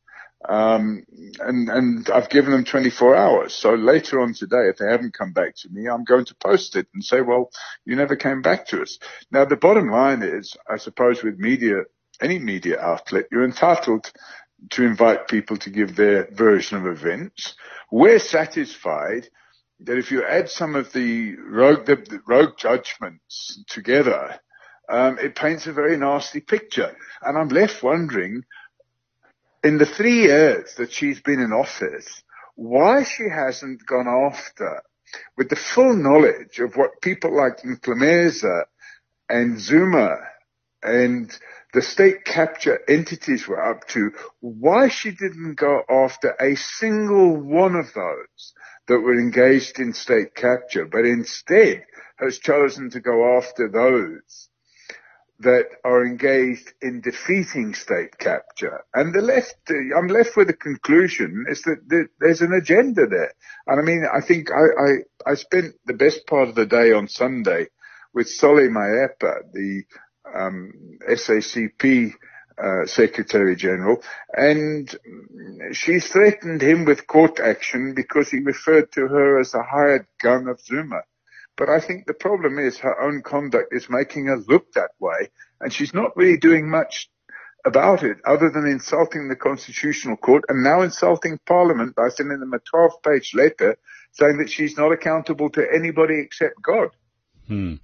Um, 0.49 1.05
and, 1.41 1.69
and 1.69 2.11
I've 2.11 2.31
given 2.31 2.53
them 2.53 2.65
24 2.65 3.15
hours. 3.15 3.55
So 3.55 3.75
later 3.75 4.21
on 4.21 4.33
today, 4.33 4.69
if 4.69 4.79
they 4.79 4.91
haven't 4.91 5.17
come 5.17 5.33
back 5.33 5.55
to 5.57 5.69
me, 5.69 5.87
I'm 5.87 6.05
going 6.05 6.25
to 6.27 6.35
post 6.37 6.77
it 6.77 6.87
and 6.95 7.05
say, 7.05 7.21
well, 7.21 7.51
you 7.85 7.95
never 7.95 8.17
came 8.17 8.41
back 8.41 8.67
to 8.69 8.81
us. 8.83 8.99
Now, 9.31 9.45
the 9.45 9.57
bottom 9.57 9.91
line 9.91 10.23
is, 10.23 10.57
I 10.69 10.79
suppose 10.79 11.23
with 11.23 11.39
media, 11.39 11.83
any 12.23 12.39
media 12.39 12.81
outlet, 12.81 13.27
you're 13.31 13.45
entitled 13.45 14.11
to 14.71 14.85
invite 14.85 15.29
people 15.29 15.57
to 15.59 15.71
give 15.71 15.95
their 15.97 16.29
version 16.33 16.79
of 16.79 16.87
events. 16.87 17.55
We're 17.91 18.19
satisfied 18.19 19.29
that 19.81 19.99
if 19.99 20.11
you 20.11 20.25
add 20.25 20.49
some 20.49 20.75
of 20.75 20.93
the 20.93 21.37
rogue, 21.37 21.87
the, 21.87 21.97
the 21.97 22.21
rogue 22.27 22.57
judgments 22.59 23.63
together, 23.69 24.39
um, 24.89 25.19
it 25.19 25.35
paints 25.35 25.67
a 25.67 25.73
very 25.73 25.97
nasty 25.97 26.41
picture. 26.41 26.95
And 27.23 27.39
I'm 27.39 27.49
left 27.49 27.83
wondering 27.83 28.43
in 29.63 29.79
the 29.79 29.87
three 29.87 30.23
years 30.23 30.75
that 30.77 30.93
she's 30.93 31.21
been 31.21 31.41
in 31.41 31.53
office, 31.53 32.23
why 32.55 33.05
she 33.05 33.25
hasn't 33.29 33.87
gone 33.87 34.09
after 34.09 34.83
with 35.37 35.49
the 35.49 35.57
full 35.57 35.95
knowledge 35.95 36.59
of 36.61 36.77
what 36.77 37.01
people 37.03 37.37
like 37.37 37.59
Mhlukumeza 37.63 38.65
and 39.29 39.61
Zuma 39.61 40.17
and 40.83 41.31
the 41.73 41.83
state 41.83 42.25
capture 42.25 42.81
entities 42.89 43.47
were 43.47 43.63
up 43.63 43.87
to, 43.89 44.11
why 44.41 44.89
she 44.89 45.11
didn't 45.11 45.55
go 45.55 45.83
after 45.89 46.35
a 46.41 46.57
single 46.57 47.37
one 47.37 47.77
of 47.77 47.93
those 47.95 48.55
that 48.89 49.01
were 49.01 49.15
engaged 49.19 49.79
in 49.79 49.93
state 49.93 50.35
capture, 50.35 50.85
but 50.87 51.05
instead 51.05 51.85
has 52.17 52.39
chosen 52.39 52.91
to 52.91 53.01
go 53.01 53.37
after 53.37 53.69
those 53.69 54.50
that 55.41 55.67
are 55.85 56.07
engaged 56.07 56.73
in 56.83 57.01
defeating 57.01 57.75
state 57.75 58.19
capture. 58.19 58.85
And 58.95 59.15
the 59.15 59.23
left, 59.23 59.57
I'm 59.71 60.09
left 60.09 60.37
with 60.37 60.49
the 60.49 60.55
conclusion 60.55 61.47
is 61.49 61.63
that 61.63 62.09
there's 62.21 62.43
an 62.43 62.53
agenda 62.53 63.07
there. 63.07 63.33
And 63.67 63.81
I 63.81 63.83
mean, 63.83 64.05
I 64.13 64.21
think 64.21 64.51
I, 64.51 65.29
I, 65.29 65.33
I 65.33 65.35
spent 65.35 65.75
the 65.87 65.95
best 65.95 66.27
part 66.27 66.49
of 66.49 66.55
the 66.55 66.67
day 66.67 66.93
on 66.93 67.09
Sunday 67.09 67.69
with 68.13 68.29
Solly 68.29 68.69
Mapaila, 68.69 69.53
the 69.53 69.83
um, 70.35 70.73
SACP 71.09 72.13
uh, 72.63 72.87
Secretary 72.87 73.57
General, 73.57 74.03
and 74.35 74.95
she 75.73 76.01
threatened 76.01 76.61
him 76.61 76.85
with 76.85 77.07
court 77.07 77.41
action 77.41 77.95
because 77.95 78.29
he 78.29 78.41
referred 78.41 78.93
to 78.93 79.09
her 79.09 79.41
as 79.41 79.55
a 79.55 79.63
hired 79.63 80.07
gun 80.21 80.49
of 80.49 80.61
Zuma. 80.61 81.01
But 81.61 81.69
I 81.69 81.79
think 81.79 82.07
the 82.07 82.15
problem 82.15 82.59
is 82.59 82.79
her 82.79 82.99
own 83.03 83.21
conduct 83.21 83.75
is 83.75 83.91
making 83.91 84.25
her 84.29 84.39
look 84.39 84.73
that 84.73 84.93
way, 84.99 85.29
and 85.61 85.71
she's 85.71 85.93
not 85.93 86.17
really 86.17 86.39
doing 86.39 86.71
much 86.71 87.11
about 87.67 88.03
it 88.03 88.17
other 88.25 88.49
than 88.49 88.67
insulting 88.67 89.29
the 89.29 89.37
Constitutional 89.37 90.17
Court 90.17 90.43
and 90.49 90.65
now 90.65 90.81
insulting 90.81 91.39
Parliament 91.45 91.95
by 91.95 92.09
sending 92.09 92.41
them 92.41 92.55
a 92.55 92.61
12 92.61 93.03
page 93.03 93.35
letter 93.35 93.77
saying 94.13 94.39
that 94.39 94.49
she's 94.49 94.79
not 94.79 94.91
accountable 94.91 95.51
to 95.51 95.71
anybody 95.71 96.19
except 96.21 96.55
God. 96.63 96.89
Hmm. 97.47 97.75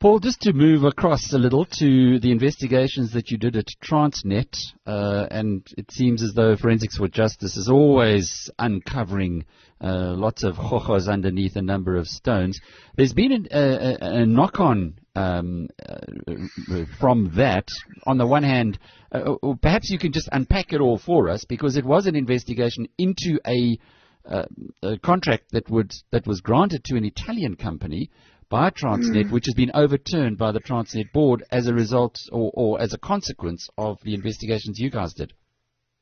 Paul, 0.00 0.20
just 0.20 0.42
to 0.42 0.52
move 0.52 0.84
across 0.84 1.32
a 1.32 1.38
little 1.38 1.64
to 1.64 2.20
the 2.20 2.30
investigations 2.30 3.14
that 3.14 3.32
you 3.32 3.36
did 3.36 3.56
at 3.56 3.66
Transnet, 3.82 4.56
uh, 4.86 5.26
and 5.28 5.66
it 5.76 5.90
seems 5.90 6.22
as 6.22 6.34
though 6.34 6.54
Forensics 6.54 6.98
for 6.98 7.08
Justice 7.08 7.56
is 7.56 7.68
always 7.68 8.48
uncovering 8.60 9.44
uh, 9.80 10.14
lots 10.14 10.44
of 10.44 10.54
chojos 10.54 11.08
underneath 11.08 11.56
a 11.56 11.62
number 11.62 11.96
of 11.96 12.06
stones. 12.06 12.60
There's 12.96 13.12
been 13.12 13.48
a, 13.50 13.58
a, 13.58 13.96
a 14.20 14.26
knock-on 14.26 15.00
um, 15.16 15.68
uh, 15.84 16.84
from 17.00 17.32
that. 17.34 17.66
On 18.06 18.18
the 18.18 18.26
one 18.26 18.44
hand, 18.44 18.78
uh, 19.10 19.34
perhaps 19.60 19.90
you 19.90 19.98
can 19.98 20.12
just 20.12 20.28
unpack 20.30 20.72
it 20.72 20.80
all 20.80 20.98
for 20.98 21.28
us, 21.28 21.44
because 21.44 21.76
it 21.76 21.84
was 21.84 22.06
an 22.06 22.14
investigation 22.14 22.86
into 22.98 23.40
a, 23.44 23.76
uh, 24.24 24.46
a 24.80 24.96
contract 24.98 25.50
that 25.50 25.68
would 25.68 25.92
that 26.12 26.24
was 26.24 26.40
granted 26.40 26.84
to 26.84 26.96
an 26.96 27.04
Italian 27.04 27.56
company 27.56 28.10
by 28.48 28.70
Transnet, 28.70 29.26
mm. 29.26 29.30
which 29.30 29.46
has 29.46 29.54
been 29.54 29.70
overturned 29.74 30.38
by 30.38 30.52
the 30.52 30.60
Transnet 30.60 31.12
board 31.12 31.44
as 31.50 31.66
a 31.66 31.74
result 31.74 32.18
or, 32.32 32.50
or 32.54 32.80
as 32.80 32.92
a 32.92 32.98
consequence 32.98 33.68
of 33.76 33.98
the 34.02 34.14
investigations 34.14 34.78
you 34.78 34.90
guys 34.90 35.12
did. 35.14 35.32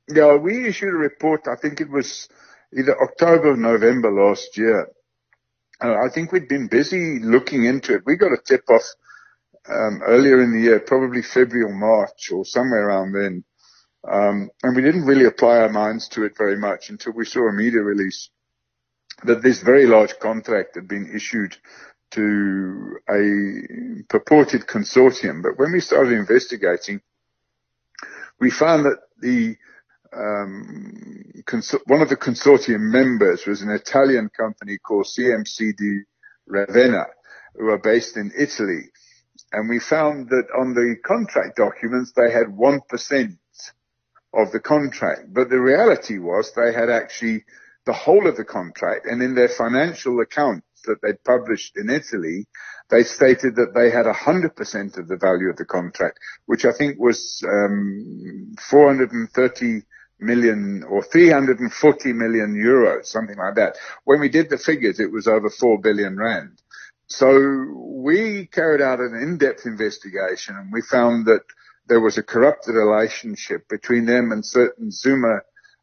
Yeah, 0.08 0.36
we 0.36 0.68
issued 0.68 0.94
a 0.94 0.98
report, 0.98 1.48
I 1.48 1.56
think 1.56 1.80
it 1.80 1.90
was 1.90 2.28
either 2.76 2.96
October 3.02 3.52
or 3.52 3.56
November 3.56 4.10
last 4.12 4.56
year. 4.56 4.88
Uh, 5.82 5.94
I 5.94 6.08
think 6.12 6.32
we'd 6.32 6.48
been 6.48 6.68
busy 6.68 7.18
looking 7.20 7.64
into 7.64 7.94
it. 7.94 8.02
We 8.06 8.16
got 8.16 8.32
a 8.32 8.38
tip 8.44 8.62
off 8.70 8.84
um, 9.68 10.00
earlier 10.06 10.40
in 10.40 10.52
the 10.52 10.60
year, 10.60 10.80
probably 10.80 11.22
February 11.22 11.64
or 11.64 11.74
March 11.74 12.30
or 12.32 12.44
somewhere 12.44 12.88
around 12.88 13.12
then. 13.12 13.44
Um, 14.08 14.50
and 14.62 14.76
we 14.76 14.82
didn't 14.82 15.06
really 15.06 15.24
apply 15.24 15.58
our 15.58 15.68
minds 15.68 16.08
to 16.10 16.24
it 16.24 16.38
very 16.38 16.56
much 16.56 16.90
until 16.90 17.12
we 17.12 17.24
saw 17.24 17.48
a 17.48 17.52
media 17.52 17.80
release 17.80 18.30
that 19.24 19.42
this 19.42 19.62
very 19.62 19.86
large 19.86 20.18
contract 20.20 20.76
had 20.76 20.86
been 20.86 21.10
issued 21.14 21.56
to 22.12 22.98
a 23.08 24.02
purported 24.08 24.66
consortium. 24.66 25.42
But 25.42 25.58
when 25.58 25.72
we 25.72 25.80
started 25.80 26.12
investigating, 26.12 27.00
we 28.38 28.50
found 28.50 28.84
that 28.84 28.98
the 29.20 29.56
um, 30.16 31.32
one 31.86 32.00
of 32.00 32.08
the 32.08 32.16
consortium 32.16 32.80
members 32.80 33.44
was 33.46 33.62
an 33.62 33.70
Italian 33.70 34.30
company 34.30 34.78
called 34.78 35.06
CMC 35.06 35.76
di 35.76 36.02
Ravenna, 36.46 37.06
who 37.54 37.68
are 37.68 37.78
based 37.78 38.16
in 38.16 38.32
Italy. 38.36 38.90
And 39.52 39.68
we 39.68 39.78
found 39.78 40.28
that 40.30 40.46
on 40.58 40.74
the 40.74 40.96
contract 41.04 41.56
documents, 41.56 42.12
they 42.12 42.30
had 42.30 42.46
1% 42.46 43.38
of 44.34 44.52
the 44.52 44.60
contract. 44.60 45.32
But 45.32 45.50
the 45.50 45.60
reality 45.60 46.18
was 46.18 46.52
they 46.52 46.72
had 46.72 46.90
actually 46.90 47.44
the 47.84 47.92
whole 47.92 48.26
of 48.26 48.36
the 48.36 48.44
contract 48.44 49.06
and 49.06 49.22
in 49.22 49.34
their 49.34 49.48
financial 49.48 50.20
accounts 50.20 50.75
that 50.86 51.02
they'd 51.02 51.22
published 51.24 51.76
in 51.76 51.90
Italy, 51.90 52.46
they 52.88 53.02
stated 53.02 53.56
that 53.56 53.74
they 53.74 53.90
had 53.90 54.06
100% 54.06 54.98
of 54.98 55.08
the 55.08 55.16
value 55.16 55.50
of 55.50 55.56
the 55.56 55.64
contract, 55.64 56.18
which 56.46 56.64
I 56.64 56.72
think 56.72 56.98
was 56.98 57.42
um, 57.46 58.54
430 58.68 59.82
million 60.18 60.82
or 60.84 61.02
340 61.02 62.12
million 62.12 62.54
euros, 62.54 63.06
something 63.06 63.36
like 63.36 63.56
that. 63.56 63.76
When 64.04 64.20
we 64.20 64.28
did 64.28 64.48
the 64.48 64.58
figures, 64.58 65.00
it 65.00 65.12
was 65.12 65.26
over 65.26 65.50
4 65.50 65.80
billion 65.80 66.16
rand. 66.16 66.60
So 67.08 67.72
we 68.04 68.46
carried 68.46 68.80
out 68.80 69.00
an 69.00 69.14
in-depth 69.14 69.66
investigation 69.66 70.56
and 70.56 70.72
we 70.72 70.82
found 70.82 71.26
that 71.26 71.42
there 71.88 72.00
was 72.00 72.18
a 72.18 72.22
corrupted 72.22 72.74
relationship 72.74 73.68
between 73.68 74.06
them 74.06 74.32
and 74.32 74.44
certain 74.44 74.90
Zuma 74.90 75.40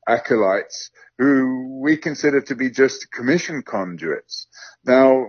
acolytes 0.07 0.89
who 1.17 1.79
we 1.81 1.97
consider 1.97 2.41
to 2.41 2.55
be 2.55 2.69
just 2.69 3.11
commission 3.11 3.61
conduits. 3.61 4.47
Now, 4.85 5.27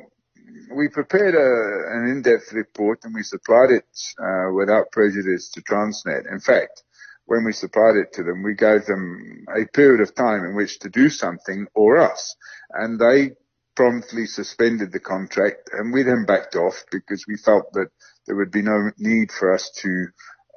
we 0.75 0.89
prepared 0.89 1.35
a, 1.35 1.97
an 1.97 2.11
in-depth 2.11 2.53
report 2.53 3.01
and 3.05 3.15
we 3.15 3.23
supplied 3.23 3.71
it 3.71 3.87
uh, 4.19 4.53
without 4.53 4.93
prejudice 4.93 5.51
to 5.51 5.63
Transnet. 5.63 6.31
In 6.31 6.41
fact, 6.41 6.83
when 7.27 7.45
we 7.45 7.53
supplied 7.53 7.97
it 7.97 8.13
to 8.15 8.23
them, 8.23 8.43
we 8.43 8.55
gave 8.55 8.85
them 8.87 9.47
a 9.55 9.67
period 9.67 10.01
of 10.01 10.15
time 10.15 10.45
in 10.45 10.55
which 10.55 10.79
to 10.81 10.91
do 10.91 11.09
something 11.09 11.67
or 11.75 11.99
us. 11.99 12.37
And 12.71 12.99
they 12.99 13.33
promptly 13.75 14.27
suspended 14.27 14.93
the 14.93 15.01
contract 15.01 15.71
and 15.73 15.93
we 15.93 16.03
then 16.03 16.25
backed 16.27 16.55
off 16.55 16.85
because 16.93 17.25
we 17.27 17.37
felt 17.37 17.73
that 17.73 17.89
there 18.27 18.37
would 18.37 18.53
be 18.53 18.63
no 18.63 18.91
need 18.99 19.33
for 19.33 19.53
us 19.53 19.71
to 19.83 20.07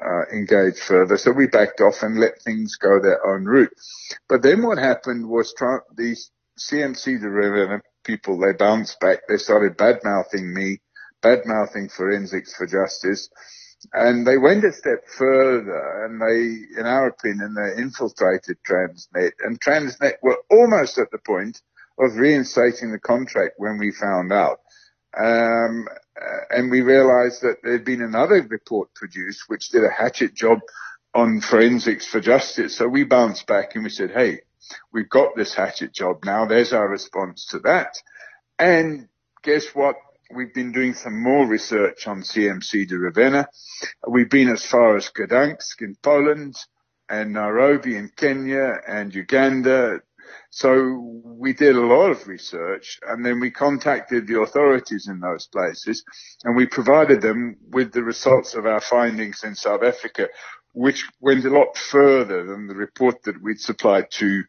uh, 0.05 0.25
engage 0.33 0.79
further. 0.79 1.17
So 1.17 1.31
we 1.31 1.47
backed 1.47 1.81
off 1.81 2.03
and 2.03 2.19
let 2.19 2.41
things 2.41 2.75
go 2.75 2.99
their 2.99 3.25
own 3.25 3.45
route. 3.45 3.73
But 4.29 4.43
then 4.43 4.63
what 4.63 4.77
happened 4.77 5.27
was 5.27 5.53
tra- 5.53 5.83
these 5.95 6.31
CMC 6.59 7.21
di 7.21 7.27
Ravenna 7.27 7.81
people, 8.03 8.39
they 8.39 8.53
bounced 8.53 8.99
back. 8.99 9.19
They 9.27 9.37
started 9.37 9.77
bad 9.77 9.99
mouthing 10.03 10.53
me, 10.53 10.81
bad 11.21 11.41
mouthing 11.45 11.89
forensics 11.89 12.55
for 12.55 12.67
justice. 12.67 13.29
And 13.93 14.25
they 14.25 14.37
went 14.37 14.65
a 14.65 14.73
step 14.73 15.07
further 15.07 16.05
and 16.05 16.19
they, 16.19 16.79
in 16.79 16.85
our 16.85 17.07
opinion, 17.07 17.53
they 17.53 17.81
infiltrated 17.81 18.57
Transnet 18.67 19.31
and 19.41 19.61
Transnet 19.61 20.15
were 20.23 20.37
almost 20.49 20.97
at 20.97 21.11
the 21.11 21.19
point 21.19 21.61
of 21.99 22.15
reinstating 22.15 22.91
the 22.91 22.99
contract 22.99 23.53
when 23.57 23.77
we 23.77 23.91
found 23.91 24.33
out. 24.33 24.59
Um, 25.17 25.87
and 26.49 26.69
we 26.69 26.81
realized 26.81 27.41
that 27.41 27.57
there'd 27.63 27.85
been 27.85 28.01
another 28.01 28.45
report 28.47 28.93
produced 28.93 29.43
which 29.47 29.69
did 29.69 29.83
a 29.83 29.89
hatchet 29.89 30.33
job 30.33 30.59
on 31.13 31.41
forensics 31.41 32.05
for 32.05 32.19
justice. 32.19 32.75
So 32.75 32.87
we 32.87 33.03
bounced 33.03 33.47
back 33.47 33.75
and 33.75 33.83
we 33.83 33.89
said, 33.89 34.11
hey, 34.11 34.41
we've 34.91 35.09
got 35.09 35.35
this 35.35 35.53
hatchet 35.53 35.93
job 35.93 36.23
now. 36.25 36.45
There's 36.45 36.73
our 36.73 36.87
response 36.87 37.47
to 37.47 37.59
that. 37.59 37.95
And 38.59 39.07
guess 39.43 39.67
what? 39.73 39.95
We've 40.29 40.53
been 40.53 40.73
doing 40.73 40.93
some 40.93 41.21
more 41.21 41.47
research 41.47 42.05
on 42.05 42.21
CMC 42.21 42.89
de 42.89 42.97
Ravenna. 42.97 43.47
We've 44.07 44.29
been 44.29 44.49
as 44.49 44.65
far 44.65 44.97
as 44.97 45.09
Gdansk 45.09 45.81
in 45.81 45.95
Poland 46.01 46.55
and 47.09 47.33
Nairobi 47.33 47.95
in 47.95 48.09
Kenya 48.09 48.73
and 48.85 49.15
Uganda, 49.15 50.01
so 50.49 50.99
we 51.23 51.53
did 51.53 51.75
a 51.75 51.85
lot 51.85 52.11
of 52.11 52.27
research 52.27 52.99
and 53.07 53.25
then 53.25 53.39
we 53.39 53.51
contacted 53.51 54.27
the 54.27 54.39
authorities 54.41 55.07
in 55.07 55.19
those 55.19 55.47
places 55.47 56.03
and 56.43 56.55
we 56.55 56.65
provided 56.65 57.21
them 57.21 57.57
with 57.71 57.91
the 57.91 58.03
results 58.03 58.53
of 58.53 58.65
our 58.65 58.81
findings 58.81 59.43
in 59.43 59.55
South 59.55 59.83
Africa, 59.83 60.27
which 60.73 61.05
went 61.19 61.45
a 61.45 61.49
lot 61.49 61.77
further 61.77 62.45
than 62.45 62.67
the 62.67 62.75
report 62.75 63.23
that 63.23 63.41
we'd 63.41 63.59
supplied 63.59 64.07
to, 64.11 64.43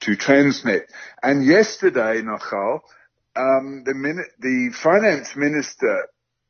to 0.00 0.12
Transnet. 0.12 0.84
And 1.22 1.44
yesterday, 1.44 2.22
Nachal, 2.22 2.80
um, 3.36 3.84
the, 3.84 3.94
min- 3.94 4.24
the 4.38 4.70
finance 4.74 5.36
minister 5.36 6.06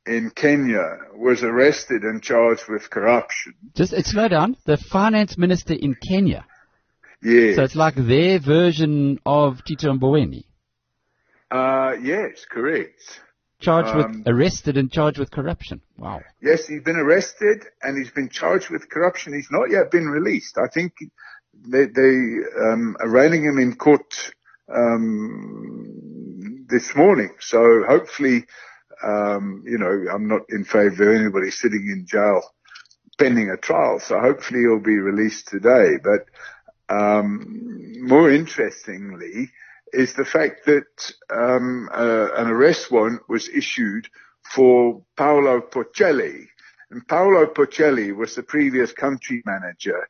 in 0.07 0.31
Kenya 0.31 0.99
was 1.15 1.43
arrested 1.43 2.03
and 2.03 2.23
charged 2.23 2.69
with 2.69 2.91
corruption. 2.91 3.55
Just 3.75 3.95
slow 4.07 4.29
down. 4.29 4.57
The 4.65 4.77
finance 4.77 5.37
minister 5.37 5.75
in 5.75 5.95
Kenya. 5.95 6.47
Yes. 7.23 7.57
So 7.57 7.65
it's 7.65 7.77
like 7.77 7.97
their 7.97 8.39
version 8.39 9.19
of 9.27 9.63
Tito 9.65 9.93
Mboweni. 9.93 10.45
Uh, 11.51 11.95
yes, 12.03 12.47
correct. 12.49 13.21
Charged 13.61 13.89
um, 13.89 13.97
with, 13.97 14.29
arrested 14.29 14.77
and 14.79 14.91
charged 14.91 15.19
with 15.19 15.31
corruption. 15.31 15.83
Wow. 15.99 16.23
Yes, 16.41 16.67
he's 16.67 16.83
been 16.83 16.97
arrested 16.97 17.65
and 17.83 17.99
he's 17.99 18.11
been 18.11 18.31
charged 18.31 18.71
with 18.71 18.89
corruption. 18.89 19.35
He's 19.35 19.51
not 19.51 19.71
yet 19.71 19.91
been 19.91 20.09
released. 20.09 20.57
I 20.57 20.69
think 20.73 20.95
they, 21.53 21.85
they 21.87 22.39
um, 22.63 22.97
arraigning 23.01 23.45
him 23.45 23.59
in 23.59 23.77
court 23.77 24.33
um, 24.75 26.65
this 26.71 26.95
morning. 26.95 27.35
So 27.41 27.83
hopefully, 27.87 28.47
um, 29.03 29.65
you 29.67 29.77
know, 29.77 30.07
I'm 30.11 30.29
not 30.29 30.43
in 30.49 30.65
favor 30.65 31.13
of 31.13 31.21
anybody 31.21 31.51
sitting 31.51 31.87
in 31.93 32.07
jail 32.07 32.43
pending 33.19 33.51
a 33.51 33.59
trial. 33.59 34.01
So 34.01 34.19
hopefully 34.19 34.61
he'll 34.61 34.81
be 34.81 34.97
released 34.97 35.49
today. 35.49 35.99
But 36.03 36.27
um, 36.91 37.95
more 38.01 38.31
interestingly 38.31 39.51
is 39.93 40.15
the 40.15 40.25
fact 40.25 40.67
that 40.67 41.13
um, 41.31 41.89
uh, 41.93 42.29
an 42.37 42.49
arrest 42.49 42.91
warrant 42.91 43.23
was 43.29 43.49
issued 43.49 44.09
for 44.55 45.03
Paolo 45.17 45.61
Porcelli. 45.61 46.47
And 46.91 47.07
Paolo 47.07 47.47
Porcelli 47.47 48.15
was 48.15 48.35
the 48.35 48.43
previous 48.43 48.93
country 48.93 49.43
manager 49.45 50.09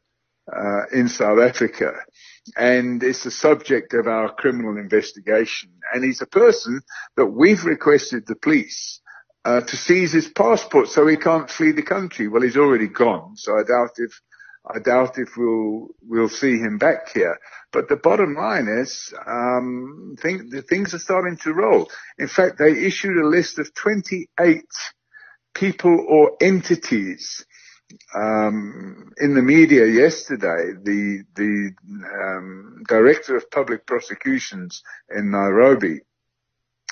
uh, 0.50 0.86
in 0.92 1.08
South 1.08 1.38
Africa 1.38 1.92
and 2.56 3.02
is 3.02 3.22
the 3.22 3.30
subject 3.30 3.94
of 3.94 4.06
our 4.06 4.32
criminal 4.34 4.76
investigation. 4.78 5.70
And 5.92 6.04
he's 6.04 6.22
a 6.22 6.26
person 6.26 6.80
that 7.16 7.26
we've 7.26 7.64
requested 7.64 8.26
the 8.26 8.36
police 8.36 9.00
uh, 9.44 9.60
to 9.60 9.76
seize 9.76 10.12
his 10.12 10.28
passport 10.28 10.88
so 10.88 11.06
he 11.06 11.16
can't 11.16 11.50
flee 11.50 11.72
the 11.72 11.82
country. 11.82 12.28
Well, 12.28 12.42
he's 12.42 12.56
already 12.56 12.88
gone, 12.88 13.36
so 13.36 13.58
I 13.58 13.62
doubt 13.62 13.90
if 13.96 14.20
I 14.74 14.78
doubt 14.78 15.18
if 15.18 15.36
we'll 15.36 15.88
we'll 16.02 16.28
see 16.28 16.58
him 16.58 16.78
back 16.78 17.12
here. 17.12 17.38
But 17.72 17.88
the 17.88 17.96
bottom 17.96 18.34
line 18.34 18.66
is, 18.68 19.12
um, 19.26 20.16
things 20.20 20.94
are 20.94 20.98
starting 20.98 21.36
to 21.38 21.52
roll. 21.52 21.90
In 22.18 22.26
fact, 22.26 22.58
they 22.58 22.72
issued 22.72 23.16
a 23.16 23.28
list 23.28 23.58
of 23.58 23.72
28 23.74 24.64
people 25.54 26.04
or 26.08 26.32
entities 26.40 27.44
um, 28.14 29.12
in 29.18 29.34
the 29.34 29.42
media 29.42 29.86
yesterday, 29.86 30.72
the 30.82 31.24
the 31.34 31.72
um, 32.24 32.82
director 32.88 33.36
of 33.36 33.50
public 33.50 33.86
prosecutions 33.86 34.82
in 35.14 35.30
Nairobi, 35.30 36.00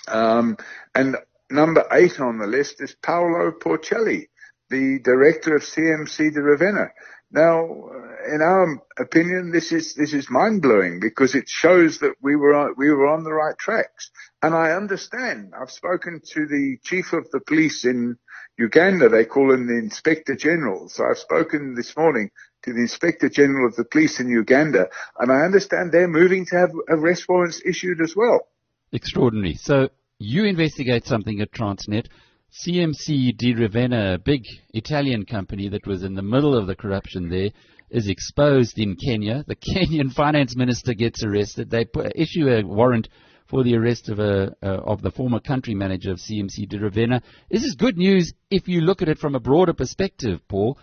um, 0.09 0.57
and 0.95 1.17
number 1.51 1.85
eight 1.93 2.21
on 2.21 2.39
the 2.39 2.47
list 2.47 2.81
is 2.81 2.97
Paolo 3.03 3.53
Porcelli, 3.53 4.29
the 4.71 4.99
director 5.01 5.57
of 5.57 5.63
CMC 5.63 6.35
de 6.35 6.43
Ravenna. 6.43 6.89
Now, 7.31 7.91
in 8.33 8.41
our 8.41 8.83
opinion, 8.99 9.51
this 9.53 9.71
is 9.71 9.95
this 9.95 10.15
is 10.15 10.31
mind 10.31 10.63
blowing 10.63 10.99
because 10.99 11.35
it 11.35 11.49
shows 11.49 11.99
that 11.99 12.15
we 12.23 12.37
were 12.37 12.73
we 12.75 12.91
were 12.91 13.07
on 13.07 13.25
the 13.25 13.33
right 13.33 13.57
tracks. 13.59 14.11
And 14.43 14.55
I 14.55 14.73
understand. 14.73 15.53
I've 15.59 15.71
spoken 15.71 16.23
to 16.33 16.47
the 16.47 16.79
chief 16.83 17.13
of 17.13 17.31
the 17.31 17.41
police 17.41 17.85
in 17.85 18.17
Uganda. 18.59 19.09
They 19.09 19.27
call 19.27 19.53
him 19.53 19.67
the 19.67 19.79
Inspector 19.79 20.35
General. 20.37 20.89
So 20.89 21.05
I've 21.05 21.19
spoken 21.19 21.75
this 21.75 21.95
morning 21.97 22.31
to 22.63 22.73
the 22.73 22.81
Inspector 22.81 23.29
General 23.29 23.69
of 23.69 23.77
the 23.77 23.85
police 23.85 24.21
in 24.21 24.29
Uganda, 24.29 24.89
and 25.19 25.31
I 25.31 25.43
understand 25.43 25.93
they're 25.93 26.09
moving 26.09 26.47
to 26.47 26.57
have 26.57 26.71
arrest 26.89 27.29
warrants 27.29 27.61
issued 27.65 28.01
as 28.01 28.17
well. 28.17 28.49
Extraordinary. 28.93 29.55
So 29.55 29.91
you 30.19 30.45
investigate 30.45 31.07
something 31.07 31.41
at 31.41 31.53
Transnet. 31.53 32.07
CMC 32.53 33.37
di 33.37 33.55
Ravenna, 33.55 34.15
a 34.15 34.19
big 34.19 34.43
Italian 34.73 35.27
company 35.27 35.69
that 35.69 35.87
was 35.87 36.03
in 36.03 36.15
the 36.15 36.23
middle 36.23 36.57
of 36.57 36.67
the 36.67 36.75
corruption 36.75 37.29
there, 37.29 37.51
is 37.91 38.09
exposed 38.09 38.79
in 38.79 38.97
Kenya. 38.97 39.45
The 39.47 39.57
Kenyan 39.75 40.13
finance 40.13 40.57
minister 40.57 40.95
gets 40.95 41.23
arrested. 41.23 41.71
They 41.71 41.87
issue 42.15 42.49
a 42.49 42.63
warrant 42.63 43.09
for 43.49 43.65
the 43.65 43.77
arrest 43.77 44.09
of 44.09 44.19
a 44.19 44.55
uh, 44.63 44.67
of 44.67 45.03
the 45.03 45.11
former 45.11 45.41
country 45.41 45.75
manager 45.75 46.11
of 46.11 46.19
CMC 46.19 46.69
di 46.69 46.79
Ravenna. 46.79 47.23
This 47.51 47.65
is 47.65 47.75
good 47.75 47.97
news 47.97 48.33
if 48.51 48.69
you 48.69 48.81
look 48.81 49.03
at 49.03 49.09
it 49.09 49.19
from 49.19 49.35
a 49.35 49.41
broader 49.41 49.73
perspective, 49.73 50.41
Paul. 50.49 50.79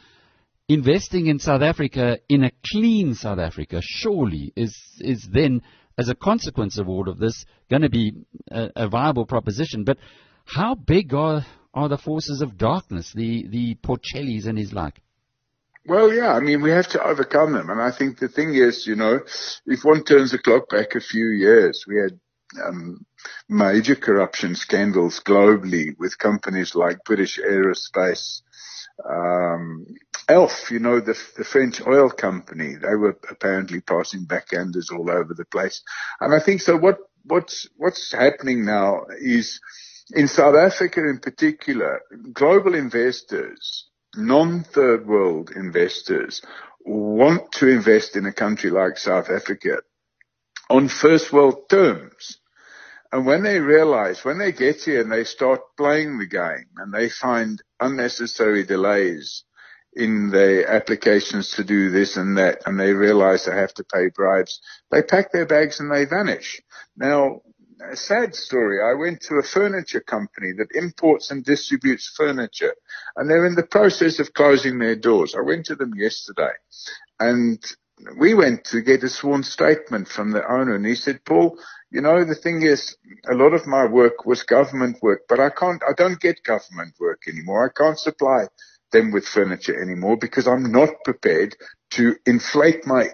Investing 0.68 1.28
in 1.28 1.38
South 1.38 1.62
Africa 1.62 2.18
in 2.28 2.44
a 2.44 2.52
clean 2.72 3.14
South 3.14 3.38
Africa 3.38 3.82
surely 3.82 4.52
is 4.56 4.76
is 5.00 5.28
then 5.32 5.62
as 5.98 6.10
a 6.10 6.16
consequence 6.16 6.78
of 6.78 6.90
all 6.90 7.08
of 7.08 7.20
this 7.20 7.46
going 7.70 7.84
to 7.84 7.90
be 7.90 8.14
a, 8.52 8.70
a 8.76 8.88
viable 8.88 9.26
proposition. 9.26 9.84
But 9.84 9.98
how 10.46 10.76
big 10.76 11.14
are 11.14 11.46
are 11.74 11.90
the 11.90 11.98
forces 11.98 12.42
of 12.42 12.58
darkness, 12.58 13.12
the 13.14 13.48
the 13.48 13.76
Porcellis 13.76 14.46
and 14.46 14.58
his 14.58 14.74
like? 14.74 15.02
Well, 15.88 16.12
yeah, 16.12 16.34
I 16.34 16.40
mean, 16.40 16.62
we 16.62 16.72
have 16.72 16.88
to 16.90 17.04
overcome 17.04 17.54
them. 17.54 17.70
And 17.70 17.80
I 17.80 17.92
think 17.92 18.18
the 18.18 18.28
thing 18.28 18.56
is, 18.56 18.88
you 18.88 18.96
know, 18.96 19.20
if 19.68 19.84
one 19.84 20.04
turns 20.04 20.32
the 20.32 20.40
clock 20.40 20.68
back 20.70 20.96
a 20.96 21.00
few 21.00 21.28
years, 21.28 21.86
we 21.88 21.98
had 21.98 22.20
um, 22.66 23.06
major 23.48 23.96
corruption 23.96 24.56
scandals 24.56 25.20
globally 25.20 25.96
with 26.00 26.18
companies 26.18 26.74
like 26.74 27.04
British 27.06 27.40
Aerospace, 27.40 28.42
um, 29.08 29.86
Elf, 30.28 30.72
you 30.72 30.80
know, 30.80 31.00
the, 31.00 31.16
the 31.38 31.44
French 31.44 31.86
oil 31.86 32.10
company, 32.10 32.76
they 32.76 32.96
were 32.96 33.18
apparently 33.30 33.82
passing 33.82 34.26
backhanders 34.26 34.92
all 34.92 35.12
over 35.12 35.36
the 35.36 35.46
place. 35.46 35.84
And 36.20 36.34
I 36.34 36.40
think 36.40 36.62
so 36.62 36.78
what, 36.78 36.98
what's, 37.24 37.68
what's 37.78 38.12
happening 38.12 38.66
now 38.66 39.02
is 39.20 39.60
in 40.12 40.28
South 40.28 40.56
Africa 40.56 41.00
in 41.00 41.20
particular, 41.20 42.02
global 42.32 42.76
investors, 42.76 43.88
non-third 44.16 45.08
world 45.08 45.52
investors 45.56 46.42
want 46.86 47.52
to 47.54 47.68
invest 47.68 48.16
in 48.16 48.26
a 48.26 48.34
country 48.34 48.70
like 48.70 48.98
South 48.98 49.30
Africa 49.30 49.78
on 50.70 50.88
first 50.88 51.34
world 51.34 51.70
terms. 51.70 52.38
And 53.12 53.26
when 53.26 53.44
they 53.44 53.60
realize, 53.60 54.24
when 54.24 54.38
they 54.38 54.52
get 54.52 54.82
here 54.82 55.02
and 55.02 55.12
they 55.12 55.24
start 55.24 55.62
playing 55.78 56.18
the 56.18 56.28
game 56.28 56.68
and 56.78 56.94
they 56.94 57.10
find 57.10 57.62
unnecessary 57.80 58.64
delays 58.66 59.44
in 59.94 60.30
their 60.30 60.68
applications 60.68 61.52
to 61.52 61.64
do 61.64 61.90
this 61.90 62.18
and 62.18 62.38
that 62.38 62.62
and 62.66 62.80
they 62.80 62.92
realize 62.92 63.46
they 63.46 63.56
have 63.56 63.74
to 63.76 63.86
pay 63.86 64.10
bribes, 64.10 64.60
they 64.92 65.02
pack 65.02 65.32
their 65.32 65.46
bags 65.46 65.80
and 65.80 65.92
they 65.92 66.06
vanish. 66.06 66.62
Now, 66.98 67.42
a 67.92 67.96
sad 67.96 68.36
story. 68.36 68.82
I 68.82 68.94
went 68.94 69.22
to 69.22 69.36
a 69.36 69.44
furniture 69.44 70.02
company 70.02 70.54
that 70.54 70.76
imports 70.76 71.32
and 71.32 71.44
distributes 71.44 72.08
furniture 72.16 72.76
and 73.16 73.30
they're 73.30 73.46
in 73.46 73.56
the 73.56 73.64
process 73.64 74.20
of 74.20 74.34
closing 74.34 74.80
their 74.80 74.96
doors. 74.96 75.36
I 75.36 75.42
went 75.42 75.66
to 75.68 75.76
them 75.76 75.94
yesterday 75.96 76.54
and 77.20 77.64
we 78.18 78.34
went 78.34 78.66
to 78.66 78.82
get 78.82 79.04
a 79.04 79.10
sworn 79.10 79.44
statement 79.44 80.08
from 80.08 80.32
the 80.32 80.46
owner 80.52 80.76
and 80.76 80.86
he 80.86 80.96
said, 80.96 81.24
Paul, 81.26 81.58
you 81.92 82.02
know, 82.02 82.26
the 82.26 82.36
thing 82.36 82.62
is 82.64 82.98
a 83.30 83.36
lot 83.36 83.54
of 83.54 83.68
my 83.68 83.86
work 83.86 84.26
was 84.26 84.44
government 84.44 84.98
work, 85.02 85.22
but 85.30 85.40
I 85.40 85.50
can't, 85.50 85.82
I 85.88 85.94
don't 85.94 86.20
get 86.20 86.44
government 86.44 86.96
work 87.00 87.24
anymore. 87.28 87.66
I 87.66 87.78
can't 87.78 88.00
supply 88.00 88.48
them 88.92 89.12
with 89.12 89.26
furniture 89.26 89.82
anymore 89.82 90.18
because 90.18 90.48
I'm 90.48 90.72
not 90.72 90.90
prepared 91.04 91.56
to 91.92 92.16
inflate 92.26 92.86
my 92.86 93.10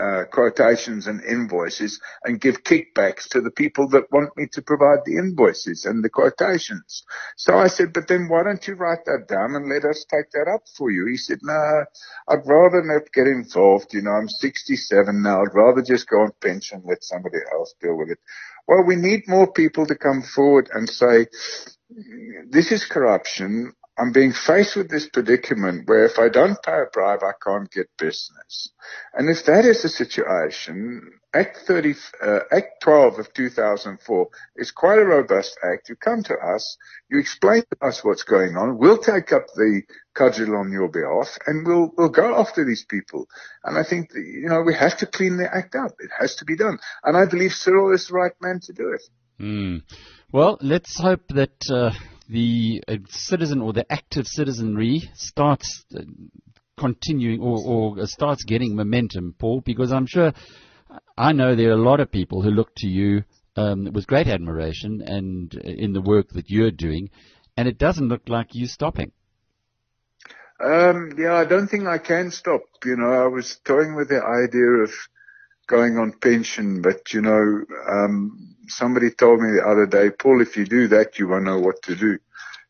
uh, 0.00 0.24
quotations 0.32 1.06
and 1.06 1.22
invoices 1.24 2.00
and 2.24 2.40
give 2.40 2.64
kickbacks 2.64 3.28
to 3.28 3.40
the 3.40 3.50
people 3.50 3.88
that 3.90 4.10
want 4.12 4.36
me 4.36 4.46
to 4.52 4.62
provide 4.62 5.00
the 5.04 5.18
invoices 5.18 5.84
and 5.84 6.02
the 6.02 6.10
quotations. 6.10 7.04
So 7.36 7.58
I 7.58 7.68
said, 7.68 7.92
but 7.92 8.08
then 8.08 8.28
why 8.28 8.44
don't 8.44 8.66
you 8.66 8.74
write 8.74 9.04
that 9.06 9.26
down 9.28 9.54
and 9.54 9.68
let 9.68 9.84
us 9.84 10.06
take 10.10 10.30
that 10.32 10.50
up 10.52 10.62
for 10.76 10.90
you? 10.90 11.06
He 11.06 11.16
said, 11.18 11.40
no, 11.42 11.84
I'd 12.28 12.46
rather 12.46 12.82
not 12.84 13.12
get 13.12 13.26
involved. 13.26 13.94
You 13.94 14.02
know, 14.02 14.12
I'm 14.12 14.28
67 14.28 15.22
now. 15.22 15.42
I'd 15.42 15.54
rather 15.54 15.82
just 15.82 16.08
go 16.08 16.22
on 16.22 16.32
pension, 16.40 16.78
and 16.78 16.88
let 16.88 17.04
somebody 17.04 17.38
else 17.52 17.74
deal 17.80 17.96
with 17.96 18.10
it. 18.10 18.18
Well, 18.66 18.84
we 18.86 18.96
need 18.96 19.28
more 19.28 19.52
people 19.52 19.86
to 19.86 19.94
come 19.96 20.22
forward 20.22 20.70
and 20.72 20.88
say, 20.88 21.26
this 22.50 22.72
is 22.72 22.84
corruption. 22.84 23.74
I'm 24.00 24.12
being 24.12 24.32
faced 24.32 24.76
with 24.76 24.88
this 24.88 25.06
predicament 25.10 25.86
where 25.86 26.06
if 26.06 26.18
I 26.18 26.30
don't 26.30 26.56
pay 26.62 26.72
a 26.72 26.86
bribe, 26.90 27.20
I 27.22 27.32
can't 27.44 27.70
get 27.70 27.90
business. 27.98 28.70
And 29.12 29.28
if 29.28 29.44
that 29.44 29.66
is 29.66 29.82
the 29.82 29.90
situation, 29.90 31.20
Act 31.34 31.58
30, 31.66 31.94
uh, 32.22 32.38
Act 32.50 32.82
12 32.82 33.18
of 33.18 33.34
2004 33.34 34.28
is 34.56 34.70
quite 34.70 34.98
a 34.98 35.04
robust 35.04 35.58
act. 35.62 35.90
You 35.90 35.96
come 35.96 36.22
to 36.22 36.34
us, 36.34 36.78
you 37.10 37.18
explain 37.18 37.62
to 37.70 37.86
us 37.86 38.02
what's 38.02 38.22
going 38.22 38.56
on. 38.56 38.78
We'll 38.78 38.96
take 38.96 39.32
up 39.32 39.48
the 39.54 39.82
cudgel 40.14 40.56
on 40.56 40.72
your 40.72 40.88
behalf 40.88 41.36
and 41.46 41.66
we'll, 41.66 41.92
we'll 41.98 42.08
go 42.08 42.40
after 42.40 42.64
these 42.64 42.86
people. 42.88 43.26
And 43.64 43.76
I 43.76 43.84
think, 43.84 44.12
you 44.14 44.48
know, 44.48 44.62
we 44.62 44.74
have 44.74 44.96
to 44.98 45.06
clean 45.06 45.36
the 45.36 45.54
act 45.54 45.74
up. 45.74 45.92
It 45.98 46.10
has 46.18 46.36
to 46.36 46.46
be 46.46 46.56
done. 46.56 46.78
And 47.04 47.18
I 47.18 47.26
believe 47.26 47.52
Cyril 47.52 47.92
is 47.92 48.08
the 48.08 48.14
right 48.14 48.32
man 48.40 48.60
to 48.60 48.72
do 48.72 48.94
it. 48.94 49.02
Mm. 49.38 49.82
Well, 50.32 50.56
let's 50.62 50.98
hope 50.98 51.28
that, 51.28 51.70
uh 51.70 51.90
the 52.30 52.82
uh, 52.86 52.96
citizen 53.08 53.60
or 53.60 53.72
the 53.72 53.90
active 53.90 54.26
citizenry 54.26 55.10
starts 55.14 55.84
uh, 55.96 56.02
continuing 56.78 57.40
or, 57.40 57.58
or, 57.98 58.06
starts 58.06 58.44
getting 58.44 58.74
momentum, 58.74 59.34
Paul, 59.38 59.60
because 59.60 59.92
I'm 59.92 60.06
sure 60.06 60.32
I 61.16 61.32
know 61.32 61.54
there 61.54 61.70
are 61.70 61.74
a 61.74 61.88
lot 61.90 62.00
of 62.00 62.10
people 62.10 62.42
who 62.42 62.50
look 62.50 62.74
to 62.76 62.86
you 62.86 63.24
um, 63.56 63.90
with 63.92 64.06
great 64.06 64.28
admiration 64.28 65.02
and 65.02 65.54
uh, 65.54 65.68
in 65.68 65.92
the 65.92 66.00
work 66.00 66.30
that 66.30 66.48
you're 66.48 66.70
doing, 66.70 67.10
and 67.56 67.68
it 67.68 67.78
doesn't 67.78 68.08
look 68.08 68.28
like 68.28 68.48
you're 68.52 68.68
stopping. 68.68 69.12
Um, 70.62 71.14
yeah, 71.18 71.34
I 71.34 71.46
don't 71.46 71.68
think 71.68 71.86
I 71.86 71.98
can 71.98 72.30
stop. 72.30 72.62
You 72.84 72.96
know, 72.96 73.12
I 73.12 73.26
was 73.26 73.58
toying 73.64 73.96
with 73.96 74.08
the 74.08 74.22
idea 74.22 74.84
of 74.84 74.90
going 75.70 75.98
on 75.98 76.12
pension, 76.12 76.82
but 76.82 77.14
you 77.14 77.22
know, 77.22 77.64
um, 77.88 78.56
somebody 78.66 79.10
told 79.10 79.40
me 79.40 79.52
the 79.52 79.64
other 79.66 79.86
day, 79.86 80.10
Paul, 80.10 80.42
if 80.42 80.56
you 80.56 80.66
do 80.66 80.88
that, 80.88 81.18
you 81.18 81.28
won't 81.28 81.44
know 81.44 81.60
what 81.60 81.80
to 81.82 81.94
do. 81.94 82.18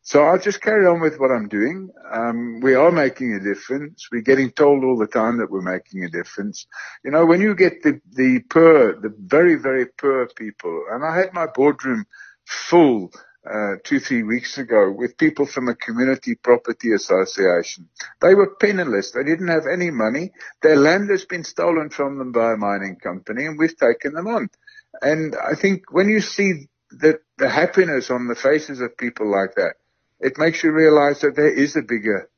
So 0.03 0.23
I'll 0.23 0.39
just 0.39 0.61
carry 0.61 0.85
on 0.85 0.99
with 0.99 1.19
what 1.19 1.31
I'm 1.31 1.47
doing. 1.47 1.89
Um, 2.11 2.59
we 2.61 2.75
are 2.75 2.91
making 2.91 3.33
a 3.33 3.39
difference. 3.39 4.07
We're 4.11 4.21
getting 4.31 4.51
told 4.51 4.83
all 4.83 4.97
the 4.97 5.07
time 5.07 5.37
that 5.39 5.49
we're 5.51 5.61
making 5.75 6.03
a 6.03 6.09
difference. 6.09 6.67
You 7.03 7.11
know, 7.11 7.25
when 7.25 7.41
you 7.41 7.55
get 7.55 7.81
the, 7.83 7.99
the 8.11 8.39
poor, 8.49 8.99
the 8.99 9.13
very, 9.17 9.55
very 9.55 9.85
poor 9.85 10.27
people, 10.35 10.85
and 10.91 11.03
I 11.03 11.15
had 11.17 11.33
my 11.33 11.47
boardroom 11.47 12.05
full 12.45 13.11
uh, 13.49 13.75
two, 13.83 13.99
three 13.99 14.23
weeks 14.23 14.57
ago 14.57 14.91
with 14.95 15.17
people 15.17 15.45
from 15.45 15.67
a 15.67 15.75
community 15.75 16.35
property 16.35 16.93
association. 16.93 17.89
They 18.21 18.35
were 18.35 18.55
penniless. 18.55 19.11
They 19.11 19.23
didn't 19.23 19.47
have 19.47 19.65
any 19.71 19.89
money. 19.89 20.31
Their 20.61 20.75
land 20.75 21.09
has 21.09 21.25
been 21.25 21.43
stolen 21.43 21.89
from 21.89 22.17
them 22.17 22.31
by 22.31 22.53
a 22.53 22.57
mining 22.57 22.97
company 22.97 23.45
and 23.45 23.57
we've 23.57 23.75
taken 23.75 24.13
them 24.13 24.27
on. 24.27 24.49
And 25.01 25.35
I 25.35 25.55
think 25.55 25.91
when 25.91 26.09
you 26.09 26.21
see 26.21 26.67
the, 26.91 27.19
the 27.37 27.49
happiness 27.49 28.11
on 28.11 28.27
the 28.27 28.35
faces 28.35 28.79
of 28.79 28.97
people 28.97 29.31
like 29.31 29.55
that, 29.55 29.73
it 30.19 30.37
makes 30.37 30.63
you 30.63 30.71
realize 30.71 31.21
that 31.21 31.35
there 31.35 31.51
is 31.51 31.75
a 31.75 31.81
bigger, 31.81 32.29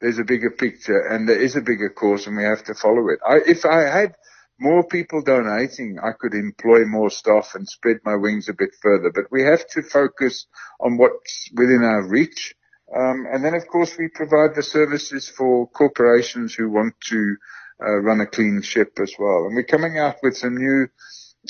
there's 0.00 0.18
a 0.18 0.24
bigger 0.24 0.50
picture 0.50 1.00
and 1.00 1.28
there 1.28 1.40
is 1.40 1.56
a 1.56 1.60
bigger 1.60 1.90
cause 1.90 2.26
and 2.26 2.36
we 2.36 2.44
have 2.44 2.64
to 2.64 2.74
follow 2.74 3.08
it. 3.08 3.18
I, 3.26 3.40
if 3.46 3.66
I 3.66 3.82
had 3.82 4.14
more 4.58 4.86
people 4.86 5.22
donating, 5.22 5.98
I 6.02 6.12
could 6.18 6.34
employ 6.34 6.84
more 6.84 7.10
staff 7.10 7.54
and 7.54 7.68
spread 7.68 7.98
my 8.04 8.16
wings 8.16 8.48
a 8.48 8.54
bit 8.54 8.70
further. 8.80 9.10
But 9.14 9.30
we 9.30 9.42
have 9.42 9.66
to 9.70 9.82
focus 9.82 10.46
on 10.80 10.96
what's 10.96 11.50
within 11.54 11.82
our 11.82 12.06
reach. 12.08 12.54
Um, 12.94 13.26
and 13.30 13.44
then, 13.44 13.54
of 13.54 13.66
course, 13.66 13.96
we 13.98 14.08
provide 14.08 14.54
the 14.54 14.62
services 14.62 15.28
for 15.28 15.68
corporations 15.68 16.54
who 16.54 16.70
want 16.70 16.94
to 17.08 17.36
uh, 17.80 17.96
run 17.96 18.20
a 18.20 18.26
clean 18.26 18.62
ship 18.62 18.98
as 19.02 19.12
well. 19.18 19.46
And 19.46 19.54
we're 19.54 19.64
coming 19.64 19.98
out 19.98 20.16
with 20.22 20.36
some 20.36 20.56
new 20.56 20.88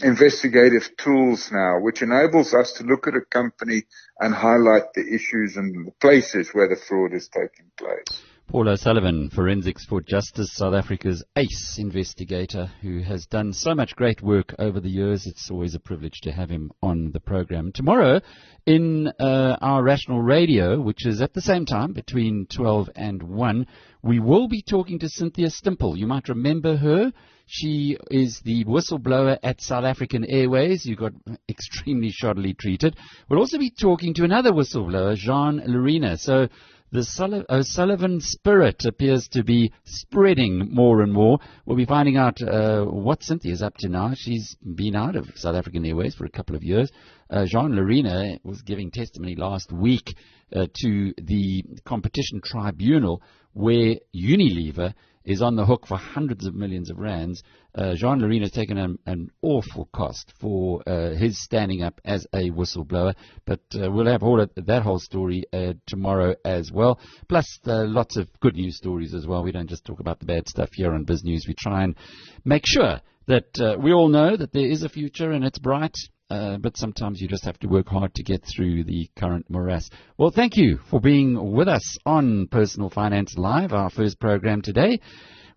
investigative 0.03 0.97
tools 0.97 1.51
now, 1.53 1.79
which 1.81 2.03
enables 2.03 2.55
us 2.55 2.73
to 2.73 2.85
look 2.85 3.07
at 3.07 3.15
a 3.15 3.21
company 3.21 3.85
and 4.19 4.35
highlight 4.35 4.93
the 4.95 5.07
issues 5.15 5.57
and 5.57 5.87
the 5.87 5.93
places 6.01 6.51
where 6.53 6.69
the 6.69 6.77
fraud 6.77 7.15
is 7.15 7.29
taking 7.29 7.71
place. 7.77 8.23
Paul 8.49 8.69
O'Sullivan, 8.69 9.29
Forensics 9.29 9.85
for 9.85 10.01
Justice, 10.01 10.53
South 10.53 10.75
Africa's 10.75 11.25
ace 11.35 11.79
investigator 11.79 12.71
who 12.81 13.01
has 13.01 13.27
done 13.27 13.53
so 13.53 13.75
much 13.75 13.97
great 13.97 14.23
work 14.23 14.55
over 14.61 14.79
the 14.79 14.89
years. 14.89 15.27
It's 15.27 15.51
always 15.51 15.75
a 15.75 15.81
privilege 15.81 16.21
to 16.23 16.31
have 16.31 16.49
him 16.49 16.71
on 16.81 17.11
the 17.11 17.19
program. 17.19 17.73
Tomorrow, 17.73 18.21
in 18.65 19.09
uh, 19.19 19.57
our 19.61 19.83
Rational 19.83 20.23
Radio, 20.23 20.81
which 20.81 21.07
is 21.07 21.21
at 21.21 21.35
the 21.35 21.41
same 21.41 21.67
time 21.67 21.93
between 21.93 22.47
12 22.47 22.89
and 22.95 23.21
1, 23.21 23.67
we 24.03 24.21
will 24.21 24.47
be 24.47 24.63
talking 24.63 25.01
to 25.01 25.09
Cynthia 25.09 25.49
Stimpel. 25.49 25.97
You 25.99 26.07
might 26.07 26.29
remember 26.29 26.77
her. 26.77 27.13
She 27.49 27.97
is 28.11 28.41
the 28.45 28.65
whistleblower 28.65 29.39
at 29.43 29.61
South 29.61 29.85
African 29.85 30.25
Airways. 30.25 30.87
You 30.87 30.95
got 30.97 31.13
extremely 31.49 32.13
shoddily 32.13 32.57
treated. 32.57 32.97
We'll 33.29 33.41
also 33.41 33.59
be 33.59 33.71
talking 33.71 34.15
to 34.15 34.25
another 34.25 34.53
whistleblower, 34.53 35.17
Jean 35.17 35.61
Lerena. 35.61 36.19
So 36.19 36.49
the 36.93 37.45
O'Sullivan 37.51 38.21
spirit 38.21 38.85
appears 38.85 39.29
to 39.29 39.43
be 39.43 39.73
spreading 39.85 40.69
more 40.73 41.03
and 41.03 41.13
more. 41.13 41.39
We'll 41.65 41.77
be 41.77 41.85
finding 41.85 42.17
out 42.17 42.41
uh, 42.41 42.85
what 42.85 43.23
Cynthia's 43.23 43.63
up 43.63 43.77
to 43.79 43.89
now. 43.89 44.13
She's 44.15 44.57
been 44.63 44.95
out 44.95 45.17
of 45.17 45.27
South 45.35 45.57
African 45.57 45.85
Airways 45.85 46.15
for 46.15 46.25
a 46.25 46.31
couple 46.31 46.55
of 46.55 46.63
years. 46.63 46.91
Uh, 47.29 47.45
Jean 47.45 47.73
Lerena 47.73 48.39
was 48.45 48.63
giving 48.63 48.91
testimony 48.91 49.35
last 49.35 49.73
week 49.73 50.17
uh, 50.55 50.67
to 50.83 51.13
the 51.19 51.65
competition 51.85 52.41
tribunal 52.45 53.21
where 53.53 53.97
Unilever 54.15 54.95
is 55.27 55.43
on 55.43 55.57
the 55.57 55.67
hook 55.67 55.87
for 55.87 55.99
hundreds 55.99 56.47
of 56.47 56.55
millions 56.55 56.89
of 56.89 56.99
rands. 56.99 57.43
Uh, 57.75 57.95
Jean 57.95 58.21
Lerena 58.21 58.43
has 58.43 58.53
taken 58.53 58.79
an, 58.79 58.99
an, 59.05 59.31
awful 59.43 59.89
cost 59.93 60.33
for 60.41 60.83
uh, 60.87 61.15
his 61.15 61.43
standing 61.43 61.83
up 61.83 62.01
as 62.05 62.27
a 62.33 62.51
whistleblower, 62.51 63.15
but 63.45 63.61
uh, 63.75 63.91
we'll 63.91 64.07
have 64.07 64.23
all 64.23 64.41
of 64.41 64.51
that 64.57 64.83
whole 64.83 65.01
story 65.01 65.45
uh, 65.53 65.75
tomorrow 65.87 66.35
as 66.45 66.71
well. 66.73 66.99
Plus, 67.29 67.59
uh, 67.67 67.85
lots 67.85 68.17
of 68.17 68.29
good 68.41 68.55
news 68.55 68.77
stories 68.77 69.13
as 69.13 69.27
well. 69.27 69.43
We 69.43 69.53
don't 69.53 69.69
just 69.69 69.85
talk 69.85 70.01
about 70.01 70.21
the 70.21 70.27
bad 70.27 70.49
stuff 70.49 70.71
here 70.73 70.95
on 70.95 71.05
Biz 71.05 71.25
News. 71.25 71.45
We 71.47 71.55
try 71.59 71.83
and 71.83 71.97
make 72.45 72.65
sure 72.65 73.01
that 73.27 73.59
uh, 73.61 73.77
we 73.79 73.93
all 73.93 74.09
know 74.09 74.37
that 74.37 74.53
there 74.53 74.71
is 74.71 74.85
a 74.85 74.89
future 74.89 75.33
and 75.33 75.45
it's 75.45 75.59
bright. 75.59 75.97
Uh, 76.29 76.57
but 76.59 76.77
sometimes 76.77 77.21
you 77.21 77.29
just 77.29 77.45
have 77.45 77.59
to 77.61 77.69
work 77.69 77.87
hard 77.87 78.13
to 78.15 78.23
get 78.23 78.43
through 78.45 78.83
the 78.83 79.09
current 79.17 79.49
morass. 79.49 79.89
Well, 80.19 80.31
thank 80.31 80.57
you 80.57 80.79
for 80.91 81.01
being 81.01 81.53
with 81.53 81.69
us 81.69 81.99
on 82.05 82.49
Personal 82.49 82.91
Finance 82.91 83.35
Live, 83.37 83.73
our 83.73 83.91
first 83.91 84.19
program 84.19 84.61
today. 84.61 84.99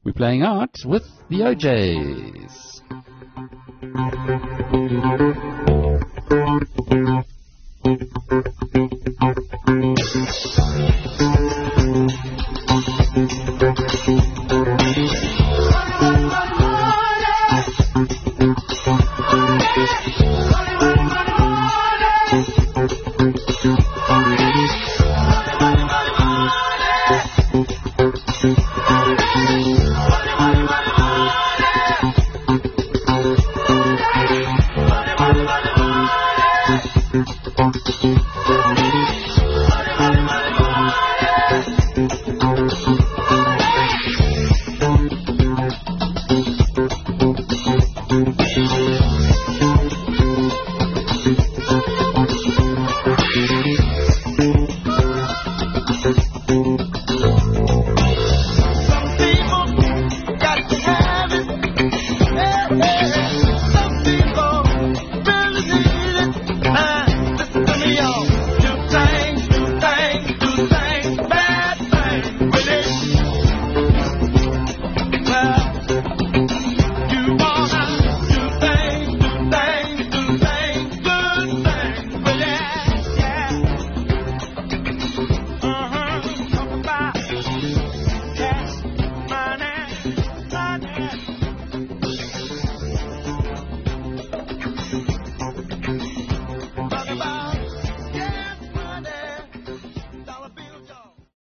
We're 0.03 0.13
playing 0.13 0.43
out 0.43 0.75
with 0.85 1.03
the 1.29 1.43
O'Jays. 1.43 2.81